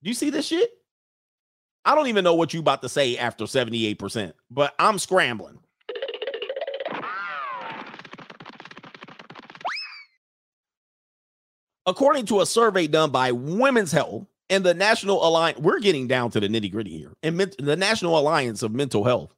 [0.02, 0.75] Do you see this shit?
[1.86, 5.60] I don't even know what you about to say after 78%, but I'm scrambling.
[11.86, 16.32] According to a survey done by Women's Health and the National Alliance, we're getting down
[16.32, 19.36] to the nitty gritty here, and the National Alliance of Mental Health.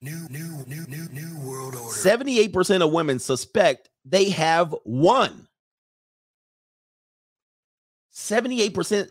[0.00, 1.86] New, new, new, new, new world order.
[1.94, 5.46] 78% of women suspect they have one.
[8.14, 9.10] 78%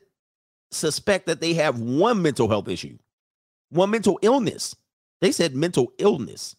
[0.72, 2.98] suspect that they have one mental health issue,
[3.69, 4.76] one mental illness.
[5.19, 6.56] They said mental illness.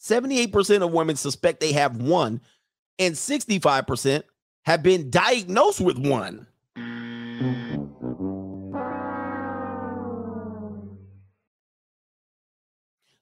[0.00, 2.40] 78% of women suspect they have one,
[2.98, 4.22] and 65%
[4.64, 6.46] have been diagnosed with one.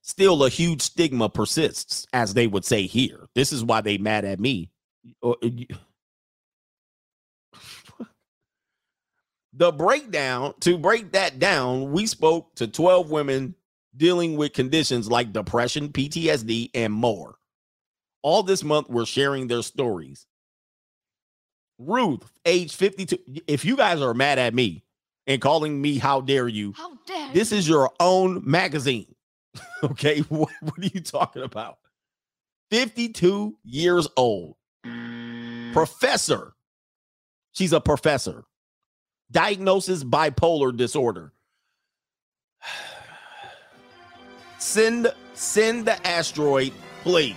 [0.03, 3.27] Still, a huge stigma persists, as they would say here.
[3.35, 4.71] This is why they mad at me.
[5.23, 5.67] Uh, Uh, you-
[9.57, 13.55] The breakdown, to break that down, we spoke to 12 women
[13.97, 17.37] dealing with conditions like depression, PTSD, and more.
[18.23, 20.27] All this month, we're sharing their stories.
[21.79, 23.19] Ruth, age 52.
[23.47, 24.83] If you guys are mad at me
[25.27, 26.73] and calling me, how dare you?
[26.77, 29.15] How dare This is your own magazine.
[29.85, 30.21] okay.
[30.29, 31.79] What, what are you talking about?
[32.71, 34.57] 52 years old.
[35.73, 36.55] Professor.
[37.53, 38.45] She's a professor.
[39.31, 41.33] Diagnosis bipolar disorder.
[44.59, 46.73] Send send the asteroid,
[47.03, 47.37] please.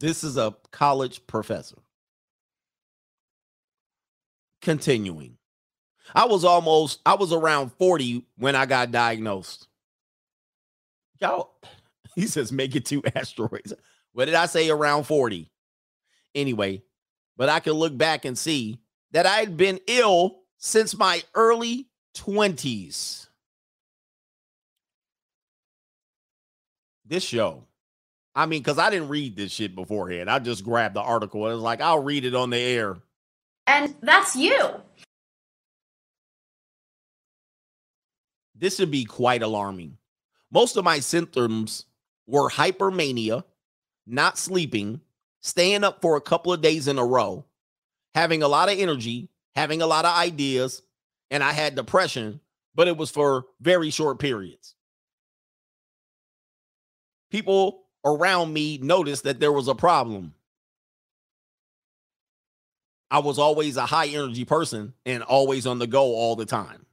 [0.00, 1.76] This is a college professor.
[4.62, 5.39] Continuing.
[6.14, 9.68] I was almost, I was around 40 when I got diagnosed.
[11.20, 11.54] Y'all,
[12.14, 13.72] he says, make it two asteroids.
[14.12, 14.68] What did I say?
[14.70, 15.50] Around 40.
[16.34, 16.82] Anyway,
[17.36, 18.80] but I can look back and see
[19.12, 23.28] that I had been ill since my early 20s.
[27.06, 27.64] This show,
[28.34, 30.30] I mean, because I didn't read this shit beforehand.
[30.30, 32.98] I just grabbed the article and was like, I'll read it on the air.
[33.66, 34.80] And that's you.
[38.60, 39.96] This would be quite alarming.
[40.52, 41.86] Most of my symptoms
[42.26, 43.44] were hypermania,
[44.06, 45.00] not sleeping,
[45.40, 47.46] staying up for a couple of days in a row,
[48.14, 50.82] having a lot of energy, having a lot of ideas,
[51.30, 52.40] and I had depression,
[52.74, 54.74] but it was for very short periods.
[57.30, 60.34] People around me noticed that there was a problem.
[63.10, 66.86] I was always a high energy person and always on the go all the time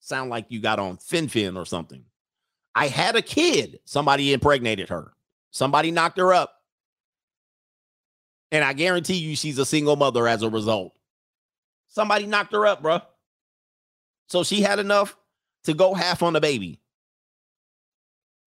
[0.00, 2.04] sound like you got on fin or something.
[2.74, 3.80] I had a kid.
[3.84, 5.12] Somebody impregnated her.
[5.50, 6.54] Somebody knocked her up.
[8.52, 10.92] And I guarantee you she's a single mother as a result.
[11.88, 13.02] Somebody knocked her up, bruh.
[14.28, 15.16] So she had enough
[15.64, 16.80] to go half on the baby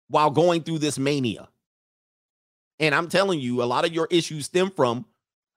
[0.07, 1.49] while going through this mania.
[2.79, 5.05] And I'm telling you, a lot of your issues stem from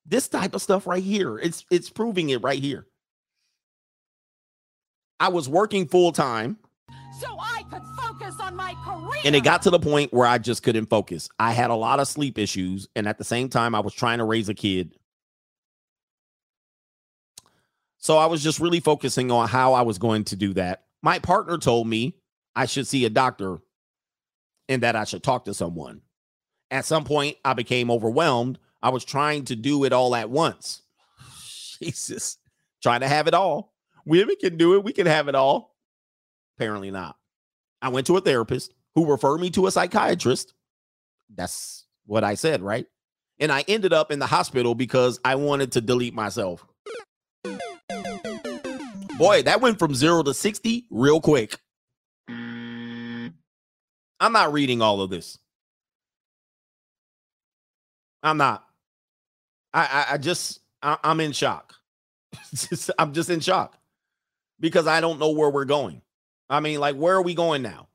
[0.04, 1.38] this type of stuff right here.
[1.38, 2.86] It's it's proving it right here.
[5.18, 6.58] I was working full time
[7.20, 9.22] So I could focus on my career.
[9.24, 11.28] and it got to the point where I just couldn't focus.
[11.38, 14.18] I had a lot of sleep issues and at the same time I was trying
[14.18, 14.94] to raise a kid.
[17.98, 20.84] So I was just really focusing on how I was going to do that.
[21.02, 22.16] My partner told me
[22.54, 23.58] I should see a doctor
[24.68, 26.02] and that I should talk to someone.
[26.70, 28.58] At some point I became overwhelmed.
[28.82, 30.82] I was trying to do it all at once.
[31.82, 32.38] Jesus,
[32.82, 33.72] trying to have it all.
[34.06, 34.84] Women can do it.
[34.84, 35.74] We can have it all.
[36.56, 37.16] Apparently not.
[37.82, 40.54] I went to a therapist who referred me to a psychiatrist.
[41.34, 42.86] That's what I said, right?
[43.38, 46.64] And I ended up in the hospital because I wanted to delete myself.
[49.18, 51.58] Boy, that went from zero to 60 real quick.
[52.28, 53.32] I'm
[54.32, 55.38] not reading all of this.
[58.22, 58.64] I'm not.
[59.74, 61.74] I I, I just I, I'm in shock.
[62.98, 63.78] I'm just in shock
[64.60, 66.02] because I don't know where we're going.
[66.48, 67.88] I mean, like, where are we going now?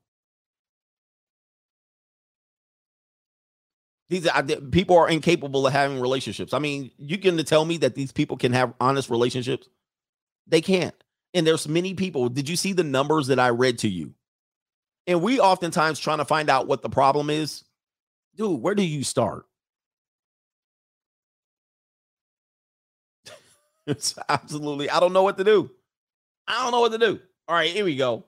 [4.09, 6.53] These are, people are incapable of having relationships.
[6.53, 9.69] I mean, you can tell me that these people can have honest relationships.
[10.47, 10.93] They can't.
[11.33, 12.27] And there's many people.
[12.27, 14.13] Did you see the numbers that I read to you?
[15.07, 17.63] And we oftentimes trying to find out what the problem is.
[18.35, 19.45] Dude, where do you start?
[23.87, 25.71] it's absolutely, I don't know what to do.
[26.51, 27.19] I don't know what to do.
[27.47, 28.25] All right, here we go.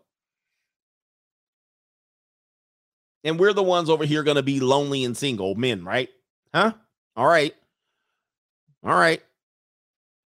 [3.26, 6.10] And we're the ones over here going to be lonely and single men, right?
[6.54, 6.74] Huh?
[7.16, 7.54] All right.
[8.84, 9.22] All right.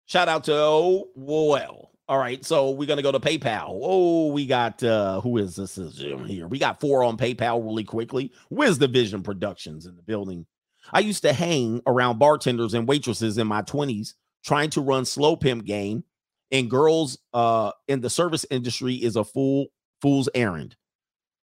[0.07, 1.91] Shout out to oh well.
[2.09, 3.69] All right, so we're gonna go to PayPal.
[3.71, 6.47] Oh, we got uh who is this is here?
[6.47, 8.33] We got four on PayPal really quickly.
[8.51, 10.45] Wisdom Vision Productions in the building?
[10.93, 14.15] I used to hang around bartenders and waitresses in my 20s
[14.45, 16.05] trying to run slow pimp game,
[16.53, 19.67] and girls uh in the service industry is a fool
[20.01, 20.77] fool's errand.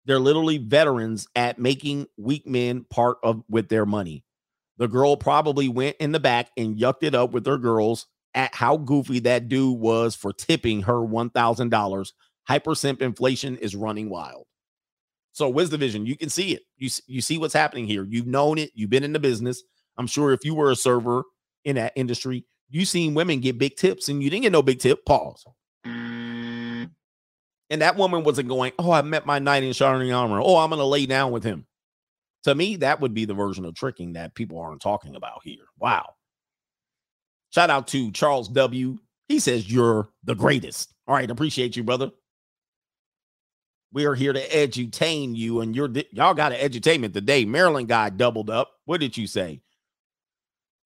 [0.05, 4.23] They're literally veterans at making weak men part of with their money.
[4.77, 8.53] The girl probably went in the back and yucked it up with her girls at
[8.53, 12.11] how goofy that dude was for tipping her $1,000.
[12.47, 14.45] Hyper simp inflation is running wild.
[15.31, 16.63] So, Wisdom Vision, you can see it.
[16.77, 18.05] You, you see what's happening here.
[18.07, 18.71] You've known it.
[18.73, 19.63] You've been in the business.
[19.97, 21.23] I'm sure if you were a server
[21.65, 24.79] in that industry, you seen women get big tips and you didn't get no big
[24.79, 25.05] tip.
[25.05, 25.45] Pause.
[25.85, 26.89] Mm.
[27.69, 30.41] And that woman wasn't going, Oh, I met my knight in shining armor.
[30.41, 31.65] Oh, I'm going to lay down with him.
[32.43, 35.65] To me, that would be the version of tricking that people aren't talking about here.
[35.77, 36.13] Wow.
[37.49, 38.97] Shout out to Charles W.
[39.27, 40.93] He says you're the greatest.
[41.07, 42.11] All right, appreciate you, brother.
[43.93, 47.45] We are here to edutain you, and you're y'all got an edutainment today.
[47.45, 48.71] Maryland guy doubled up.
[48.85, 49.61] What did you say?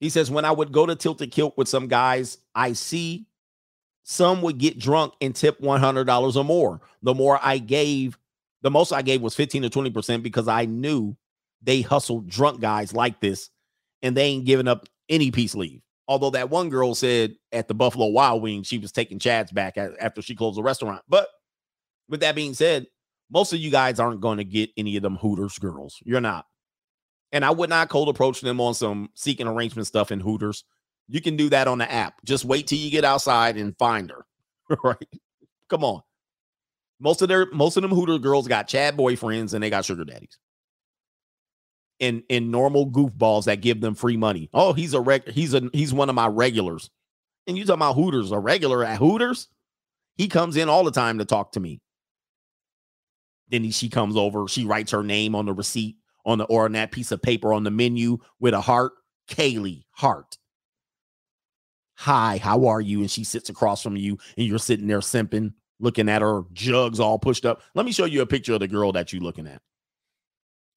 [0.02, 3.28] He says when I would go to Tilted Kilt with some guys, I see
[4.04, 6.82] some would get drunk and tip one hundred dollars or more.
[7.04, 8.18] The more I gave,
[8.64, 11.16] the most I gave was fifteen to twenty percent because I knew
[11.62, 13.52] they hustled drunk guys like this,
[14.02, 15.82] and they ain't giving up any peace leave.
[16.08, 19.78] Although that one girl said at the Buffalo Wild Wings she was taking Chad's back
[19.78, 21.04] after she closed the restaurant.
[21.08, 21.28] But
[22.10, 22.88] with that being said,
[23.30, 26.00] most of you guys aren't going to get any of them Hooters girls.
[26.04, 26.48] You're not.
[27.32, 30.66] And I would not cold approach them on some seeking arrangement stuff in Hooters.
[31.08, 32.24] You can do that on the app.
[32.26, 34.26] Just wait till you get outside and find her.
[34.84, 35.08] right?
[35.70, 36.02] Come on.
[37.00, 40.06] Most of their most of them Hooter girls got Chad boyfriends and they got sugar
[40.06, 40.38] daddies
[42.02, 44.50] in in normal goofballs that give them free money.
[44.54, 46.90] Oh, he's a reg he's a he's one of my regulars.
[47.48, 49.48] And you talking about Hooters, a regular at Hooters?
[50.16, 51.80] He comes in all the time to talk to me.
[53.50, 56.66] Then he, she comes over, she writes her name on the receipt on the or
[56.66, 58.94] on that piece of paper on the menu with a heart.
[59.30, 60.38] Kaylee Hart.
[61.96, 63.00] Hi, how are you?
[63.00, 67.00] And she sits across from you, and you're sitting there simping, looking at her jugs
[67.00, 67.62] all pushed up.
[67.76, 69.62] Let me show you a picture of the girl that you're looking at.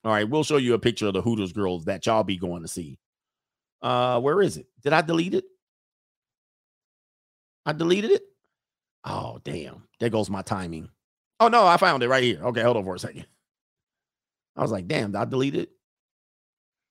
[0.04, 2.62] All right, we'll show you a picture of the Hooters girls that y'all be going
[2.62, 2.98] to see.
[3.80, 4.66] Uh, where is it?
[4.82, 5.44] Did I delete it?
[7.64, 8.22] I deleted it.
[9.04, 9.82] Oh, damn.
[10.00, 10.90] There goes my timing.
[11.40, 12.40] Oh no, I found it right here.
[12.42, 13.26] Okay, hold on for a second.
[14.56, 15.70] I was like, damn, did I delete it?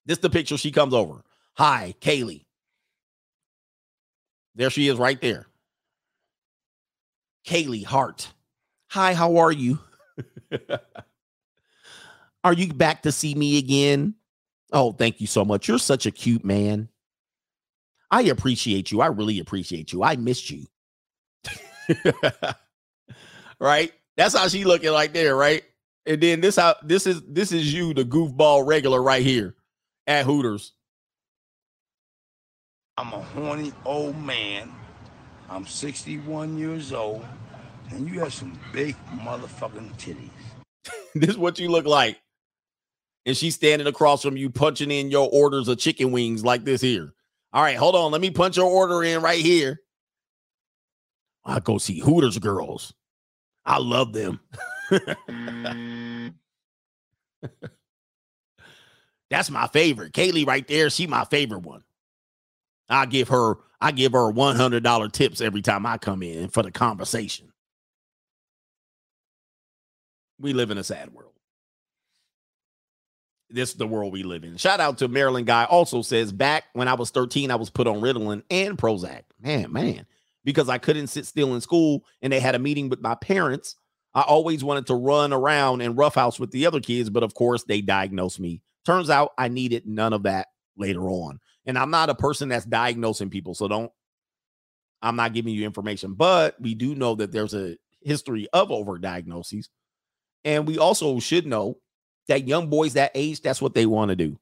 [0.06, 1.24] This the picture she comes over.
[1.56, 2.46] Hi, Kaylee.
[4.56, 5.48] There she is right there.
[7.48, 8.32] Kaylee Hart.
[8.90, 9.80] Hi, how are you?
[12.44, 14.16] Are you back to see me again?
[14.72, 15.68] Oh, thank you so much.
[15.68, 16.90] You're such a cute man.
[18.12, 19.02] I appreciate you.
[19.02, 20.04] I really appreciate you.
[20.04, 20.66] I missed you.
[23.60, 23.92] right?
[24.18, 25.64] That's how she looking like there, right?
[26.06, 29.56] And then this how this is this is you, the goofball regular right here
[30.08, 30.74] at Hooters.
[32.98, 34.72] I'm a horny old man.
[35.50, 37.26] I'm 61 years old,
[37.90, 40.30] and you have some big motherfucking titties.
[41.16, 42.18] this is what you look like
[43.26, 46.82] and she's standing across from you punching in your orders of chicken wings like this
[46.82, 47.14] here.
[47.54, 48.12] All right, hold on.
[48.12, 49.80] Let me punch your order in right here.
[51.46, 52.94] I go see Hooters girls.
[53.66, 54.40] I love them.
[59.30, 60.14] That's my favorite.
[60.14, 61.84] Kaylee right there, she my favorite one.
[62.90, 66.72] I give her I give her $100 tips every time I come in for the
[66.72, 67.52] conversation.
[70.40, 71.34] We live in a sad world
[73.54, 74.58] this is the world we live in.
[74.58, 75.66] Shout out to Maryland guy.
[75.66, 79.22] Also says back when I was 13, I was put on Ritalin and Prozac.
[79.40, 80.08] Man, man,
[80.44, 83.76] because I couldn't sit still in school and they had a meeting with my parents.
[84.16, 87.64] I always wanted to run around and roughhouse with the other kids, but of course
[87.64, 88.62] they diagnosed me.
[88.86, 91.40] Turns out I needed none of that later on.
[91.66, 93.92] And I'm not a person that's diagnosing people, so don't
[95.02, 99.68] I'm not giving you information, but we do know that there's a history of overdiagnoses.
[100.46, 101.78] And we also should know
[102.28, 104.40] that young boys that age, that's what they want to do.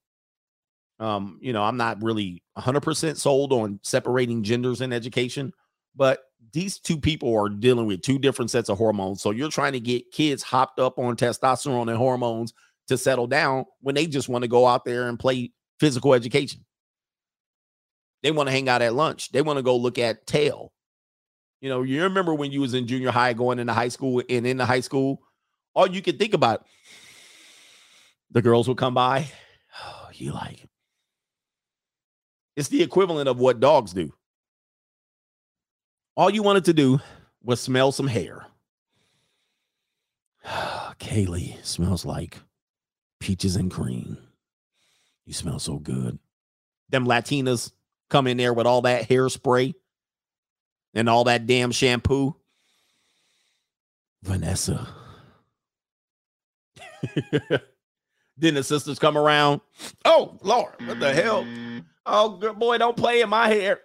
[1.00, 5.52] Um, you know, I'm not really 100% sold on separating genders in education,
[5.96, 6.20] but
[6.54, 9.22] these two people are dealing with two different sets of hormones.
[9.22, 12.54] So you're trying to get kids hopped up on testosterone and hormones
[12.88, 16.66] to settle down when they just want to go out there and play physical education.
[18.24, 19.32] They want to hang out at lunch.
[19.32, 20.72] They want to go look at tail.
[21.62, 24.46] You know, you remember when you was in junior high going into high school and
[24.46, 25.22] in the high school,
[25.74, 26.66] all you could think about
[28.32, 29.28] the girls would come by.
[29.84, 30.68] Oh, you like
[32.56, 34.12] It's the equivalent of what dogs do.
[36.16, 37.00] All you wanted to do
[37.44, 38.46] was smell some hair.
[41.00, 42.38] Kaylee smells like
[43.20, 44.18] peaches and cream.
[45.26, 46.20] You smell so good.
[46.90, 47.72] Them Latinas
[48.10, 49.74] come in there with all that hairspray
[50.94, 52.36] and all that damn shampoo.
[54.24, 54.88] Vanessa.
[58.38, 59.62] then the sisters come around.
[60.06, 61.46] Oh, Lord, what the hell?
[62.06, 63.80] Oh, good boy, don't play in my hair.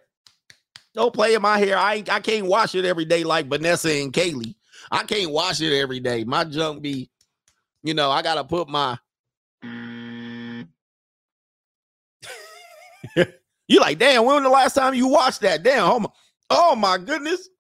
[0.97, 1.77] Don't play in my hair.
[1.77, 4.55] I I can't wash it every day like Vanessa and Kaylee.
[4.90, 6.24] I can't wash it every day.
[6.24, 7.10] My junk be,
[7.82, 8.98] you know, I gotta put my.
[13.68, 15.62] you like, damn, when was the last time you washed that?
[15.62, 16.09] Damn, oh my,
[16.48, 17.51] oh my goodness.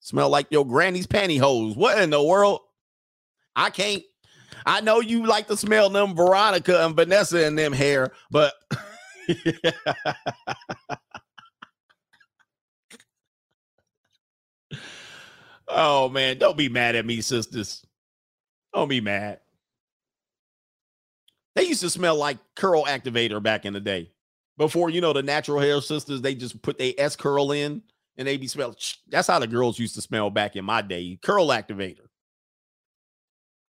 [0.00, 1.76] Smell like your granny's pantyhose.
[1.76, 2.60] What in the world?
[3.54, 4.02] I can't.
[4.64, 8.54] I know you like to smell them Veronica and Vanessa and them hair, but
[15.68, 17.84] oh man, don't be mad at me, sisters.
[18.74, 19.40] Don't be mad.
[21.54, 24.10] They used to smell like curl activator back in the day.
[24.58, 27.82] Before you know the natural hair sisters, they just put their S curl in
[28.16, 28.76] and they be smell.
[29.08, 31.18] That's how the girls used to smell back in my day.
[31.22, 32.06] Curl activator.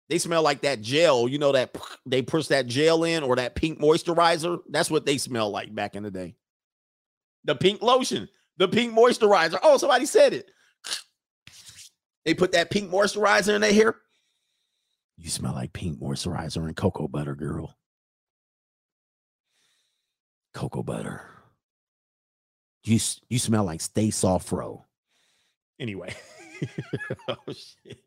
[0.10, 3.56] They smell like that gel, you know that they push that gel in or that
[3.56, 4.60] pink moisturizer.
[4.70, 6.36] That's what they smell like back in the day.
[7.44, 9.58] The pink lotion, the pink moisturizer.
[9.64, 10.52] Oh, somebody said it.
[12.26, 13.95] They put that pink moisturizer in their hair.
[15.18, 17.77] You smell like pink moisturizer and cocoa butter, girl.
[20.53, 21.30] Cocoa butter.
[22.84, 22.99] You
[23.30, 24.85] you smell like Stay Sof Fro.
[25.80, 26.14] Anyway.
[27.27, 27.99] oh shit.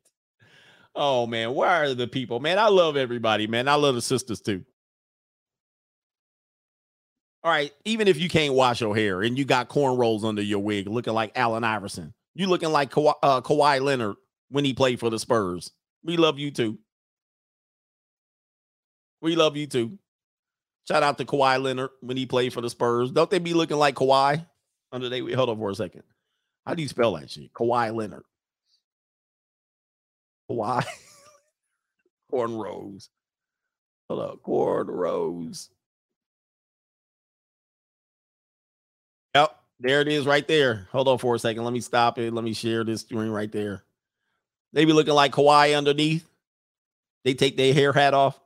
[0.94, 2.40] Oh man, where are the people?
[2.40, 3.68] Man, I love everybody, man.
[3.68, 4.64] I love the sisters too.
[7.44, 10.58] All right, even if you can't wash your hair and you got cornrows under your
[10.58, 14.16] wig, looking like Allen Iverson, you looking like Kawhi, uh, Kawhi Leonard
[14.48, 15.72] when he played for the Spurs.
[16.04, 16.78] We love you too.
[19.20, 19.98] We love you too.
[20.86, 23.10] Shout out to Kawhi Leonard when he played for the Spurs.
[23.10, 24.46] Don't they be looking like Kawhi?
[24.92, 26.04] Under they hold on for a second.
[26.64, 27.52] How do you spell that shit?
[27.52, 28.22] Kawhi Leonard.
[30.48, 30.86] Kawhi
[32.32, 33.08] cornrows.
[34.08, 35.68] Hold up, cornrows.
[39.80, 40.88] There it is right there.
[40.92, 41.64] Hold on for a second.
[41.64, 42.32] Let me stop it.
[42.32, 43.84] Let me share this screen right there.
[44.72, 46.28] They be looking like Kawhi underneath.
[47.24, 48.38] They take their hair hat off.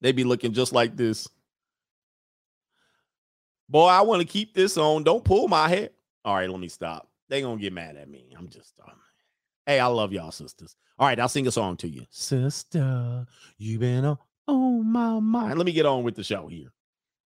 [0.00, 1.28] They be looking just like this.
[3.68, 5.04] Boy, I want to keep this on.
[5.04, 5.90] Don't pull my hair.
[6.24, 7.08] All right, let me stop.
[7.28, 8.34] They gonna get mad at me.
[8.36, 8.94] I'm just um,
[9.66, 10.74] Hey, I love y'all, sisters.
[10.98, 12.04] All right, I'll sing a song to you.
[12.10, 13.26] Sister,
[13.56, 15.58] you been on, on my mind.
[15.58, 16.72] Let me get on with the show here.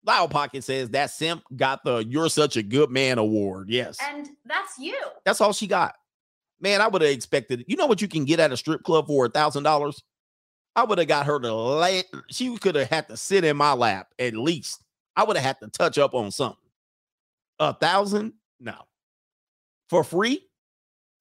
[0.06, 3.70] Loud Pocket says that simp got the You're Such a Good Man award.
[3.70, 3.98] Yes.
[4.02, 4.98] And that's you.
[5.24, 5.94] That's all she got.
[6.60, 7.64] Man, I would have expected.
[7.66, 10.02] You know what you can get at a strip club for a thousand dollars?
[10.76, 12.02] I would have got her to lay.
[12.28, 14.82] She could have had to sit in my lap at least.
[15.16, 16.58] I would have had to touch up on something.
[17.60, 18.34] A thousand?
[18.60, 18.74] No.
[19.88, 20.40] For free?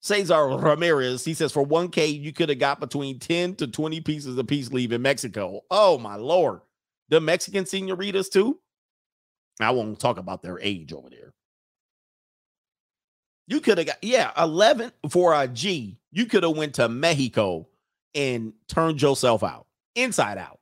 [0.00, 4.36] Cesar Ramirez, he says for 1K, you could have got between 10 to 20 pieces
[4.36, 5.62] of peace leave in Mexico.
[5.70, 6.60] Oh my lord.
[7.08, 8.58] The Mexican senoritas too?
[9.60, 11.32] I won't talk about their age over there.
[13.46, 15.98] You could have got yeah, 11 for a G.
[16.12, 17.68] You could have went to Mexico
[18.14, 20.60] and turned yourself out inside out.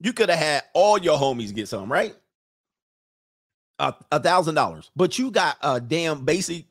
[0.00, 2.14] You could have had all your homies get some, right?
[3.78, 6.64] A thousand dollars, but you got a damn basic,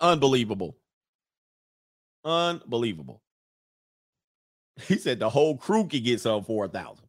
[0.00, 0.76] unbelievable,
[2.24, 3.22] unbelievable.
[4.86, 7.06] He said the whole crew could get some for a thousand.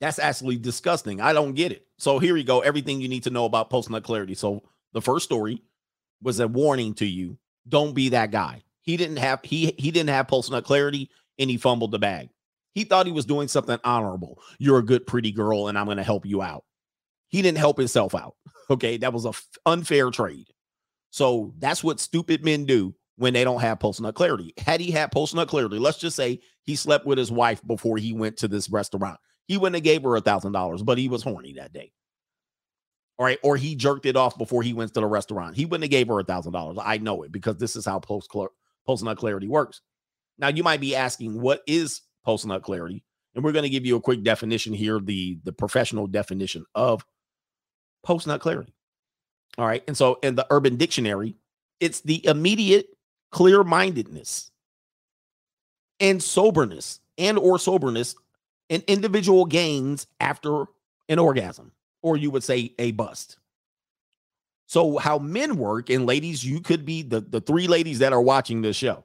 [0.00, 1.20] That's actually disgusting.
[1.20, 1.86] I don't get it.
[1.98, 2.60] So here we go.
[2.60, 4.34] Everything you need to know about post nut clarity.
[4.34, 4.62] So
[4.92, 5.62] the first story
[6.22, 7.38] was a warning to you.
[7.68, 8.62] Don't be that guy.
[8.82, 12.30] He didn't have he he didn't have post nut clarity and he fumbled the bag.
[12.72, 14.40] He thought he was doing something honorable.
[14.58, 16.64] You're a good pretty girl and I'm going to help you out.
[17.28, 18.36] He didn't help himself out.
[18.70, 20.46] Okay, that was a f- unfair trade.
[21.10, 24.54] So that's what stupid men do when they don't have post nut clarity.
[24.56, 27.98] Had he had post nut clarity, let's just say he slept with his wife before
[27.98, 29.20] he went to this restaurant.
[29.46, 31.92] He wouldn't have gave her a thousand dollars, but he was horny that day.
[33.18, 35.54] All right, or he jerked it off before he went to the restaurant.
[35.54, 36.78] He wouldn't have gave her a thousand dollars.
[36.80, 38.30] I know it because this is how post
[38.86, 39.82] post nut clarity works.
[40.38, 43.04] Now you might be asking, what is post nut clarity?
[43.34, 47.04] And we're going to give you a quick definition here, the the professional definition of
[48.02, 48.72] post nut clarity.
[49.58, 49.84] All right.
[49.86, 51.36] And so in the urban dictionary,
[51.80, 52.86] it's the immediate
[53.30, 54.50] clear mindedness
[56.00, 58.14] and soberness and or soberness
[58.70, 60.64] and individual gains after
[61.08, 61.72] an orgasm.
[62.02, 63.38] or you would say a bust.
[64.66, 68.22] So, how men work, and ladies, you could be the, the three ladies that are
[68.22, 69.04] watching this show.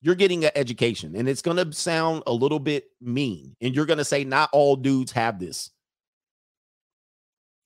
[0.00, 3.54] You're getting an education, and it's going to sound a little bit mean.
[3.60, 5.70] And you're going to say, not all dudes have this.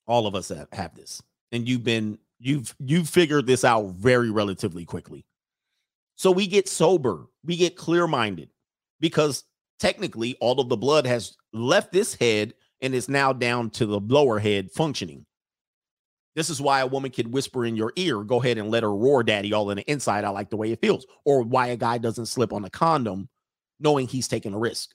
[0.07, 1.23] All of us have, have this.
[1.53, 5.24] And you've been, you've, you've figured this out very relatively quickly.
[6.16, 8.51] So we get sober, we get clear minded
[9.01, 9.45] because
[9.78, 14.01] technically all of the blood has left this head and is now down to the
[14.01, 15.27] lower head functioning.
[16.35, 18.95] This is why a woman can whisper in your ear, go ahead and let her
[18.95, 20.24] roar daddy all in the inside.
[20.24, 21.07] I like the way it feels.
[21.24, 23.28] Or why a guy doesn't slip on a condom
[23.78, 24.91] knowing he's taking a risk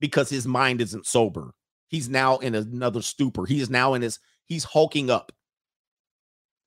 [0.00, 1.52] because his mind isn't sober.
[1.88, 3.44] He's now in another stupor.
[3.44, 5.32] He is now in his, he's hulking up.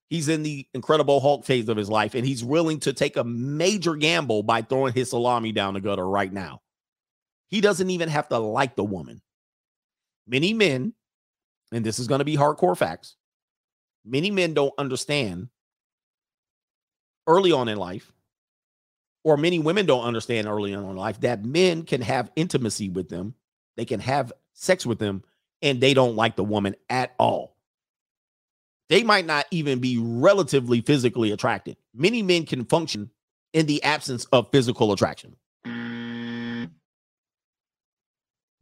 [0.09, 3.23] He's in the incredible Hulk phase of his life, and he's willing to take a
[3.23, 6.61] major gamble by throwing his salami down the gutter right now.
[7.47, 9.21] He doesn't even have to like the woman.
[10.27, 10.93] Many men,
[11.71, 13.15] and this is going to be hardcore facts,
[14.05, 15.49] many men don't understand
[17.27, 18.11] early on in life,
[19.23, 23.09] or many women don't understand early on in life that men can have intimacy with
[23.09, 23.33] them,
[23.77, 25.23] they can have sex with them,
[25.61, 27.52] and they don't like the woman at all.
[28.89, 31.77] They might not even be relatively physically attracted.
[31.93, 33.09] Many men can function
[33.53, 35.35] in the absence of physical attraction.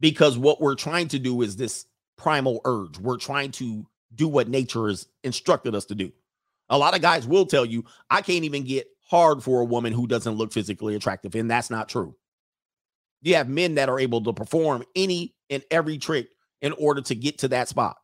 [0.00, 1.86] Because what we're trying to do is this
[2.16, 2.98] primal urge.
[2.98, 6.12] We're trying to do what nature has instructed us to do.
[6.68, 9.92] A lot of guys will tell you, I can't even get hard for a woman
[9.92, 11.34] who doesn't look physically attractive.
[11.34, 12.16] And that's not true.
[13.22, 16.28] You have men that are able to perform any and every trick
[16.60, 17.96] in order to get to that spot.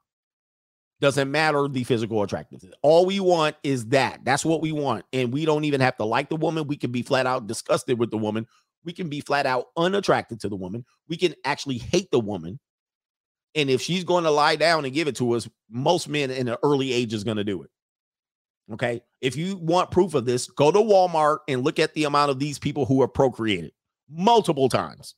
[1.00, 2.74] Doesn't matter the physical attractiveness.
[2.82, 4.24] All we want is that.
[4.24, 5.04] That's what we want.
[5.12, 6.66] And we don't even have to like the woman.
[6.66, 8.46] We can be flat out disgusted with the woman.
[8.84, 10.84] We can be flat out unattracted to the woman.
[11.08, 12.58] We can actually hate the woman.
[13.54, 16.46] And if she's going to lie down and give it to us, most men in
[16.46, 17.70] the early age is going to do it.
[18.72, 19.00] Okay.
[19.20, 22.38] If you want proof of this, go to Walmart and look at the amount of
[22.38, 23.72] these people who are procreated
[24.10, 25.14] multiple times.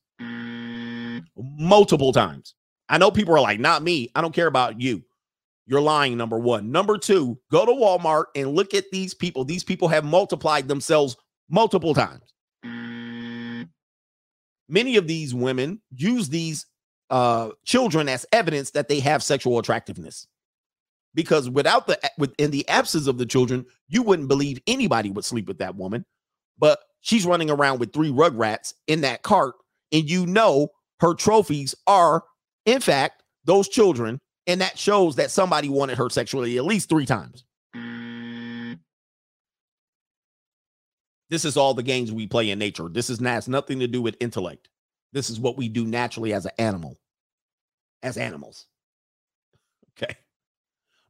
[1.36, 2.54] Multiple times.
[2.88, 4.10] I know people are like, not me.
[4.14, 5.02] I don't care about you.
[5.70, 6.72] You're lying, number one.
[6.72, 9.44] Number two, go to Walmart and look at these people.
[9.44, 11.16] These people have multiplied themselves
[11.48, 12.24] multiple times.
[14.68, 16.66] Many of these women use these
[17.08, 20.26] uh, children as evidence that they have sexual attractiveness.
[21.14, 25.46] Because without the within the absence of the children, you wouldn't believe anybody would sleep
[25.46, 26.04] with that woman.
[26.58, 29.54] But she's running around with three rugrats in that cart,
[29.92, 32.24] and you know her trophies are,
[32.66, 37.06] in fact, those children and that shows that somebody wanted her sexually at least three
[37.06, 37.44] times.
[41.30, 42.88] This is all the games we play in nature.
[42.88, 44.68] This is has nothing to do with intellect.
[45.12, 46.98] This is what we do naturally as an animal,
[48.02, 48.66] as animals.
[50.02, 50.16] Okay.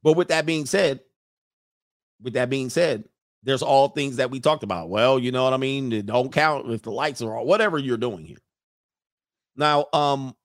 [0.03, 0.99] But with that being said,
[2.21, 3.05] with that being said,
[3.43, 4.89] there's all things that we talked about.
[4.89, 5.93] Well, you know what I mean?
[5.93, 8.41] It don't count if the lights are on, whatever you're doing here.
[9.55, 10.35] Now, um,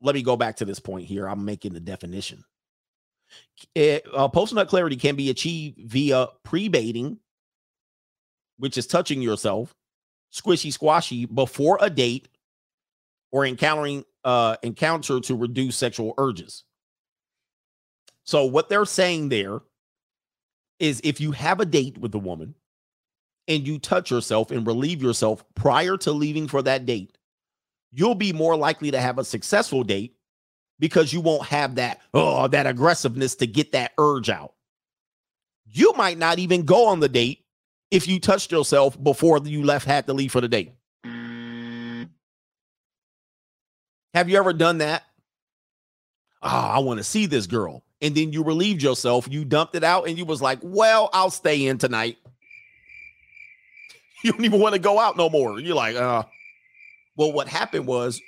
[0.00, 1.28] let me go back to this point here.
[1.28, 2.44] I'm making the definition.
[3.74, 7.18] It, uh, post nut clarity can be achieved via pre baiting,
[8.58, 9.74] which is touching yourself,
[10.32, 12.28] squishy squashy before a date,
[13.32, 16.64] or encountering uh, encounter to reduce sexual urges.
[18.24, 19.60] So what they're saying there
[20.78, 22.54] is if you have a date with a woman
[23.48, 27.15] and you touch yourself and relieve yourself prior to leaving for that date,
[27.96, 30.14] you'll be more likely to have a successful date
[30.78, 34.52] because you won't have that oh that aggressiveness to get that urge out.
[35.64, 37.44] You might not even go on the date
[37.90, 40.72] if you touched yourself before you left had to leave for the date.
[44.14, 45.02] Have you ever done that?
[46.42, 47.82] Oh, I want to see this girl.
[48.00, 51.30] And then you relieved yourself, you dumped it out, and you was like, Well, I'll
[51.30, 52.18] stay in tonight.
[54.24, 55.60] You don't even want to go out no more.
[55.60, 56.24] You're like, uh,
[57.16, 58.20] well, what happened was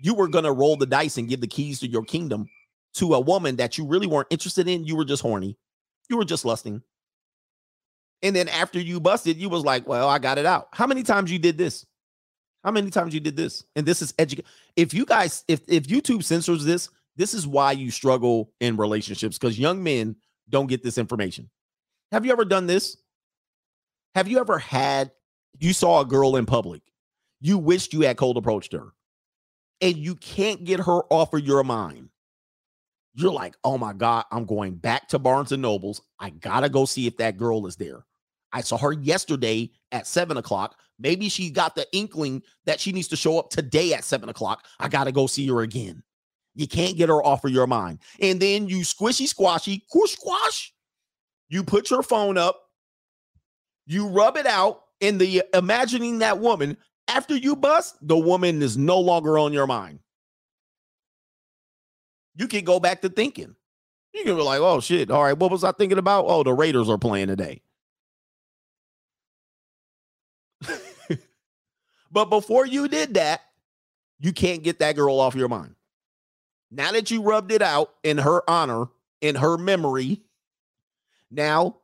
[0.00, 2.48] you were going to roll the dice and give the keys to your kingdom
[2.94, 4.84] to a woman that you really weren't interested in.
[4.84, 5.56] You were just horny.
[6.08, 6.82] You were just lusting.
[8.22, 10.68] And then after you busted, you was like, well, I got it out.
[10.72, 11.86] How many times you did this?
[12.64, 13.64] How many times you did this?
[13.76, 14.46] And this is educate.
[14.76, 19.38] If you guys, if if YouTube censors this, this is why you struggle in relationships
[19.38, 20.16] because young men
[20.48, 21.48] don't get this information.
[22.10, 22.96] Have you ever done this?
[24.14, 25.12] Have you ever had
[25.58, 26.82] you saw a girl in public
[27.40, 28.92] you wished you had cold approached her
[29.80, 32.08] and you can't get her off of your mind.
[33.14, 36.02] You're like, oh my God, I'm going back to Barnes and Nobles.
[36.18, 38.04] I gotta go see if that girl is there.
[38.52, 40.78] I saw her yesterday at seven o'clock.
[40.98, 44.66] Maybe she got the inkling that she needs to show up today at seven o'clock.
[44.78, 46.02] I gotta go see her again.
[46.54, 48.00] You can't get her off of your mind.
[48.20, 50.72] And then you squishy squashy, squish squash.
[51.48, 52.60] You put your phone up,
[53.86, 56.76] you rub it out, in the uh, imagining that woman
[57.08, 59.98] after you bust, the woman is no longer on your mind.
[62.36, 63.56] You can go back to thinking.
[64.14, 65.10] You can be like, oh shit.
[65.10, 66.26] All right, what was I thinking about?
[66.28, 67.62] Oh, the Raiders are playing today.
[72.12, 73.40] but before you did that,
[74.20, 75.74] you can't get that girl off your mind.
[76.70, 78.86] Now that you rubbed it out in her honor,
[79.20, 80.22] in her memory,
[81.30, 81.76] now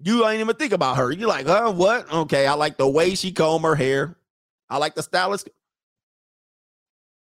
[0.00, 1.10] you ain't even think about her.
[1.10, 2.12] You're like, huh, what?
[2.12, 4.16] Okay, I like the way she comb her hair.
[4.70, 5.48] I like the stylist.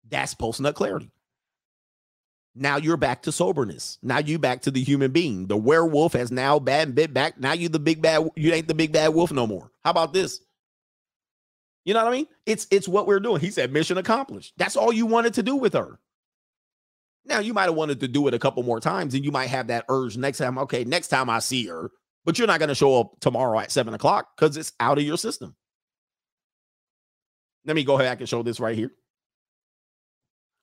[0.09, 1.11] That's post nut clarity.
[2.53, 3.97] Now you're back to soberness.
[4.01, 5.47] Now you back to the human being.
[5.47, 7.39] The werewolf has now bad bit back.
[7.39, 8.29] Now you the big bad.
[8.35, 9.71] You ain't the big bad wolf no more.
[9.85, 10.41] How about this?
[11.85, 12.27] You know what I mean?
[12.45, 13.39] It's it's what we're doing.
[13.39, 14.53] He said mission accomplished.
[14.57, 15.99] That's all you wanted to do with her.
[17.25, 19.47] Now you might have wanted to do it a couple more times, and you might
[19.47, 20.57] have that urge next time.
[20.57, 21.89] Okay, next time I see her,
[22.25, 25.03] but you're not going to show up tomorrow at seven o'clock because it's out of
[25.03, 25.55] your system.
[27.65, 28.91] Let me go back and show this right here.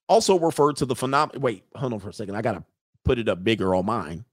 [0.09, 1.41] Also referred to the phenomenon.
[1.41, 2.35] Wait, hold on for a second.
[2.35, 2.65] I got to
[3.05, 4.25] put it up bigger on mine.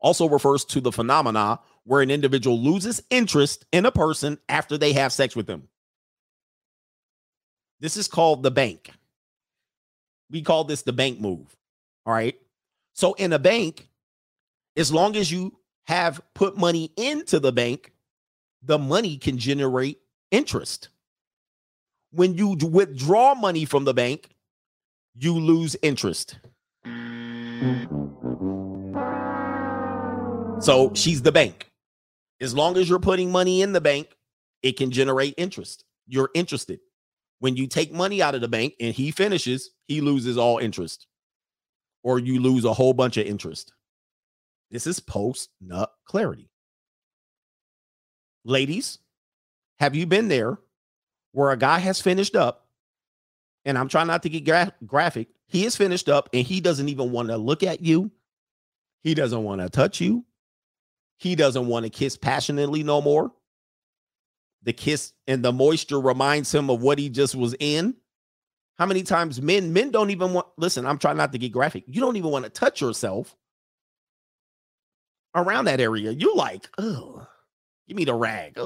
[0.00, 4.92] Also refers to the phenomena where an individual loses interest in a person after they
[4.94, 5.68] have sex with them.
[7.80, 8.90] This is called the bank.
[10.30, 11.54] We call this the bank move.
[12.06, 12.36] All right.
[12.94, 13.88] So in a bank,
[14.76, 15.56] as long as you
[15.90, 17.92] have put money into the bank,
[18.62, 19.98] the money can generate
[20.30, 20.88] interest.
[22.12, 24.28] When you withdraw money from the bank,
[25.16, 26.38] you lose interest.
[30.60, 31.68] So she's the bank.
[32.40, 34.16] As long as you're putting money in the bank,
[34.62, 35.84] it can generate interest.
[36.06, 36.78] You're interested.
[37.40, 41.08] When you take money out of the bank and he finishes, he loses all interest,
[42.04, 43.72] or you lose a whole bunch of interest.
[44.70, 46.48] This is post nut clarity.
[48.44, 48.98] Ladies,
[49.78, 50.58] have you been there
[51.32, 52.66] where a guy has finished up?
[53.64, 55.28] And I'm trying not to get gra- graphic.
[55.46, 58.10] He is finished up and he doesn't even want to look at you.
[59.02, 60.24] He doesn't want to touch you.
[61.18, 63.32] He doesn't want to kiss passionately no more.
[64.62, 67.94] The kiss and the moisture reminds him of what he just was in.
[68.78, 71.84] How many times men men don't even want listen, I'm trying not to get graphic.
[71.86, 73.36] You don't even want to touch yourself
[75.34, 76.10] around that area.
[76.10, 77.26] You're like, oh,
[77.88, 78.58] give me the rag.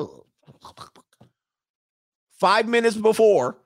[2.38, 3.56] Five minutes before,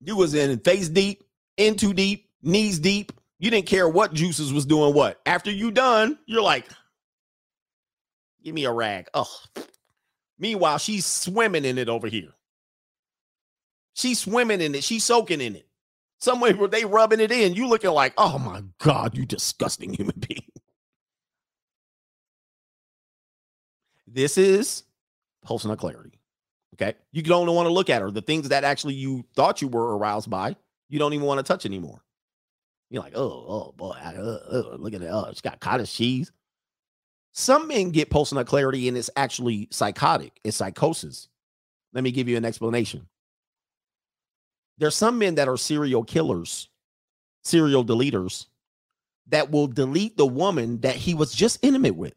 [0.00, 1.24] you was in face deep,
[1.56, 3.12] in too deep, knees deep.
[3.38, 5.20] You didn't care what juices was doing what.
[5.26, 6.66] After you done, you're like,
[8.42, 9.08] give me a rag.
[9.14, 9.28] Oh.
[10.38, 12.30] Meanwhile, she's swimming in it over here.
[13.94, 14.84] She's swimming in it.
[14.84, 15.63] She's soaking in it.
[16.24, 17.52] Somewhere where they rubbing it in.
[17.52, 20.40] You looking like, oh my God, you disgusting human being.
[24.06, 24.84] This is
[25.46, 26.18] nut clarity.
[26.74, 26.94] Okay.
[27.12, 28.10] You don't want to look at her.
[28.10, 30.56] The things that actually you thought you were aroused by,
[30.88, 32.02] you don't even want to touch anymore.
[32.88, 35.10] You're like, oh, oh boy, I, uh, uh, look at it.
[35.12, 36.32] Oh, it's got cottage cheese.
[37.32, 40.40] Some men get nut clarity and it's actually psychotic.
[40.42, 41.28] It's psychosis.
[41.92, 43.08] Let me give you an explanation.
[44.78, 46.68] There's some men that are serial killers,
[47.42, 48.46] serial deleters,
[49.28, 52.14] that will delete the woman that he was just intimate with.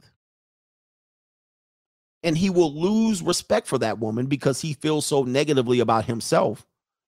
[2.23, 6.65] And he will lose respect for that woman because he feels so negatively about himself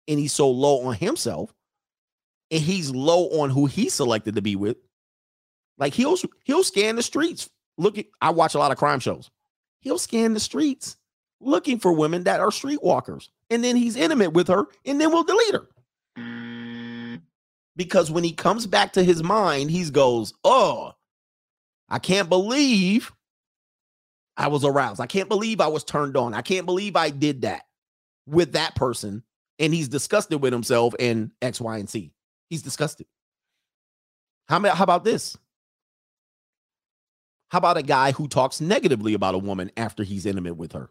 [0.07, 1.53] and he's so low on himself
[2.51, 4.77] and he's low on who he selected to be with.
[5.77, 7.49] Like he'll he'll scan the streets.
[7.77, 9.29] Look, at, I watch a lot of crime shows.
[9.81, 10.97] He'll scan the streets
[11.41, 15.23] looking for women that are streetwalkers and then he's intimate with her, and then we'll
[15.23, 15.67] delete her.
[17.75, 20.93] Because when he comes back to his mind, he goes, Oh,
[21.87, 23.11] I can't believe
[24.35, 24.99] I was aroused.
[24.99, 26.33] I can't believe I was turned on.
[26.33, 27.63] I can't believe I did that
[28.27, 29.23] with that person.
[29.59, 32.11] And he's disgusted with himself and X, Y, and Z.
[32.49, 33.07] He's disgusted.
[34.47, 35.37] How, how about this?
[37.49, 40.89] How about a guy who talks negatively about a woman after he's intimate with her?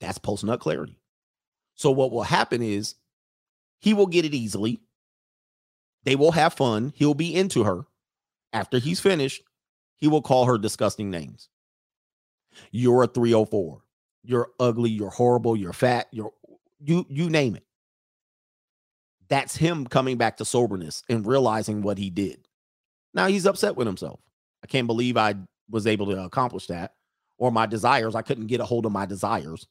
[0.00, 0.98] That's post nut clarity.
[1.76, 2.94] So what will happen is
[3.78, 4.80] he will get it easily.
[6.04, 6.92] They will have fun.
[6.96, 7.84] He'll be into her.
[8.52, 9.42] After he's finished,
[9.96, 11.48] he will call her disgusting names.
[12.70, 13.82] You're a 304.
[14.24, 16.32] You're ugly, you're horrible, you're fat, you're
[16.80, 17.64] you you name it.
[19.28, 22.46] That's him coming back to soberness and realizing what he did.
[23.14, 24.20] Now he's upset with himself.
[24.64, 25.34] I can't believe I
[25.70, 26.94] was able to accomplish that
[27.38, 28.14] or my desires.
[28.14, 29.66] I couldn't get a hold of my desires.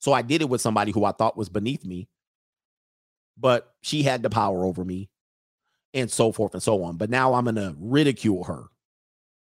[0.00, 2.08] So I did it with somebody who I thought was beneath me.
[3.36, 5.08] but she had the power over me
[5.94, 6.96] and so forth and so on.
[6.96, 8.64] But now I'm going to ridicule her,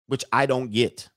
[0.06, 1.08] which I don't get.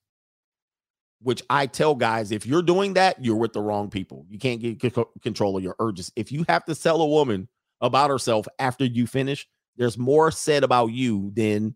[1.21, 4.25] Which I tell guys, if you're doing that, you're with the wrong people.
[4.29, 6.11] You can't get c- control of your urges.
[6.15, 7.49] If you have to sell a woman
[7.81, 9.47] about herself after you finish,
[9.77, 11.75] there's more said about you than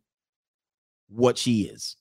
[1.09, 1.97] what she is.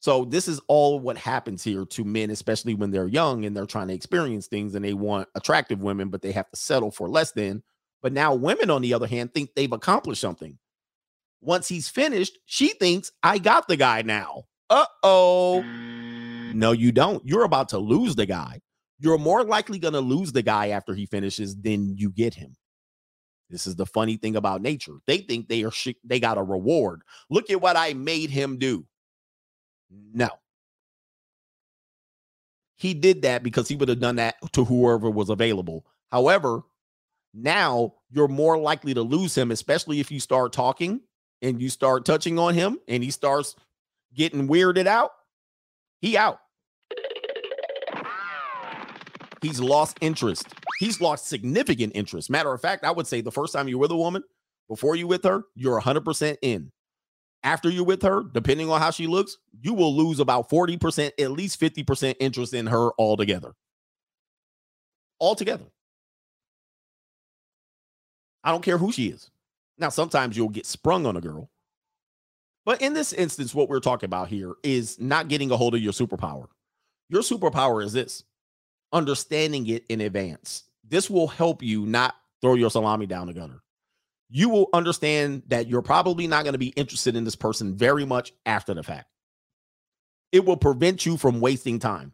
[0.00, 3.66] So this is all what happens here to men, especially when they're young and they're
[3.66, 7.08] trying to experience things and they want attractive women, but they have to settle for
[7.08, 7.62] less than.
[8.02, 10.58] But now women, on the other hand, think they've accomplished something.
[11.42, 14.44] Once he's finished, she thinks I got the guy now.
[14.70, 15.62] Uh oh.
[15.62, 17.22] No, you don't.
[17.26, 18.60] You're about to lose the guy.
[18.98, 22.56] You're more likely going to lose the guy after he finishes than you get him.
[23.50, 24.94] This is the funny thing about nature.
[25.06, 27.02] They think they are sh- they got a reward.
[27.30, 28.86] Look at what I made him do.
[29.90, 30.28] No.
[32.76, 35.84] He did that because he would have done that to whoever was available.
[36.10, 36.62] However,
[37.34, 41.00] now you're more likely to lose him, especially if you start talking
[41.42, 43.54] and you start touching on him and he starts
[44.14, 45.12] getting weirded out.
[46.00, 46.40] He out.
[49.42, 50.46] He's lost interest.
[50.78, 52.30] He's lost significant interest.
[52.30, 54.22] Matter of fact, I would say the first time you're with a woman,
[54.68, 56.70] before you with her, you're 100% in.
[57.42, 61.30] After you're with her, depending on how she looks, you will lose about 40%, at
[61.30, 63.52] least 50% interest in her altogether.
[65.18, 65.64] Altogether.
[68.44, 69.30] I don't care who she is.
[69.78, 71.50] Now, sometimes you'll get sprung on a girl.
[72.66, 75.80] But in this instance, what we're talking about here is not getting a hold of
[75.80, 76.46] your superpower.
[77.08, 78.24] Your superpower is this
[78.92, 80.64] understanding it in advance.
[80.86, 83.62] This will help you not throw your salami down the gutter.
[84.30, 88.04] You will understand that you're probably not going to be interested in this person very
[88.04, 89.08] much after the fact.
[90.30, 92.12] It will prevent you from wasting time.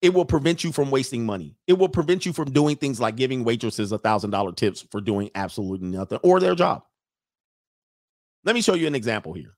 [0.00, 1.56] It will prevent you from wasting money.
[1.66, 5.00] It will prevent you from doing things like giving waitresses a thousand dollar tips for
[5.00, 6.84] doing absolutely nothing or their job.
[8.44, 9.54] Let me show you an example here.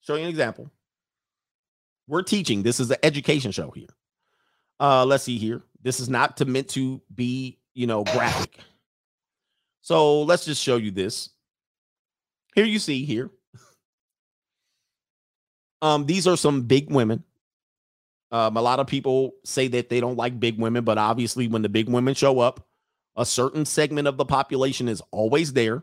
[0.00, 0.70] Show you an example.
[2.06, 2.62] We're teaching.
[2.62, 3.88] This is an education show here.
[4.78, 5.62] Uh, let's see here.
[5.82, 8.58] This is not to meant to be, you know, graphic.
[9.82, 11.30] So let's just show you this.
[12.54, 13.30] Here you see here.
[15.82, 17.24] Um, these are some big women.
[18.32, 21.62] Um, a lot of people say that they don't like big women, but obviously, when
[21.62, 22.66] the big women show up,
[23.16, 25.82] a certain segment of the population is always there.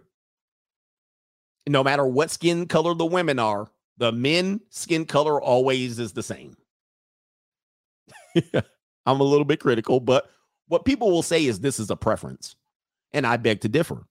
[1.67, 6.23] No matter what skin color the women are, the men skin color always is the
[6.23, 6.55] same.
[9.05, 10.29] I'm a little bit critical, but
[10.67, 12.56] what people will say is this is a preference.
[13.13, 14.05] And I beg to differ.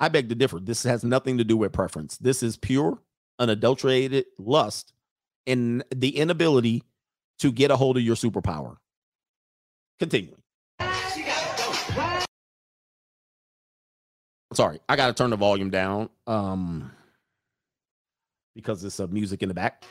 [0.00, 0.60] I beg to differ.
[0.60, 2.16] This has nothing to do with preference.
[2.18, 3.02] This is pure,
[3.38, 4.92] unadulterated lust
[5.46, 6.84] and the inability
[7.38, 8.76] to get a hold of your superpower.
[9.98, 10.42] Continuing.
[14.54, 16.90] Sorry, I got to turn the volume down um
[18.54, 19.84] because there's some music in the back.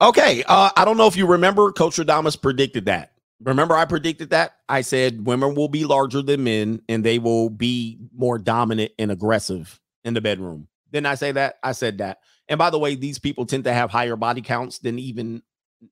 [0.00, 3.12] Okay, uh, I don't know if you remember, Coach Radamas predicted that.
[3.40, 4.56] Remember, I predicted that.
[4.68, 9.10] I said women will be larger than men and they will be more dominant and
[9.10, 10.68] aggressive in the bedroom.
[10.92, 11.56] Didn't I say that?
[11.62, 12.18] I said that.
[12.48, 15.42] And by the way, these people tend to have higher body counts than even,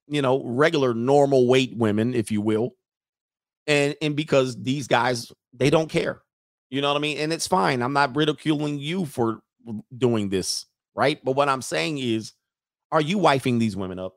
[0.06, 2.74] you know, regular normal weight women, if you will.
[3.66, 6.22] And and because these guys, they don't care.
[6.70, 7.18] You know what I mean?
[7.18, 7.82] And it's fine.
[7.82, 9.40] I'm not ridiculing you for
[9.96, 11.22] doing this, right?
[11.24, 12.32] But what I'm saying is,
[12.94, 14.14] are you wifing these women up?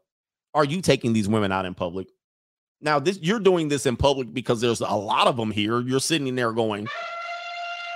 [0.53, 2.09] Are you taking these women out in public?
[2.79, 5.81] Now, this you're doing this in public because there's a lot of them here.
[5.81, 6.87] You're sitting there going,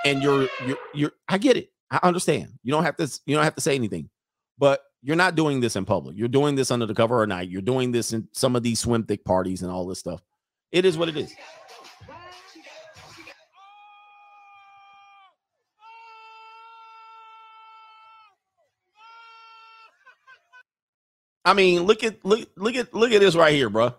[0.03, 1.71] and you're you're you're I get it.
[1.91, 2.57] I understand.
[2.63, 4.09] You don't have to you don't have to say anything.
[4.57, 6.17] But you're not doing this in public.
[6.17, 7.49] You're doing this under the cover of night.
[7.49, 10.23] You're doing this in some of these swim thick parties and all this stuff.
[10.71, 11.31] It is what it is.
[21.43, 23.93] I mean, look at look look at look at this right here, bro.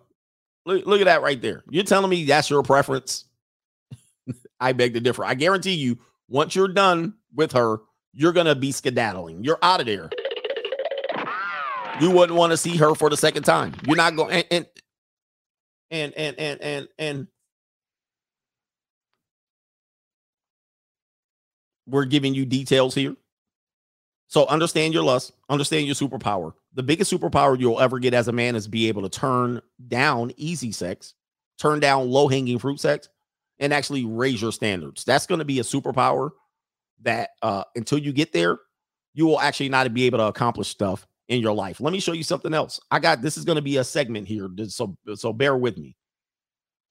[0.64, 1.64] Look, look at that right there.
[1.68, 3.24] You're telling me that's your preference?
[4.60, 5.24] I beg to differ.
[5.24, 5.98] I guarantee you,
[6.28, 7.78] once you're done with her,
[8.12, 9.42] you're gonna be skedaddling.
[9.42, 10.10] You're out of there.
[12.00, 13.74] You wouldn't want to see her for the second time.
[13.86, 14.66] You're not going and
[15.90, 17.26] and and and and and, and
[21.86, 23.16] we're giving you details here.
[24.28, 26.54] So understand your lust, understand your superpower.
[26.74, 30.32] The biggest superpower you'll ever get as a man is be able to turn down
[30.36, 31.14] easy sex,
[31.58, 33.08] turn down low hanging fruit sex,
[33.58, 35.04] and actually raise your standards.
[35.04, 36.30] That's going to be a superpower
[37.02, 38.58] that uh until you get there,
[39.12, 41.80] you will actually not be able to accomplish stuff in your life.
[41.80, 42.80] Let me show you something else.
[42.90, 45.96] I got this is going to be a segment here, so so bear with me.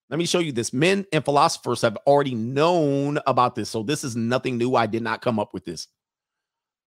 [0.10, 0.74] Let me show you this.
[0.74, 4.76] Men and philosophers have already known about this, so this is nothing new.
[4.76, 5.88] I did not come up with this.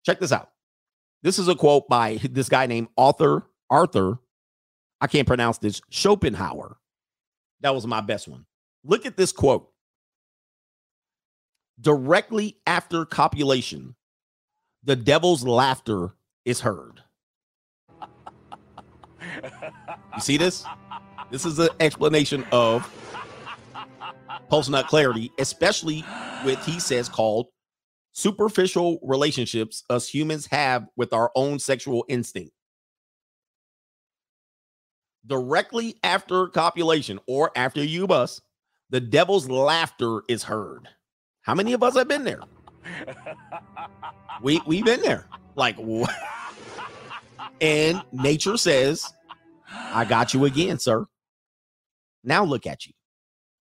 [0.06, 0.52] Check this out.
[1.24, 4.20] This is a quote by this guy named Arthur Arthur.
[5.02, 5.82] I can't pronounce this.
[5.90, 6.78] Schopenhauer.
[7.62, 8.46] That was my best one.
[8.84, 9.70] Look at this quote.
[11.80, 13.96] Directly after copulation,
[14.84, 16.16] the devil's laughter
[16.46, 17.02] is heard.
[20.16, 20.64] You see this?
[21.30, 22.90] This is an explanation of
[24.50, 26.04] post nut clarity, especially
[26.46, 27.48] with he says called
[28.18, 32.52] superficial relationships us humans have with our own sexual instinct.
[35.28, 38.42] Directly after copulation or after you bust,
[38.90, 40.88] the devil's laughter is heard.
[41.42, 42.42] How many of us have been there?
[44.42, 45.28] We we've been there.
[45.56, 46.10] Like what?
[47.60, 49.12] And nature says,
[49.72, 51.08] I got you again, sir.
[52.24, 52.94] Now look at you.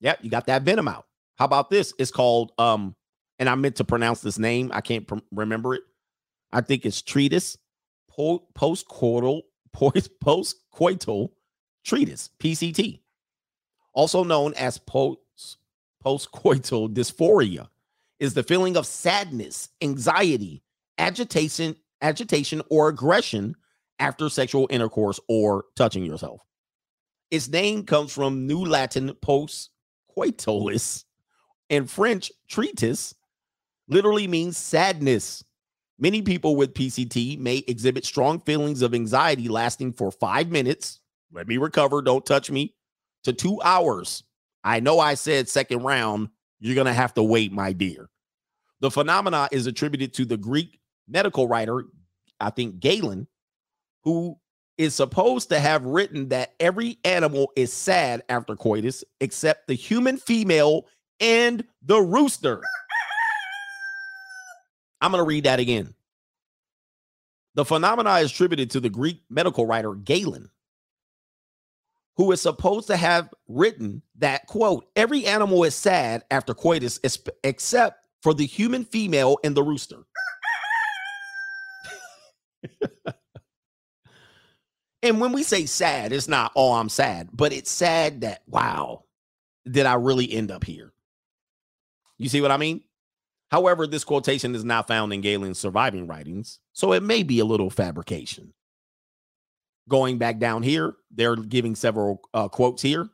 [0.01, 1.05] Yep, you got that venom out.
[1.37, 1.91] How about this?
[1.97, 2.95] It's called um,
[3.39, 4.69] and I meant to pronounce this name.
[4.73, 5.81] I can't remember it.
[6.51, 7.57] I think it's treatise
[8.09, 9.41] po- postcoital
[9.73, 11.29] post postcoital
[11.85, 12.99] treatise PCT,
[13.93, 15.19] also known as post
[16.03, 17.69] postcoital dysphoria,
[18.19, 20.63] is the feeling of sadness, anxiety,
[20.97, 23.55] agitation, agitation, or aggression
[23.99, 26.41] after sexual intercourse or touching yourself.
[27.31, 29.69] Its name comes from New Latin post
[30.15, 31.03] coitalis
[31.69, 33.13] and French treatise
[33.89, 35.43] literally means sadness.
[35.97, 41.01] Many people with PCT may exhibit strong feelings of anxiety lasting for five minutes.
[41.33, 42.75] Let me recover, don't touch me,
[43.23, 44.23] to two hours.
[44.63, 46.29] I know I said second round.
[46.59, 48.09] You're going to have to wait, my dear.
[48.79, 51.83] The phenomena is attributed to the Greek medical writer,
[52.39, 53.27] I think Galen,
[54.03, 54.37] who
[54.77, 60.15] is supposed to have written that every animal is sad after coitus except the human
[60.17, 60.85] female
[61.19, 62.61] and the rooster.
[65.01, 65.93] I'm going to read that again.
[67.55, 70.49] The phenomena is attributed to the Greek medical writer Galen,
[72.15, 76.99] who is supposed to have written that, quote, every animal is sad after coitus
[77.43, 80.03] except for the human female and the rooster.
[85.03, 89.05] and when we say sad, it's not, oh, I'm sad, but it's sad that, wow,
[89.69, 90.93] did I really end up here?
[92.17, 92.83] You see what I mean?
[93.49, 97.45] However, this quotation is not found in Galen's surviving writings, so it may be a
[97.45, 98.53] little fabrication.
[99.87, 103.09] Going back down here, they're giving several uh, quotes here.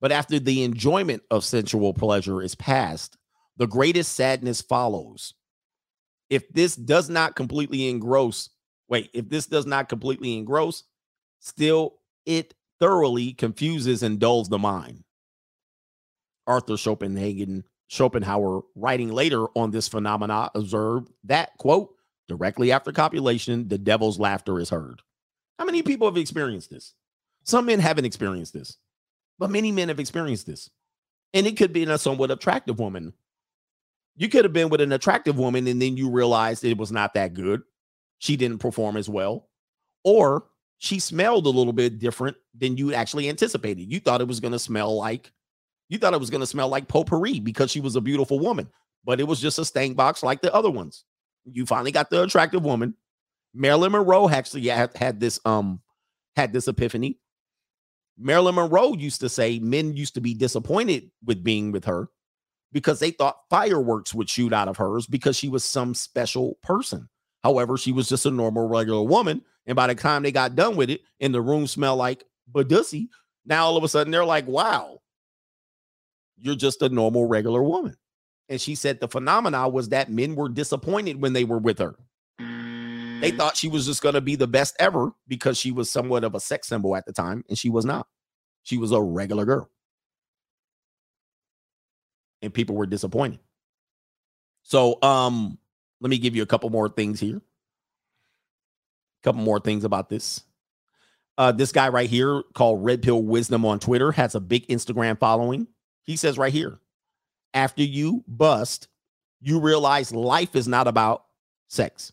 [0.00, 3.16] But after the enjoyment of sensual pleasure is past,
[3.58, 5.34] the greatest sadness follows.
[6.30, 8.50] If this does not completely engross,
[8.88, 10.84] wait, if this does not completely engross,
[11.38, 15.04] still it thoroughly confuses and dulls the mind.
[16.46, 21.90] Arthur Schopenhagen Schopenhauer, writing later on this phenomena, observed that, quote,
[22.28, 25.02] directly after copulation, the devil's laughter is heard.
[25.58, 26.94] How many people have experienced this?
[27.42, 28.76] Some men haven't experienced this,
[29.40, 30.70] but many men have experienced this.
[31.34, 33.12] And it could be in a somewhat attractive woman.
[34.16, 37.14] You could have been with an attractive woman and then you realized it was not
[37.14, 37.62] that good.
[38.18, 39.48] She didn't perform as well.
[40.04, 40.44] Or
[40.78, 43.90] she smelled a little bit different than you actually anticipated.
[43.90, 45.32] You thought it was going to smell like
[45.90, 48.68] you thought it was going to smell like potpourri because she was a beautiful woman,
[49.04, 51.04] but it was just a stank box like the other ones.
[51.44, 52.94] You finally got the attractive woman.
[53.52, 55.80] Marilyn Monroe actually had, had this um
[56.36, 57.18] had this epiphany.
[58.16, 62.08] Marilyn Monroe used to say men used to be disappointed with being with her
[62.72, 67.08] because they thought fireworks would shoot out of hers because she was some special person.
[67.42, 69.42] However, she was just a normal regular woman.
[69.66, 72.22] And by the time they got done with it and the room smelled like
[72.52, 73.08] badussy,
[73.44, 75.00] now all of a sudden they're like, wow,
[76.40, 77.96] you're just a normal, regular woman.
[78.48, 81.94] And she said the phenomena was that men were disappointed when they were with her.
[83.20, 86.24] They thought she was just going to be the best ever because she was somewhat
[86.24, 88.06] of a sex symbol at the time, and she was not.
[88.62, 89.70] She was a regular girl.
[92.42, 93.40] And people were disappointed.
[94.62, 95.58] So, um,
[96.00, 97.36] let me give you a couple more things here.
[97.36, 100.42] A couple more things about this.
[101.36, 105.18] Uh, this guy right here called Red Pill Wisdom on Twitter has a big Instagram
[105.18, 105.66] following.
[106.04, 106.80] He says right here,
[107.54, 108.88] after you bust,
[109.40, 111.24] you realize life is not about
[111.68, 112.12] sex.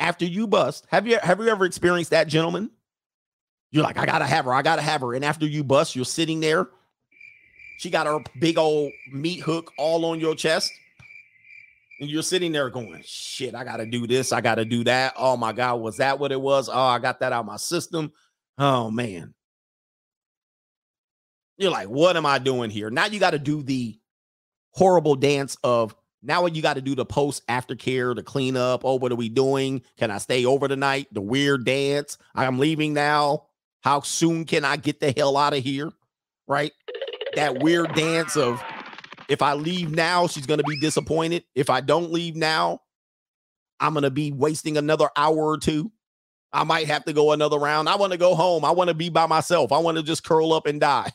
[0.00, 2.70] After you bust, have you have you ever experienced that, gentlemen?
[3.72, 5.14] You're like, I gotta have her, I gotta have her.
[5.14, 6.68] And after you bust, you're sitting there
[7.78, 10.72] She got her big old meat hook all on your chest.
[12.00, 14.32] And you're sitting there going, shit, I got to do this.
[14.32, 15.14] I got to do that.
[15.16, 16.68] Oh my God, was that what it was?
[16.68, 18.12] Oh, I got that out of my system.
[18.58, 19.34] Oh man.
[21.60, 22.88] You're like, what am I doing here?
[22.88, 23.98] Now you got to do the
[24.70, 28.82] horrible dance of now what you got to do the post aftercare, the cleanup.
[28.82, 29.82] Oh, what are we doing?
[29.98, 31.08] Can I stay over tonight?
[31.12, 32.16] The weird dance.
[32.34, 33.48] I'm leaving now.
[33.82, 35.90] How soon can I get the hell out of here?
[36.48, 36.72] Right?
[37.34, 38.62] That weird dance of
[39.28, 41.44] if I leave now, she's going to be disappointed.
[41.54, 42.80] If I don't leave now,
[43.78, 45.92] I'm going to be wasting another hour or two.
[46.54, 47.88] I might have to go another round.
[47.90, 48.64] I want to go home.
[48.64, 49.72] I want to be by myself.
[49.72, 51.12] I want to just curl up and die.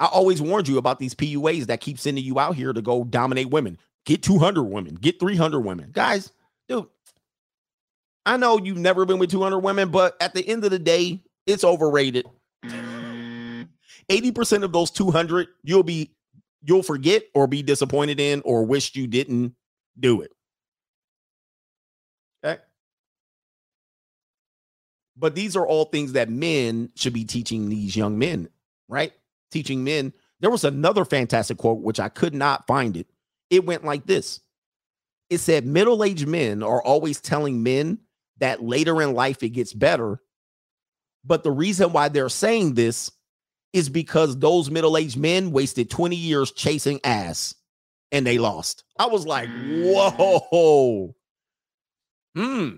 [0.00, 3.04] I always warned you about these PUAs that keep sending you out here to go
[3.04, 3.78] dominate women.
[4.06, 5.90] Get 200 women, get 300 women.
[5.92, 6.32] Guys,
[6.68, 6.86] dude,
[8.24, 11.20] I know you've never been with 200 women, but at the end of the day,
[11.46, 12.26] it's overrated.
[12.64, 16.10] 80% of those 200 you'll be
[16.62, 19.54] you'll forget or be disappointed in or wish you didn't
[19.98, 20.32] do it.
[22.42, 22.60] Okay?
[25.16, 28.48] But these are all things that men should be teaching these young men,
[28.88, 29.12] right?
[29.50, 30.12] Teaching men.
[30.40, 33.06] There was another fantastic quote which I could not find it.
[33.50, 34.40] It went like this.
[35.28, 37.98] It said middle-aged men are always telling men
[38.38, 40.20] that later in life it gets better.
[41.24, 43.12] But the reason why they're saying this
[43.72, 47.54] is because those middle-aged men wasted 20 years chasing ass
[48.10, 48.84] and they lost.
[48.98, 51.14] I was like, whoa.
[52.34, 52.70] Hmm.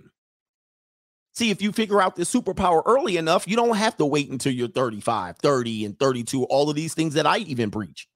[1.35, 4.53] See, if you figure out this superpower early enough, you don't have to wait until
[4.53, 8.07] you're 35, 30, and 32, all of these things that I even preach.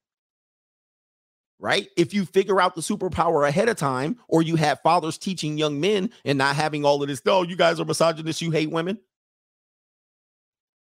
[1.59, 1.89] Right?
[1.97, 5.81] If you figure out the superpower ahead of time, or you have fathers teaching young
[5.81, 8.99] men and not having all of this, oh, you guys are misogynists, you hate women.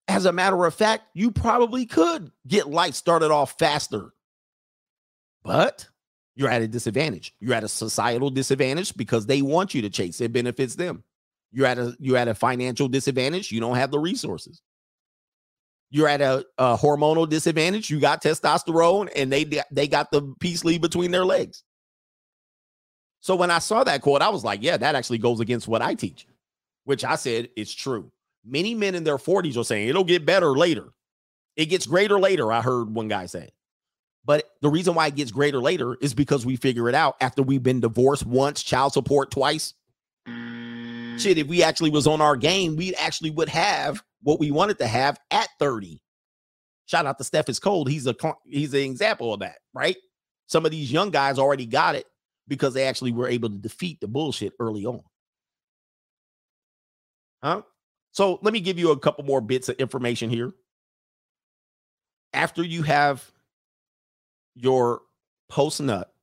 [0.10, 4.14] As a matter of fact, you probably could get life started off faster.
[5.44, 5.88] But
[6.36, 7.34] you're at a disadvantage.
[7.40, 10.20] You're at a societal disadvantage because they want you to chase.
[10.20, 11.06] It benefits them.
[11.52, 13.52] You're at a you're at a financial disadvantage.
[13.52, 14.62] You don't have the resources.
[15.90, 17.90] You're at a, a hormonal disadvantage.
[17.90, 21.64] You got testosterone, and they they got the peace leave between their legs.
[23.22, 25.82] So when I saw that quote, I was like, yeah, that actually goes against what
[25.82, 26.28] I teach,
[26.84, 28.12] which I said is true.
[28.46, 30.90] Many men in their 40s are saying it'll get better later.
[31.56, 32.52] It gets greater later.
[32.52, 33.50] I heard one guy say.
[34.26, 37.42] But the reason why it gets greater later is because we figure it out after
[37.42, 39.74] we've been divorced once, child support twice.
[41.18, 44.78] Shit, if we actually was on our game, we actually would have what we wanted
[44.80, 46.02] to have at 30.
[46.88, 47.90] Shout out to Steph is cold.
[47.90, 48.16] He's a
[48.46, 49.98] he's an example of that, right?
[50.48, 52.06] Some of these young guys already got it
[52.48, 55.02] because they actually were able to defeat the bullshit early on.
[57.42, 57.62] Huh?
[58.12, 60.54] So let me give you a couple more bits of information here.
[62.34, 63.30] After you have
[64.56, 65.02] your
[65.50, 66.14] post nut,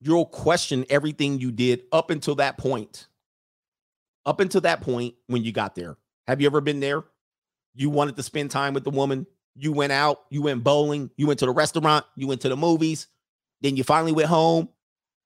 [0.00, 3.07] you'll question everything you did up until that point.
[4.28, 5.96] Up until that point when you got there.
[6.26, 7.02] Have you ever been there?
[7.74, 9.26] You wanted to spend time with the woman.
[9.56, 12.56] You went out, you went bowling, you went to the restaurant, you went to the
[12.56, 13.06] movies.
[13.62, 14.68] Then you finally went home.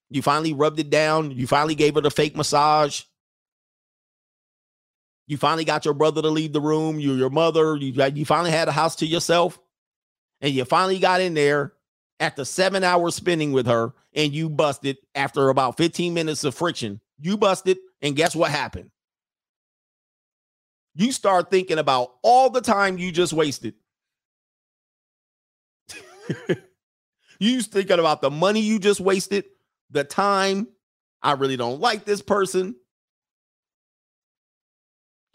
[0.08, 1.32] You finally rubbed it down.
[1.32, 3.02] You finally gave her the fake massage.
[5.26, 7.00] You finally got your brother to leave the room.
[7.00, 9.58] You, your mother, you, you finally had a house to yourself.
[10.40, 11.72] And you finally got in there
[12.20, 17.00] after seven hours spending with her and you busted after about 15 minutes of friction.
[17.18, 18.91] You busted, and guess what happened?
[20.94, 23.74] You start thinking about all the time you just wasted.
[27.38, 29.44] you thinking about the money you just wasted,
[29.90, 30.68] the time.
[31.22, 32.74] I really don't like this person.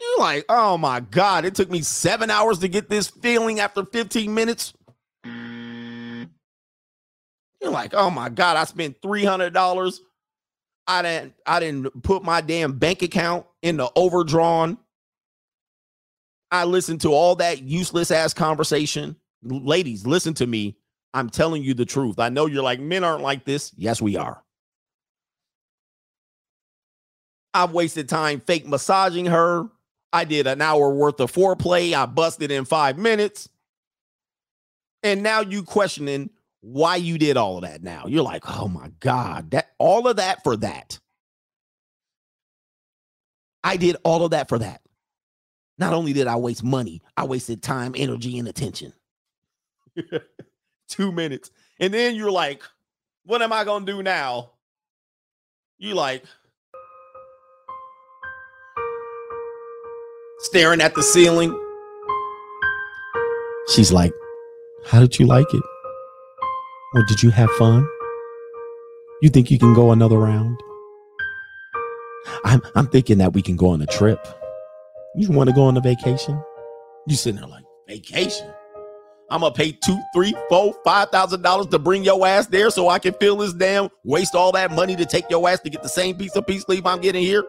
[0.00, 3.84] You're like, oh my God, it took me seven hours to get this feeling after
[3.84, 4.72] 15 minutes.
[5.24, 6.28] You're
[7.72, 9.98] like, oh my God, I spent $300.
[10.86, 14.78] I didn't, I didn't put my damn bank account in the overdrawn.
[16.50, 19.16] I listened to all that useless ass conversation.
[19.42, 20.76] Ladies, listen to me.
[21.14, 22.18] I'm telling you the truth.
[22.18, 23.72] I know you're like, men aren't like this.
[23.76, 24.42] Yes, we are.
[27.54, 29.68] I've wasted time fake massaging her.
[30.12, 31.92] I did an hour worth of foreplay.
[31.92, 33.48] I busted in five minutes.
[35.02, 36.30] And now you questioning
[36.60, 38.04] why you did all of that now.
[38.06, 40.98] You're like, oh my God, that all of that for that.
[43.62, 44.80] I did all of that for that.
[45.78, 48.92] Not only did I waste money, I wasted time, energy, and attention.
[50.88, 51.50] Two minutes.
[51.78, 52.62] And then you're like,
[53.24, 54.50] what am I going to do now?
[55.78, 56.24] You like
[60.40, 61.56] staring at the ceiling,
[63.68, 64.14] She's like,
[64.86, 65.62] How did you like it?
[66.94, 67.86] Or did you have fun?
[69.20, 70.58] You think you can go another round?
[72.44, 74.26] I'm I'm thinking that we can go on a trip.
[75.18, 76.40] You want to go on a vacation?
[77.08, 78.48] You sitting there like, vacation?
[79.32, 82.88] I'm gonna pay two, three, four, five thousand dollars to bring your ass there so
[82.88, 85.82] I can feel this damn waste all that money to take your ass to get
[85.82, 87.42] the same piece of peace leave I'm getting here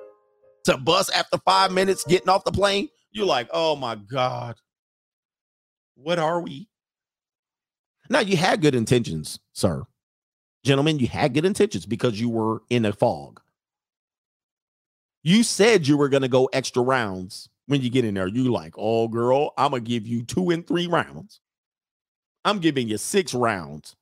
[0.64, 2.90] to bus after five minutes getting off the plane.
[3.12, 4.56] You're like, oh my God.
[5.94, 6.70] What are we?
[8.10, 9.84] Now you had good intentions, sir.
[10.66, 13.41] Gentlemen, you had good intentions because you were in a fog.
[15.22, 18.28] You said you were gonna go extra rounds when you get in there.
[18.28, 21.40] You like, oh girl, I'm gonna give you two and three rounds.
[22.44, 23.96] I'm giving you six rounds.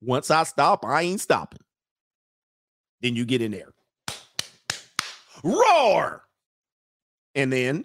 [0.00, 1.60] Once I stop, I ain't stopping.
[3.02, 3.74] Then you get in there.
[5.44, 6.24] Roar!
[7.34, 7.84] And then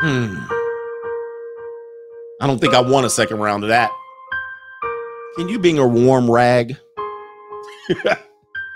[0.00, 0.36] Hmm.
[2.42, 3.90] I don't think I want a second round of that.
[5.36, 6.76] Can you bring a warm rag?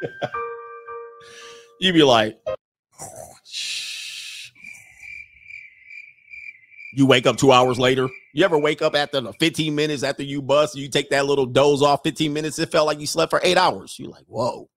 [1.81, 2.39] you be like,
[6.95, 8.09] you wake up two hours later.
[8.33, 11.47] You ever wake up after the 15 minutes after you bust, you take that little
[11.47, 13.99] doze off 15 minutes, it felt like you slept for eight hours.
[13.99, 14.69] You're like, whoa.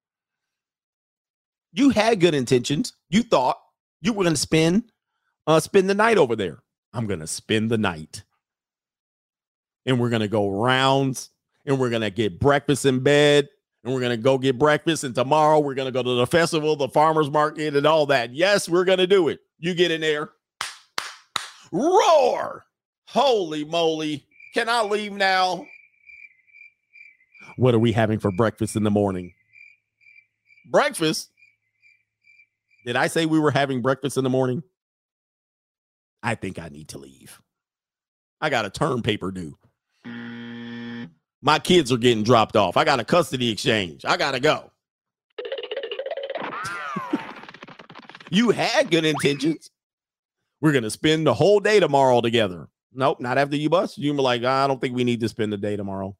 [1.71, 2.93] You had good intentions.
[3.09, 3.57] You thought
[4.01, 4.91] you were gonna spend
[5.47, 6.59] uh spend the night over there.
[6.93, 8.23] I'm gonna spend the night.
[9.85, 11.29] And we're gonna go rounds
[11.65, 13.49] and we're gonna get breakfast in bed
[13.83, 15.03] and we're gonna go get breakfast.
[15.03, 18.33] And tomorrow we're gonna go to the festival, the farmers market, and all that.
[18.33, 19.39] Yes, we're gonna do it.
[19.59, 20.31] You get in there.
[21.71, 22.65] Roar!
[23.07, 24.25] Holy moly.
[24.53, 25.65] Can I leave now?
[27.57, 29.33] What are we having for breakfast in the morning?
[30.69, 31.29] Breakfast?
[32.85, 34.63] Did I say we were having breakfast in the morning?
[36.21, 37.41] I think I need to leave.
[38.41, 39.57] I got a term paper due.
[41.43, 42.77] My kids are getting dropped off.
[42.77, 44.05] I got a custody exchange.
[44.05, 44.71] I got to go.
[48.31, 49.69] you had good intentions.
[50.61, 52.69] We're going to spend the whole day tomorrow together.
[52.93, 53.97] Nope, not after you bust.
[53.97, 56.15] You were like, I don't think we need to spend the day tomorrow.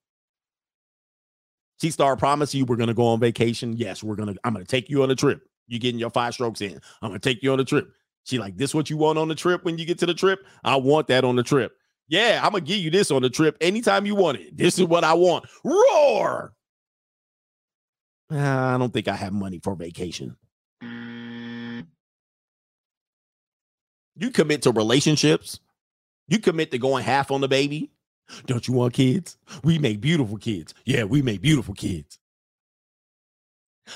[1.80, 3.74] She Star promised you we're gonna go on vacation.
[3.74, 4.36] Yes, we're gonna.
[4.44, 5.42] I'm gonna take you on a trip.
[5.68, 6.80] You getting your five strokes in.
[7.02, 7.92] I'm gonna take you on a trip.
[8.24, 10.46] She like, this what you want on the trip when you get to the trip?
[10.64, 11.76] I want that on the trip.
[12.08, 14.56] Yeah, I'm gonna give you this on the trip anytime you want it.
[14.56, 15.46] This is what I want.
[15.64, 16.54] Roar.
[18.32, 20.36] Ah, I don't think I have money for vacation.
[24.16, 25.60] You commit to relationships.
[26.28, 27.92] You commit to going half on the baby.
[28.46, 29.38] Don't you want kids?
[29.64, 30.74] We make beautiful kids.
[30.86, 32.20] Yeah, we make beautiful kids.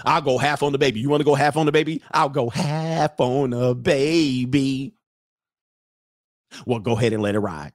[0.04, 1.00] I'll go half on the baby.
[1.00, 2.02] You want to go half on the baby?
[2.12, 4.94] I'll go half on a baby.
[6.66, 7.72] Well, go ahead and let it ride.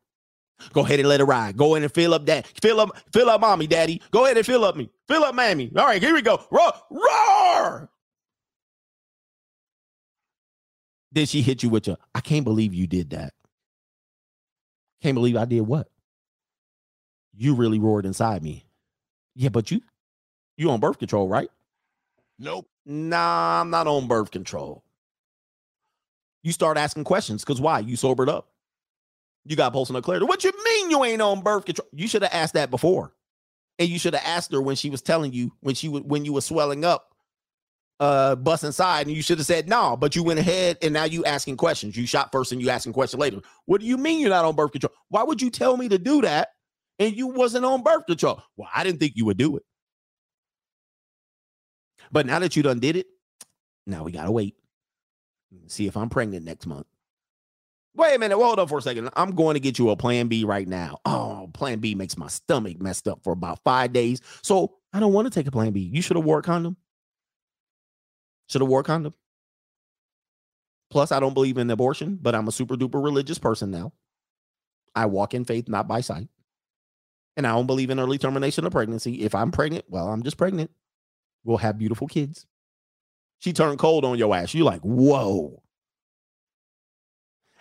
[0.73, 1.57] Go ahead and let it ride.
[1.57, 2.47] Go in and fill up that.
[2.61, 4.01] Fill up, fill up mommy, daddy.
[4.11, 4.91] Go ahead and fill up me.
[5.09, 5.71] Fill up mammy.
[5.77, 6.45] All right, here we go.
[6.51, 6.73] Roar!
[6.91, 7.91] Roar!
[11.13, 13.35] Then she hit you with your, I can't believe you did that.
[15.03, 15.89] Can't believe I did what?
[17.35, 18.65] You really roared inside me.
[19.35, 19.81] Yeah, but you
[20.57, 21.51] you on birth control, right?
[22.39, 22.69] Nope.
[22.85, 24.85] Nah, I'm not on birth control.
[26.43, 27.81] You start asking questions because why?
[27.81, 28.49] You sobered up.
[29.45, 30.27] You got post nut clarity.
[30.27, 31.89] What you mean you ain't on birth control?
[31.93, 33.13] You should have asked that before.
[33.79, 36.25] And you should have asked her when she was telling you when she was when
[36.25, 37.09] you were swelling up
[38.01, 41.05] uh bust inside and you should have said no but you went ahead and now
[41.05, 41.97] you asking questions.
[41.97, 43.41] You shot first and you asking questions later.
[43.67, 44.93] What do you mean you're not on birth control?
[45.09, 46.51] Why would you tell me to do that
[46.99, 48.43] and you wasn't on birth control?
[48.57, 49.65] Well i didn't think you would do it.
[52.13, 53.07] But now that you done did it
[53.87, 54.55] now we gotta wait.
[55.67, 56.87] See if i'm pregnant next month
[57.95, 60.29] wait a minute hold on for a second i'm going to get you a plan
[60.29, 64.21] b right now oh plan b makes my stomach messed up for about five days
[64.43, 66.77] so i don't want to take a plan b you should have wore a condom
[68.53, 69.15] should have wore a condom.
[70.91, 73.93] Plus, I don't believe in abortion, but I'm a super duper religious person now.
[74.95, 76.29] I walk in faith, not by sight.
[77.35, 79.23] And I don't believe in early termination of pregnancy.
[79.23, 80.71] If I'm pregnant, well, I'm just pregnant.
[81.45, 82.45] We'll have beautiful kids.
[83.39, 84.53] She turned cold on your ass.
[84.53, 85.62] You're like, whoa.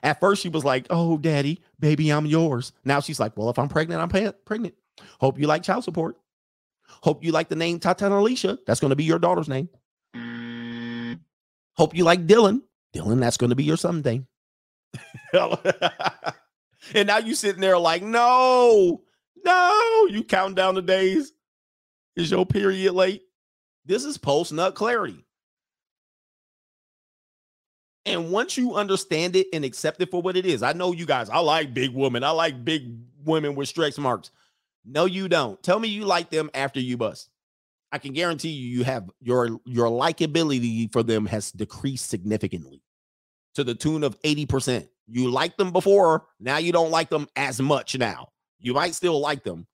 [0.03, 2.73] At first, she was like, oh, daddy, baby, I'm yours.
[2.84, 4.76] Now she's like, well, if I'm pregnant, I'm pregnant.
[5.19, 6.18] Hope you like child support.
[7.02, 8.60] Hope you like the name Tatiana Alicia.
[8.65, 9.69] That's going to be your daughter's name.
[11.76, 12.61] Hope you like Dylan.
[12.94, 14.22] Dylan, that's going to be your someday.
[15.34, 19.02] and now you sitting there like, no,
[19.45, 21.32] no, you count down the days.
[22.15, 23.23] Is your period late?
[23.86, 25.26] This is post nut clarity.
[28.06, 31.06] And once you understand it and accept it for what it is, I know you
[31.06, 32.23] guys, I like big women.
[32.23, 34.32] I like big women with stretch marks.
[34.84, 35.61] No, you don't.
[35.61, 37.30] Tell me you like them after you bust.
[37.91, 42.82] I can guarantee you you have your your likability for them has decreased significantly
[43.56, 44.88] to the tune of 80%.
[45.07, 48.30] You liked them before, now you don't like them as much now.
[48.60, 49.68] You might still like them.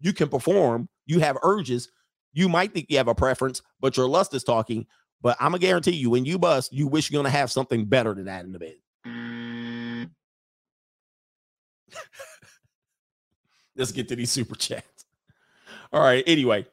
[0.00, 1.88] You can perform, you have urges,
[2.32, 4.86] you might think you have a preference, but your lust is talking.
[5.22, 8.12] But I'm gonna guarantee you, when you bust, you wish you're gonna have something better
[8.12, 8.74] than that in the bed.
[9.06, 10.10] Mm.
[13.76, 15.06] Let's get to these super chats.
[15.92, 16.24] All right.
[16.26, 16.66] Anyway,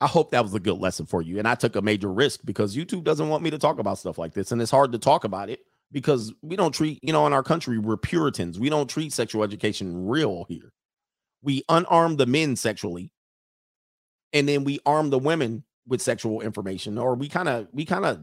[0.00, 1.38] I hope that was a good lesson for you.
[1.38, 4.18] And I took a major risk because YouTube doesn't want me to talk about stuff
[4.18, 4.52] like this.
[4.52, 5.60] And it's hard to talk about it
[5.92, 8.58] because we don't treat, you know, in our country, we're Puritans.
[8.58, 10.72] We don't treat sexual education real here.
[11.42, 13.12] We unarm the men sexually,
[14.34, 18.04] and then we arm the women with sexual information, or we kind of we kind
[18.04, 18.20] of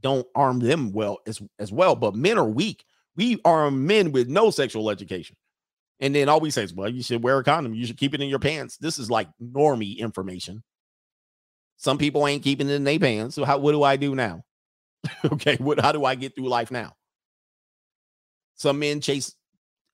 [0.00, 1.94] don't arm them well as as well.
[1.94, 2.84] But men are weak.
[3.14, 5.36] We arm men with no sexual education.
[6.00, 7.74] And then all we say is, well, you should wear a condom.
[7.74, 8.78] You should keep it in your pants.
[8.78, 10.62] This is like normie information.
[11.76, 13.34] Some people ain't keeping it in their pants.
[13.34, 14.42] So how what do I do now?
[15.32, 16.94] okay, what how do I get through life now?
[18.54, 19.34] Some men chase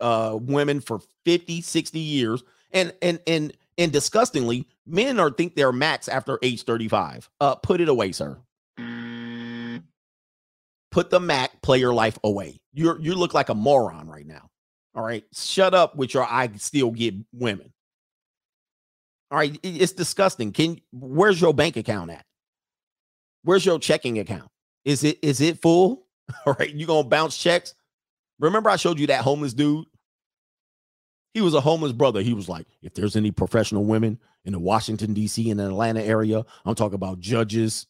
[0.00, 2.44] uh women for 50, 60 years.
[2.72, 7.28] And and and and disgustingly, men are think they're max after age 35.
[7.40, 8.38] Uh put it away, sir.
[10.90, 12.60] Put the Mac player life away.
[12.72, 14.48] You're you look like a moron right now.
[14.94, 15.24] All right.
[15.34, 17.72] Shut up with your I still get women.
[19.30, 19.58] All right.
[19.62, 20.52] It's disgusting.
[20.52, 22.24] Can where's your bank account at?
[23.42, 24.50] Where's your checking account?
[24.86, 26.06] Is it is it full?
[26.46, 26.72] All right.
[26.72, 27.74] You gonna bounce checks?
[28.38, 29.86] Remember, I showed you that homeless dude?
[31.36, 32.22] He was a homeless brother.
[32.22, 36.02] He was like, if there's any professional women in the Washington, DC and the Atlanta
[36.02, 37.86] area, I'm talking about judges.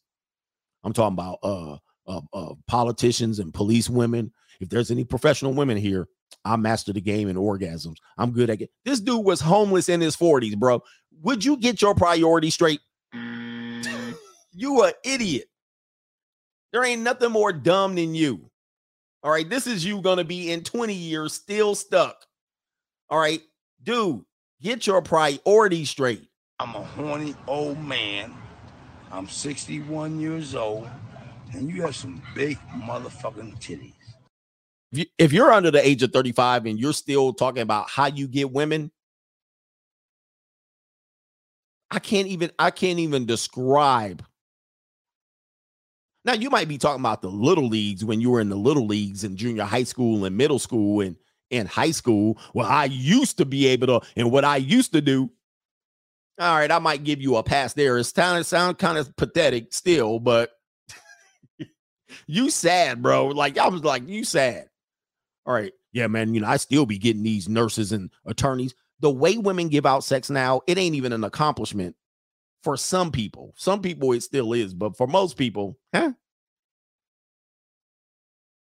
[0.83, 1.77] I'm talking about uh,
[2.09, 4.33] uh, uh politicians and police women.
[4.59, 6.09] If there's any professional women here,
[6.45, 7.99] I master the game in orgasms.
[8.19, 8.71] I'm good at it.
[8.85, 10.83] This dude was homeless in his 40s, bro.
[11.23, 12.81] Would you get your priorities straight?
[13.13, 15.47] you a idiot.
[16.73, 18.51] There ain't nothing more dumb than you.
[19.23, 22.27] All right, this is you gonna be in 20 years still stuck.
[23.09, 23.41] All right,
[23.83, 24.25] dude,
[24.61, 26.29] get your priorities straight.
[26.59, 28.35] I'm a horny old man.
[29.13, 30.89] I'm 61 years old,
[31.53, 33.93] and you have some big motherfucking titties.
[34.93, 38.07] If, you, if you're under the age of 35 and you're still talking about how
[38.07, 38.91] you get women,
[41.91, 44.25] I can't even I can't even describe.
[46.25, 48.87] Now you might be talking about the little leagues when you were in the little
[48.87, 51.17] leagues in junior high school and middle school and
[51.51, 52.39] in high school.
[52.53, 55.31] where I used to be able to, and what I used to do.
[56.39, 57.97] All right, I might give you a pass there.
[57.97, 60.51] It's kind of sound kind of pathetic still, but
[62.27, 63.29] you sad, bro.
[63.29, 64.69] Like I was like, you sad.
[65.47, 65.73] All right.
[65.93, 66.35] Yeah, man.
[66.35, 68.75] You know, I still be getting these nurses and attorneys.
[69.01, 71.97] The way women give out sex now, it ain't even an accomplishment
[72.63, 73.55] for some people.
[73.57, 76.13] Some people it still is, but for most people, huh?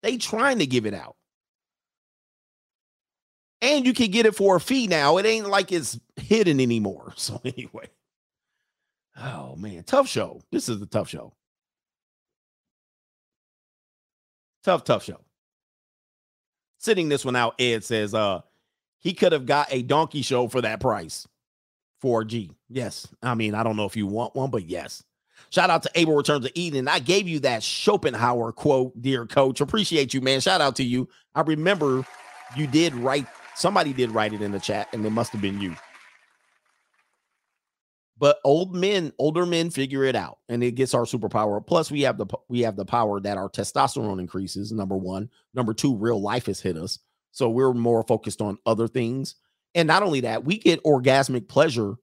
[0.03, 1.16] They trying to give it out.
[3.61, 5.17] And you can get it for a fee now.
[5.17, 7.13] It ain't like it's hidden anymore.
[7.17, 7.89] So anyway.
[9.19, 10.41] Oh man, tough show.
[10.51, 11.33] This is a tough show.
[14.63, 15.19] Tough, tough show.
[16.77, 18.41] Sitting this one out, Ed says uh
[18.99, 21.27] he could have got a donkey show for that price.
[22.03, 22.51] 4G.
[22.69, 23.07] Yes.
[23.23, 25.03] I mean, I don't know if you want one, but yes.
[25.49, 26.87] Shout out to Abel Returns to Eden.
[26.87, 29.61] I gave you that Schopenhauer quote, dear coach.
[29.61, 30.41] Appreciate you, man.
[30.41, 31.07] Shout out to you.
[31.35, 32.05] I remember
[32.55, 33.27] you did write,
[33.57, 35.75] somebody did write it in the chat, and it must have been you.
[38.19, 41.65] But old men, older men figure it out, and it gets our superpower.
[41.65, 44.71] Plus, we have the we have the power that our testosterone increases.
[44.71, 46.99] Number one, number two, real life has hit us,
[47.31, 49.35] so we're more focused on other things.
[49.75, 51.95] And not only that, we get orgasmic pleasure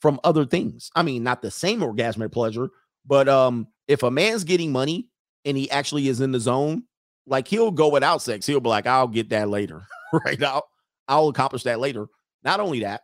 [0.00, 0.90] from other things.
[0.94, 2.68] I mean, not the same orgasmic pleasure,
[3.06, 5.08] but um, if a man's getting money
[5.46, 6.82] and he actually is in the zone,
[7.26, 8.44] like he'll go without sex.
[8.44, 9.86] He'll be like, I'll get that later.
[10.26, 10.42] right.
[10.42, 10.68] I'll
[11.08, 12.06] I'll accomplish that later.
[12.44, 13.02] Not only that,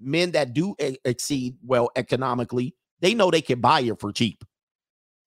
[0.00, 4.44] men that do e- exceed well economically, they know they can buy it for cheap.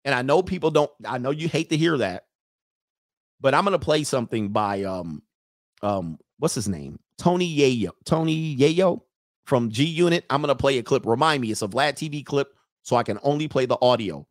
[0.05, 2.25] And I know people don't, I know you hate to hear that,
[3.41, 5.23] but I'm gonna play something by um
[5.83, 6.99] um what's his name?
[7.19, 7.93] Tony Yayo.
[8.05, 9.01] Tony Yayo
[9.47, 10.25] from G Unit.
[10.31, 11.07] I'm gonna play a clip.
[11.07, 12.49] Remind me, it's a Vlad TV clip,
[12.83, 14.27] so I can only play the audio.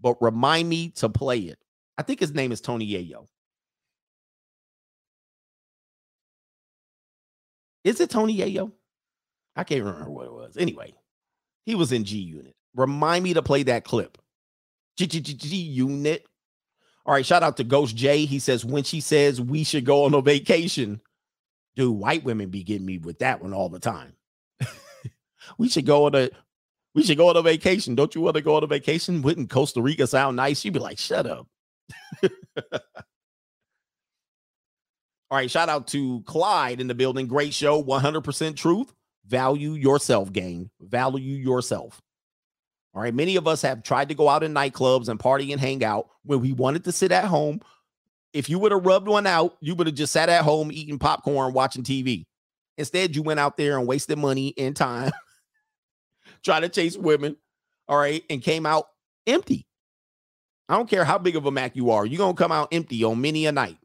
[0.00, 1.58] But remind me to play it.
[1.98, 3.28] I think his name is Tony Yayo.
[7.88, 8.70] Is it Tony Yayo?
[9.56, 10.58] I can't remember what it was.
[10.58, 10.92] Anyway,
[11.64, 12.54] he was in G Unit.
[12.76, 14.18] Remind me to play that clip.
[14.98, 15.06] G
[15.56, 16.26] Unit.
[17.06, 18.26] All right, shout out to Ghost J.
[18.26, 21.00] He says when she says we should go on a vacation,
[21.76, 24.12] dude, white women be getting me with that one all the time.
[25.58, 26.28] we should go on a
[26.94, 27.94] we should go on a vacation.
[27.94, 29.22] Don't you want to go on a vacation?
[29.22, 30.62] Wouldn't Costa Rica sound nice?
[30.62, 31.46] You'd be like, shut up.
[35.30, 37.26] All right, shout out to Clyde in the building.
[37.26, 38.94] Great show, 100% truth.
[39.26, 40.70] Value yourself, gang.
[40.80, 42.00] Value yourself.
[42.94, 45.60] All right, many of us have tried to go out in nightclubs and party and
[45.60, 47.60] hang out when we wanted to sit at home.
[48.32, 50.98] If you would have rubbed one out, you would have just sat at home eating
[50.98, 52.24] popcorn, watching TV.
[52.78, 55.12] Instead, you went out there and wasted money and time
[56.44, 57.36] trying to chase women.
[57.86, 58.86] All right, and came out
[59.26, 59.66] empty.
[60.68, 63.04] I don't care how big of a Mac you are, you're gonna come out empty
[63.04, 63.78] on many a night.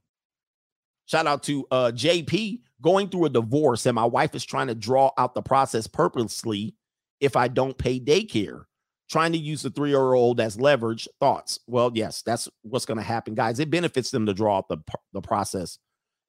[1.06, 4.76] Shout out to uh, JP going through a divorce, and my wife is trying to
[4.76, 6.76] draw out the process purposely
[7.20, 8.64] if I don't pay daycare.
[9.10, 11.08] Trying to use the three year old as leverage.
[11.20, 11.60] Thoughts?
[11.68, 13.60] Well, yes, that's what's going to happen, guys.
[13.60, 14.78] It benefits them to draw out the,
[15.12, 15.78] the process.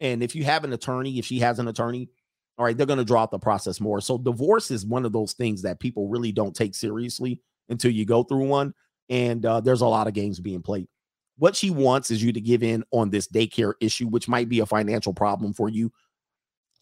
[0.01, 2.11] And if you have an attorney, if she has an attorney,
[2.59, 4.01] all right, they're going to draw out the process more.
[4.01, 8.05] So, divorce is one of those things that people really don't take seriously until you
[8.05, 8.75] go through one.
[9.09, 10.89] And uh, there's a lot of games being played.
[11.37, 14.61] What she wants is you to give in on this daycare issue, which might be
[14.61, 15.93] a financial problem for you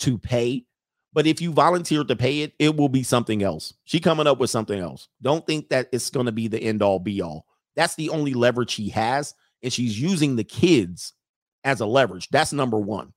[0.00, 0.64] to pay.
[1.14, 3.74] But if you volunteer to pay it, it will be something else.
[3.84, 5.08] She coming up with something else.
[5.20, 7.46] Don't think that it's going to be the end all be all.
[7.76, 9.34] That's the only leverage she has.
[9.62, 11.12] And she's using the kids
[11.64, 12.28] as a leverage.
[12.30, 13.12] That's number one.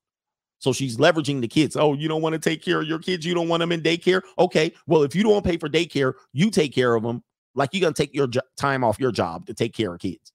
[0.58, 1.76] So she's leveraging the kids.
[1.76, 3.26] Oh, you don't want to take care of your kids.
[3.26, 4.22] You don't want them in daycare.
[4.38, 4.72] Okay.
[4.86, 7.22] Well, if you don't pay for daycare, you take care of them.
[7.54, 10.00] Like you're going to take your jo- time off your job to take care of
[10.00, 10.32] kids.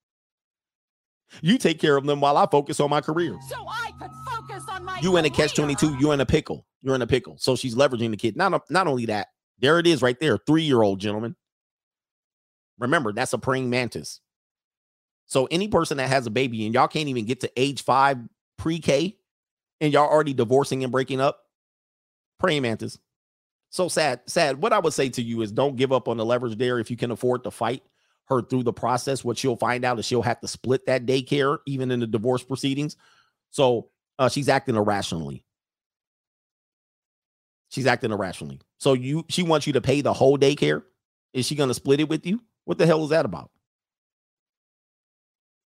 [1.41, 3.38] You take care of them while I focus on my career.
[3.48, 6.66] So I could focus on my You in a catch 22, you're in a pickle.
[6.82, 7.38] You're in a pickle.
[7.38, 8.36] So she's leveraging the kid.
[8.36, 9.28] Not, not only that,
[9.60, 10.38] there it is right there.
[10.38, 11.36] Three year old gentleman.
[12.80, 14.20] Remember, that's a praying mantis.
[15.28, 18.18] So any person that has a baby and y'all can't even get to age five
[18.58, 19.18] pre K
[19.80, 21.40] and y'all already divorcing and breaking up,
[22.40, 22.98] praying mantis.
[23.70, 24.62] So sad, sad.
[24.62, 26.91] What I would say to you is don't give up on the leverage there if
[26.91, 27.84] you can afford to fight
[28.32, 29.24] her through the process.
[29.24, 32.44] What she'll find out is she'll have to split that daycare even in the divorce
[32.44, 32.95] proceedings.
[33.52, 35.44] So uh, she's acting irrationally.
[37.70, 38.60] She's acting irrationally.
[38.80, 40.84] So you she wants you to pay the whole daycare.
[41.34, 42.41] Is she going to split it with you?
[42.66, 43.52] What the hell is that about?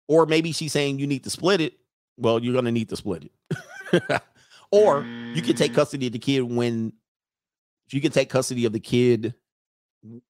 [0.09, 1.75] Or maybe she's saying you need to split it.
[2.17, 4.23] Well, you're going to need to split it.
[4.71, 5.05] or
[5.35, 6.93] you can take custody of the kid when
[7.91, 9.35] you can take custody of the kid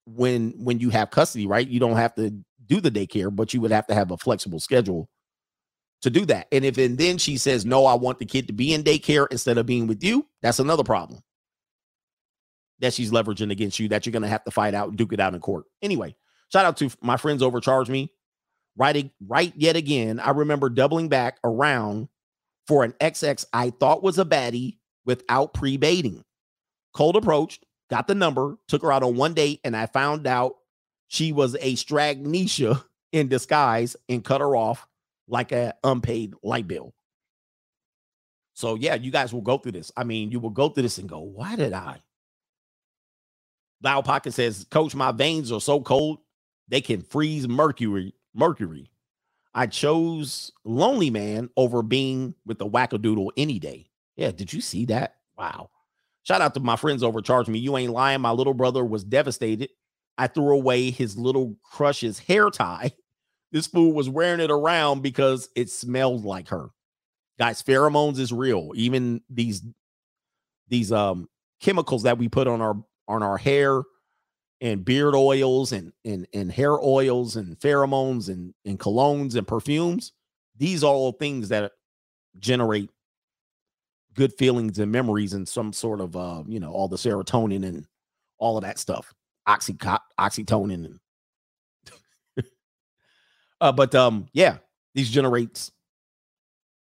[0.07, 1.67] when when you have custody, right?
[1.67, 2.31] You don't have to
[2.67, 5.09] do the daycare, but you would have to have a flexible schedule
[6.03, 6.47] to do that.
[6.53, 9.27] And if and then she says, "No, I want the kid to be in daycare
[9.31, 11.21] instead of being with you," that's another problem
[12.81, 15.21] that she's leveraging against you that you're going to have to fight out duke it
[15.21, 15.67] out in court.
[15.83, 16.17] Anyway,
[16.53, 18.13] shout out to my friends overcharge me.
[18.77, 20.21] Right, right yet again.
[20.21, 22.09] I remember doubling back around
[22.67, 26.25] for an XX I thought was a baddie without pre-baiting.
[26.95, 30.57] Cold approached, got the number, took her out on one date, and I found out
[31.09, 34.87] she was a Stragnesia in disguise and cut her off
[35.29, 36.95] like a unpaid light bill.
[38.55, 39.91] So yeah, you guys will go through this.
[39.97, 42.01] I mean, you will go through this and go, why did I?
[43.83, 46.19] Loud Pocket says, Coach, my veins are so cold
[46.69, 48.15] they can freeze mercury.
[48.35, 48.91] Mercury.
[49.53, 53.91] I chose Lonely Man over being with the wackadoodle any day.
[54.17, 55.17] Yeah, did you see that?
[55.37, 55.71] Wow.
[56.31, 57.59] Shout out to my friends overcharged me.
[57.59, 58.21] You ain't lying.
[58.21, 59.69] My little brother was devastated.
[60.17, 62.93] I threw away his little crush's hair tie.
[63.51, 66.69] This fool was wearing it around because it smelled like her.
[67.37, 68.71] Guys, pheromones is real.
[68.77, 69.65] Even these
[70.69, 71.29] these um
[71.61, 72.77] chemicals that we put on our
[73.09, 73.83] on our hair
[74.61, 80.13] and beard oils and and and hair oils and pheromones and and colognes and perfumes.
[80.57, 81.73] These are all things that
[82.39, 82.89] generate
[84.15, 87.87] good feelings and memories and some sort of uh you know all the serotonin and
[88.39, 89.13] all of that stuff
[89.47, 91.01] oxy oxytocin and
[93.61, 94.59] uh but um yeah
[94.95, 95.71] these generates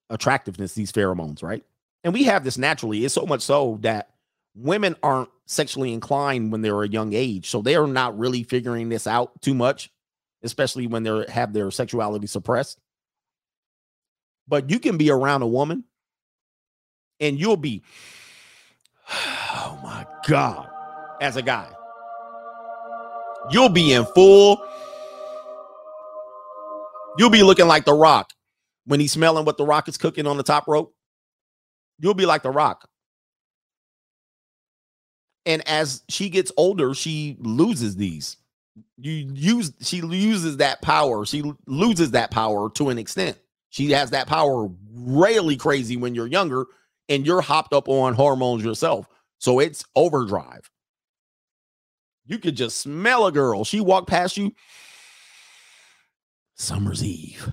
[0.09, 1.63] attractiveness these pheromones right?
[2.03, 4.09] And we have this naturally it's so much so that
[4.55, 9.07] women aren't sexually inclined when they're a young age so they're not really figuring this
[9.07, 9.91] out too much
[10.43, 12.79] especially when they have their sexuality suppressed.
[14.47, 15.83] But you can be around a woman
[17.21, 17.83] and you'll be,
[19.13, 20.67] oh my God,
[21.21, 21.69] as a guy,
[23.51, 24.61] you'll be in full,
[27.17, 28.31] you'll be looking like The Rock
[28.85, 30.93] when he's smelling what The Rock is cooking on the top rope.
[31.99, 32.89] You'll be like The Rock.
[35.45, 38.37] And as she gets older, she loses these.
[38.97, 41.25] you use she uses that power.
[41.25, 43.39] She loses that power to an extent.
[43.69, 46.67] She has that power really crazy when you're younger
[47.11, 49.05] and you're hopped up on hormones yourself.
[49.37, 50.71] So it's overdrive.
[52.25, 53.65] You could just smell a girl.
[53.65, 54.53] She walked past you.
[56.55, 57.51] Summer's Eve.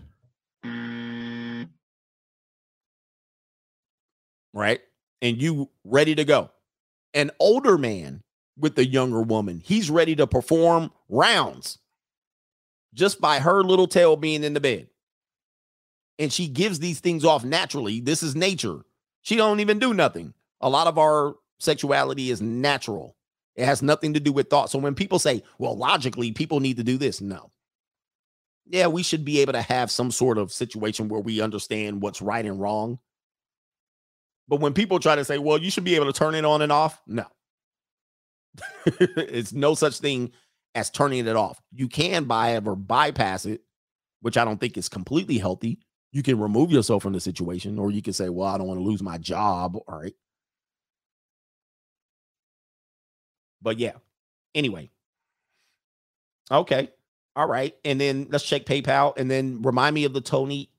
[4.55, 4.81] Right?
[5.23, 6.51] And you ready to go.
[7.15, 8.23] An older man
[8.57, 11.79] with the younger woman, he's ready to perform rounds
[12.95, 14.89] just by her little tail being in the bed.
[16.21, 18.01] And she gives these things off naturally.
[18.01, 18.85] This is nature.
[19.29, 20.33] She don't even do nothing.
[20.63, 23.15] A lot of our sexuality is natural.
[23.57, 24.71] It has nothing to do with thought.
[24.71, 27.51] So when people say, well, logically, people need to do this, no.
[28.65, 32.23] Yeah, we should be able to have some sort of situation where we understand what's
[32.23, 33.01] right and wrong.
[34.49, 36.63] But when people try to say, well, you should be able to turn it on
[36.63, 37.27] and off, no.
[38.87, 40.33] it's no such thing
[40.75, 41.61] as turning it off.
[41.71, 43.61] You can bypass it,
[44.23, 45.81] which I don't think is completely healthy.
[46.13, 48.81] You can remove yourself from the situation, or you can say, well, I don't want
[48.81, 49.77] to lose my job.
[49.77, 50.15] All right.
[53.61, 53.93] But yeah.
[54.55, 54.91] Anyway.
[56.51, 56.91] Okay.
[57.37, 57.77] All right.
[57.85, 60.71] And then let's check PayPal and then remind me of the Tony.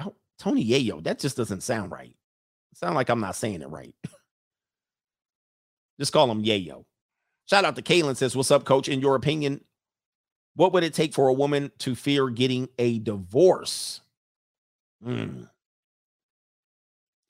[0.00, 1.02] Oh, Tony Yayo.
[1.02, 2.14] That just doesn't sound right.
[2.74, 3.94] Sound like I'm not saying it right.
[5.98, 6.84] just call him Yayo.
[7.46, 8.88] Shout out to Kaylin says, What's up, coach?
[8.88, 9.64] In your opinion,
[10.56, 14.00] what would it take for a woman to fear getting a divorce?
[15.04, 15.44] Hmm.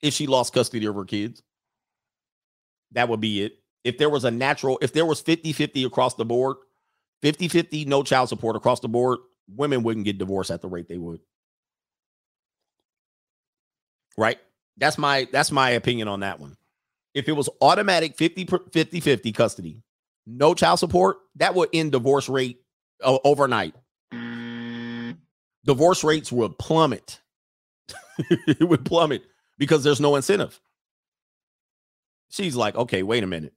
[0.02, 1.42] If she lost custody of her kids,
[2.92, 6.14] that would be it if there was a natural, if there was 50 50 across
[6.14, 6.56] the board,
[7.22, 9.18] 50 50, no child support across the board,
[9.54, 11.20] women wouldn't get divorced at the rate they would.
[14.16, 14.38] Right?
[14.78, 16.56] That's my that's my opinion on that one.
[17.12, 19.82] If it was automatic 50 50 50 custody,
[20.26, 22.60] no child support, that would end divorce rate
[23.02, 23.74] overnight.
[25.64, 27.20] Divorce rates would plummet.
[28.18, 29.22] It would plummet
[29.58, 30.60] because there's no incentive.
[32.30, 33.54] She's like, okay, wait a minute.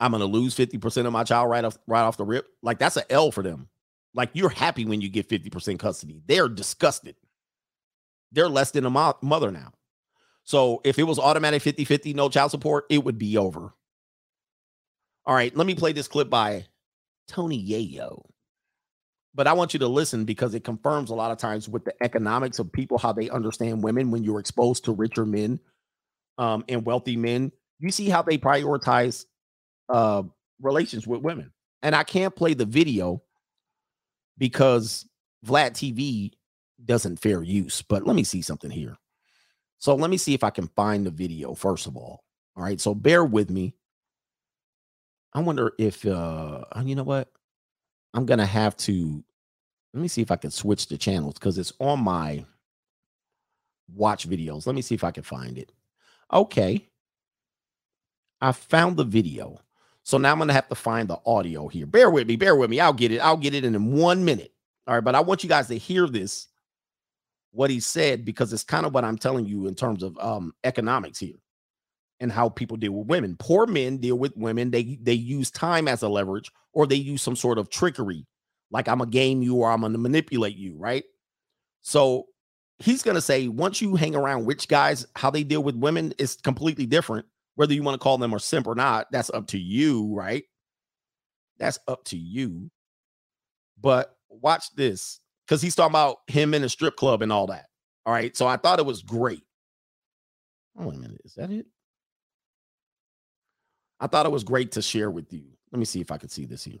[0.00, 2.46] I'm to lose 50% of my child right off right off the rip.
[2.62, 3.68] Like that's an L for them.
[4.14, 6.22] Like you're happy when you get 50% custody.
[6.26, 7.16] They're disgusted.
[8.32, 9.72] They're less than a mo- mother now.
[10.44, 13.74] So if it was automatic 50-50 no child support, it would be over.
[15.26, 16.66] All right, let me play this clip by
[17.26, 18.24] Tony Yayo.
[19.34, 21.94] But I want you to listen because it confirms a lot of times with the
[22.02, 25.60] economics of people how they understand women when you're exposed to richer men
[26.38, 27.52] um, and wealthy men.
[27.78, 29.26] You see how they prioritize
[29.88, 30.22] uh,
[30.60, 31.52] relations with women.
[31.82, 33.22] And I can't play the video
[34.38, 35.06] because
[35.46, 36.32] Vlad TV
[36.84, 37.82] doesn't fair use.
[37.82, 38.96] But let me see something here.
[39.78, 42.24] So let me see if I can find the video first of all.
[42.56, 42.80] All right.
[42.80, 43.74] So bear with me.
[45.32, 47.28] I wonder if uh you know what?
[48.14, 49.22] I'm gonna have to
[49.94, 52.44] let me see if I can switch the channels because it's on my
[53.94, 54.66] watch videos.
[54.66, 55.72] Let me see if I can find it.
[56.32, 56.86] Okay.
[58.40, 59.60] I found the video.
[60.04, 61.86] So now I'm to have to find the audio here.
[61.86, 62.36] Bear with me.
[62.36, 62.80] Bear with me.
[62.80, 63.18] I'll get it.
[63.18, 64.52] I'll get it in one minute.
[64.86, 65.04] All right.
[65.04, 66.46] But I want you guys to hear this,
[67.50, 70.54] what he said, because it's kind of what I'm telling you in terms of um,
[70.64, 71.36] economics here
[72.20, 73.36] and how people deal with women.
[73.38, 74.70] Poor men deal with women.
[74.70, 78.24] They they use time as a leverage or they use some sort of trickery,
[78.70, 81.04] like I'm a game you or I'm gonna manipulate you, right?
[81.82, 82.26] So
[82.78, 86.36] he's gonna say once you hang around rich guys, how they deal with women is
[86.36, 87.26] completely different
[87.58, 90.44] whether you want to call them a simp or not, that's up to you, right?
[91.58, 92.70] That's up to you.
[93.80, 97.66] But watch this because he's talking about him in a strip club and all that.
[98.06, 98.36] All right.
[98.36, 99.42] So I thought it was great.
[100.78, 101.20] Oh, wait a minute.
[101.24, 101.66] Is that it?
[103.98, 105.57] I thought it was great to share with you.
[105.72, 106.78] Let me see if I can see this here.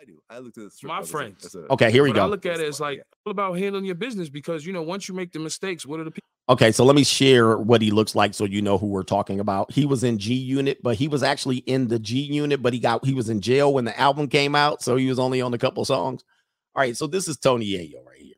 [0.00, 0.20] I do.
[0.28, 1.56] I looked at the my friends.
[1.70, 2.22] Okay, here we What go.
[2.24, 5.08] I look at it as like all about handling your business because you know once
[5.08, 6.28] you make the mistakes, what are the people?
[6.48, 9.40] Okay, so let me share what he looks like so you know who we're talking
[9.40, 9.72] about.
[9.72, 12.80] He was in G Unit, but he was actually in the G Unit, but he
[12.80, 15.54] got he was in jail when the album came out, so he was only on
[15.54, 16.22] a couple songs.
[16.74, 18.34] All right, so this is Tony Yayo right here.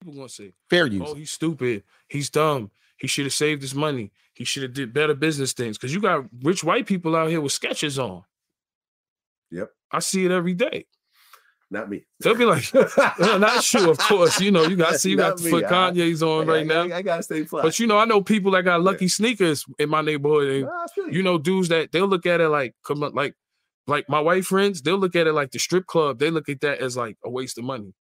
[0.00, 1.02] People gonna say Fair use.
[1.06, 1.84] Oh, he's stupid.
[2.08, 2.70] He's dumb.
[2.96, 4.10] He should have saved his money.
[4.36, 7.40] He should have did better business things because you got rich white people out here
[7.40, 8.22] with Skechers on.
[9.50, 9.70] Yep.
[9.90, 10.86] I see it every day.
[11.70, 12.04] Not me.
[12.20, 14.40] They'll be like, "Uh, not you, of course.
[14.40, 16.86] You know, you got see you got the foot I- Kanye's on I- right I-
[16.86, 16.94] now.
[16.96, 17.62] I gotta stay fly.
[17.62, 20.86] But you know, I know people that got lucky sneakers in my neighborhood, and Nah,
[21.10, 23.34] you know, dudes that they'll look at it like, come on, like,
[23.88, 26.18] like my white friends, they'll look at it like the strip club.
[26.20, 27.94] They look at that as like a waste of money.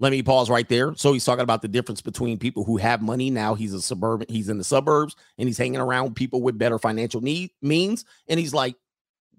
[0.00, 0.94] Let me pause right there.
[0.96, 3.54] So he's talking about the difference between people who have money now.
[3.54, 7.20] He's a suburban, he's in the suburbs, and he's hanging around people with better financial
[7.20, 8.04] need means.
[8.28, 8.74] And he's like,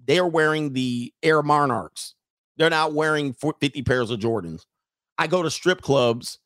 [0.05, 2.15] they are wearing the Air Monarchs.
[2.57, 4.65] They're not wearing 50 pairs of Jordans.
[5.17, 6.39] I go to strip clubs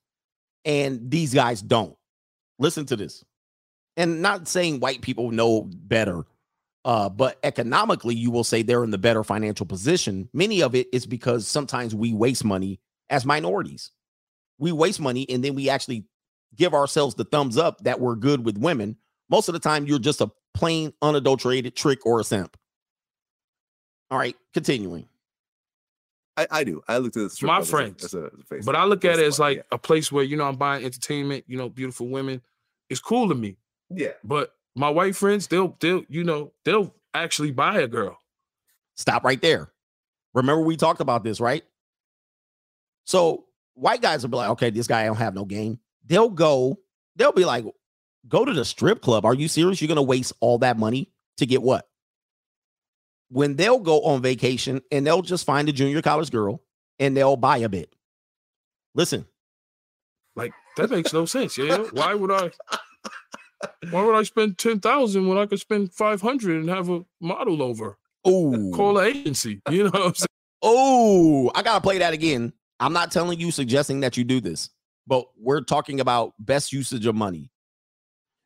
[0.65, 1.95] and these guys don't.
[2.57, 3.23] Listen to this.
[3.95, 6.23] And not saying white people know better,
[6.85, 10.29] uh, but economically, you will say they're in the better financial position.
[10.33, 12.79] Many of it is because sometimes we waste money
[13.09, 13.91] as minorities.
[14.59, 16.05] We waste money and then we actually
[16.55, 18.97] give ourselves the thumbs up that we're good with women.
[19.29, 22.57] Most of the time, you're just a plain unadulterated trick or a simp.
[24.11, 25.07] All right, continuing.
[26.35, 26.81] I, I do.
[26.87, 28.03] I look at the My club as a- friends.
[28.05, 28.65] as a, as a face.
[28.65, 30.83] But I look at it as why, like a place where you know I'm buying
[30.85, 31.43] entertainment.
[31.47, 32.41] You know, beautiful women.
[32.89, 33.57] It's cool to me.
[33.89, 34.13] Yeah.
[34.23, 38.17] But my white friends, they'll they'll you know they'll actually buy a girl.
[38.95, 39.71] Stop right there.
[40.33, 41.63] Remember, we talked about this, right?
[43.05, 43.45] So
[43.79, 45.79] white guys will be like, okay, this guy don't have no game.
[46.05, 46.79] They'll go,
[47.15, 47.65] they'll be like,
[48.27, 49.25] go to the strip club.
[49.25, 49.81] Are you serious?
[49.81, 51.87] You're gonna waste all that money to get what?
[53.29, 56.61] When they'll go on vacation and they'll just find a junior college girl
[56.97, 57.93] and they'll buy a bit.
[58.95, 59.25] Listen,
[60.35, 61.57] Like that makes no sense.
[61.57, 61.77] Yeah.
[61.91, 62.51] Why would I?
[63.91, 67.05] Why would I spend ten thousand when I could spend five hundred and have a
[67.21, 67.97] model over?
[68.25, 69.61] Oh, call an agency.
[69.69, 70.27] You know what I'm saying?
[70.61, 72.51] Oh, I gotta play that again.
[72.79, 74.69] I'm not telling you suggesting that you do this,
[75.07, 77.51] but we're talking about best usage of money.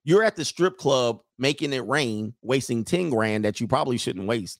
[0.03, 4.27] You're at the strip club making it rain, wasting 10 grand that you probably shouldn't
[4.27, 4.59] waste.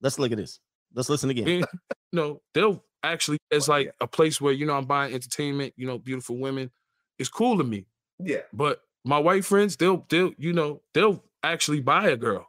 [0.00, 0.60] Let's look at this.
[0.94, 1.48] Let's listen again.
[1.48, 1.66] And,
[2.12, 5.74] no, they'll actually it's like a place where you know I'm buying entertainment.
[5.76, 6.70] You know, beautiful women.
[7.18, 7.86] It's cool to me.
[8.18, 8.42] Yeah.
[8.52, 12.46] But my white friends, they'll they'll you know they'll actually buy a girl.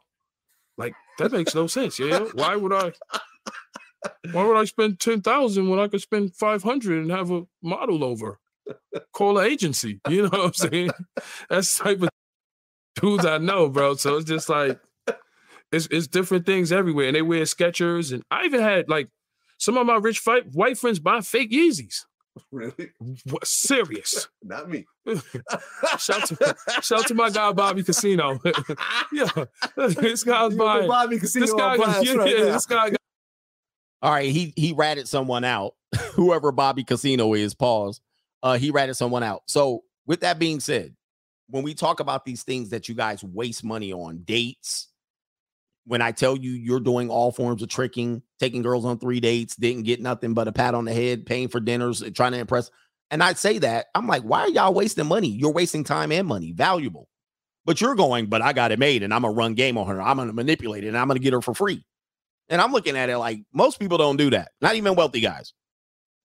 [0.78, 1.98] Like that makes no sense.
[1.98, 2.20] Yeah.
[2.34, 2.92] Why would I?
[4.32, 7.46] Why would I spend ten thousand when I could spend five hundred and have a
[7.62, 8.38] model over?
[9.12, 10.00] Call an agency.
[10.08, 10.90] You know what I'm saying?
[11.48, 12.08] That's the type of
[13.00, 13.94] dudes I know, bro.
[13.94, 14.78] So it's just like
[15.72, 19.08] it's it's different things everywhere, and they wear Skechers, and I even had like
[19.58, 22.04] some of my rich fight, white friends buy fake Yeezys.
[22.52, 22.90] Really?
[23.24, 24.28] What, serious?
[24.42, 24.84] Not me.
[25.98, 28.38] shout to shout to my guy Bobby Casino.
[29.10, 29.26] yeah,
[29.74, 30.88] this guy's You gonna put buying.
[30.88, 33.00] Bobby Casino this guy, yeah, right yeah, this guy got
[34.02, 35.74] All right, he he ratted someone out.
[36.14, 38.00] Whoever Bobby Casino is, pause.
[38.42, 39.42] Uh, he ratted someone out.
[39.46, 40.94] So, with that being said,
[41.48, 44.88] when we talk about these things that you guys waste money on, dates,
[45.86, 49.56] when I tell you you're doing all forms of tricking, taking girls on three dates,
[49.56, 52.38] didn't get nothing but a pat on the head, paying for dinners, and trying to
[52.38, 52.70] impress.
[53.10, 55.28] And I say that, I'm like, why are y'all wasting money?
[55.28, 57.08] You're wasting time and money, valuable.
[57.64, 60.00] But you're going, but I got it made and I'm gonna run game on her.
[60.00, 61.84] I'm gonna manipulate it and I'm gonna get her for free.
[62.48, 64.52] And I'm looking at it like most people don't do that.
[64.60, 65.52] Not even wealthy guys.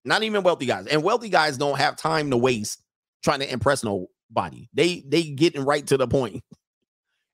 [0.04, 0.86] Not even wealthy guys.
[0.86, 2.82] And wealthy guys don't have time to waste
[3.22, 4.68] trying to impress nobody.
[4.72, 6.42] They they getting right to the point.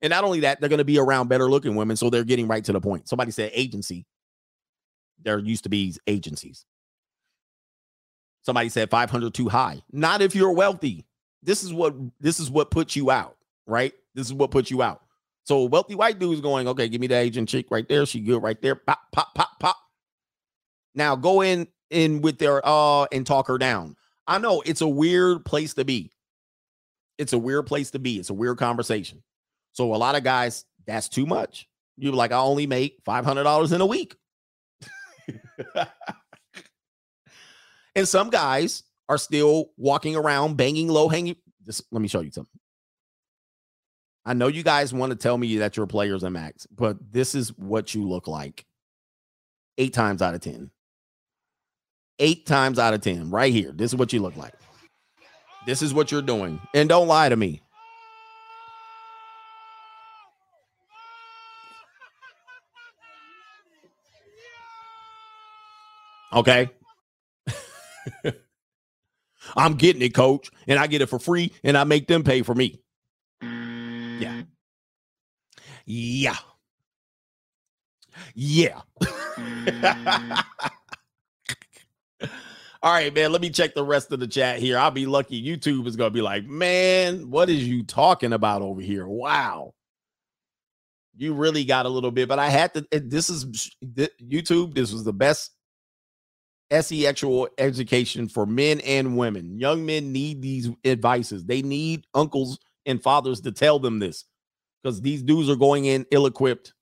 [0.01, 2.47] And not only that, they're going to be around better looking women, so they're getting
[2.47, 3.09] right to the point.
[3.09, 4.07] Somebody said agency.
[5.25, 6.65] There used to be agencies.
[8.43, 9.83] Somebody said 500 too high.
[9.91, 11.05] Not if you're wealthy.
[11.43, 13.37] This is what this is what puts you out,
[13.67, 13.93] right?
[14.15, 15.03] This is what puts you out.
[15.49, 18.05] So a wealthy white dude's going, okay, give me the Asian chick right there.
[18.05, 18.75] She good right there.
[18.75, 19.79] Pop, pop, pop, pop.
[20.95, 23.97] Now go in in with their uh and talk her down.
[24.27, 26.13] I know it's a weird place to be.
[27.17, 28.19] It's a weird place to be.
[28.19, 29.23] It's a weird conversation.
[29.73, 31.67] So a lot of guys, that's too much.
[31.97, 34.17] You're like, I only make five hundred dollars in a week.
[37.97, 41.37] and some guys are still walking around banging low hanging.
[41.65, 42.58] This, let me show you something.
[44.29, 47.35] I know you guys want to tell me that you're players and max, but this
[47.35, 48.67] is what you look like.
[49.79, 50.71] Eight times out of 10.
[52.19, 53.73] Eight times out of 10, right here.
[53.73, 54.53] This is what you look like.
[55.65, 56.61] This is what you're doing.
[56.75, 57.63] And don't lie to me.
[66.35, 66.69] Okay.
[69.57, 72.43] I'm getting it, coach, and I get it for free, and I make them pay
[72.43, 72.83] for me.
[74.21, 74.43] Yeah.
[75.89, 76.37] Yeah.
[78.35, 78.83] Yeah.
[79.01, 80.45] Mm.
[82.83, 83.33] All right, man.
[83.33, 84.77] Let me check the rest of the chat here.
[84.79, 85.43] I'll be lucky.
[85.43, 89.09] YouTube is going to be like, man, what is you talking about over here?
[89.09, 89.73] Wow.
[91.17, 92.87] You really got a little bit, but I had to.
[92.93, 93.47] This is
[93.83, 94.75] YouTube.
[94.75, 95.53] This was the best
[96.71, 99.59] sexual education for men and women.
[99.59, 101.47] Young men need these advices.
[101.47, 104.27] They need uncles and fathers to tell them this
[104.89, 106.73] because these dudes are going in ill equipped.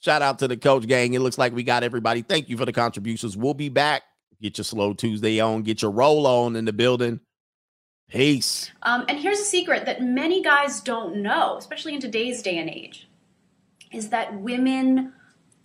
[0.00, 1.14] Shout out to the coach gang.
[1.14, 2.22] It looks like we got everybody.
[2.22, 3.36] Thank you for the contributions.
[3.36, 4.02] We'll be back.
[4.40, 7.20] Get your slow Tuesday on, get your roll on in the building.
[8.10, 8.72] Peace.
[8.82, 12.68] Um, and here's a secret that many guys don't know, especially in today's day and
[12.68, 13.08] age.
[13.92, 15.12] is that women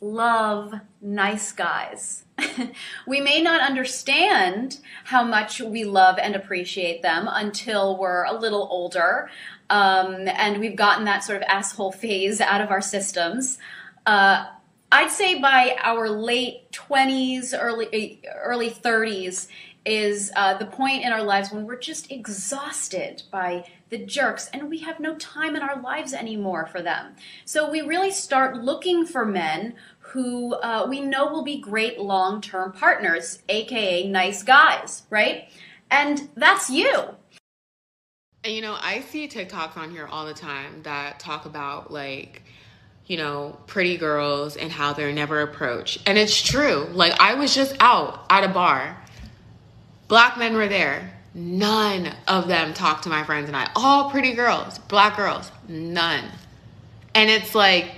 [0.01, 2.23] love nice guys.
[3.07, 8.67] we may not understand how much we love and appreciate them until we're a little
[8.69, 9.29] older
[9.69, 13.57] um, and we've gotten that sort of asshole phase out of our systems.
[14.05, 14.45] Uh,
[14.91, 19.47] I'd say by our late 20s, early early 30s
[19.85, 24.69] is uh, the point in our lives when we're just exhausted by the jerks and
[24.69, 27.15] we have no time in our lives anymore for them.
[27.45, 32.41] So we really start looking for men who uh, we know will be great long
[32.41, 35.49] term partners, aka nice guys, right?
[35.89, 37.16] And that's you.
[38.47, 42.43] And you know, I see TikToks on here all the time that talk about like,
[43.05, 46.01] you know, pretty girls and how they're never approached.
[46.05, 46.87] And it's true.
[46.93, 49.03] Like, I was just out at a bar,
[50.07, 51.13] black men were there.
[51.33, 53.69] None of them talked to my friends and I.
[53.75, 56.23] All pretty girls, black girls, none.
[57.13, 57.91] And it's like,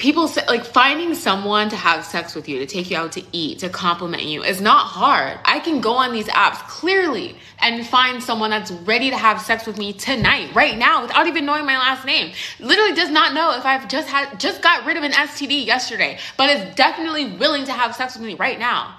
[0.00, 3.22] people say like finding someone to have sex with you to take you out to
[3.32, 5.38] eat to compliment you is not hard.
[5.44, 9.66] I can go on these apps clearly and find someone that's ready to have sex
[9.66, 12.32] with me tonight right now without even knowing my last name.
[12.58, 16.18] Literally does not know if i've just had just got rid of an std yesterday
[16.38, 18.96] but is definitely willing to have sex with me right now.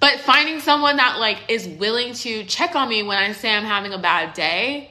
[0.00, 3.64] But finding someone that like is willing to check on me when i say i'm
[3.64, 4.90] having a bad day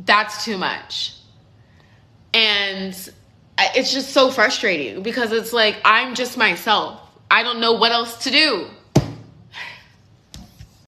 [0.00, 1.14] that's too much.
[2.32, 2.94] And
[3.74, 7.00] it's just so frustrating because it's like I'm just myself.
[7.30, 8.68] I don't know what else to do.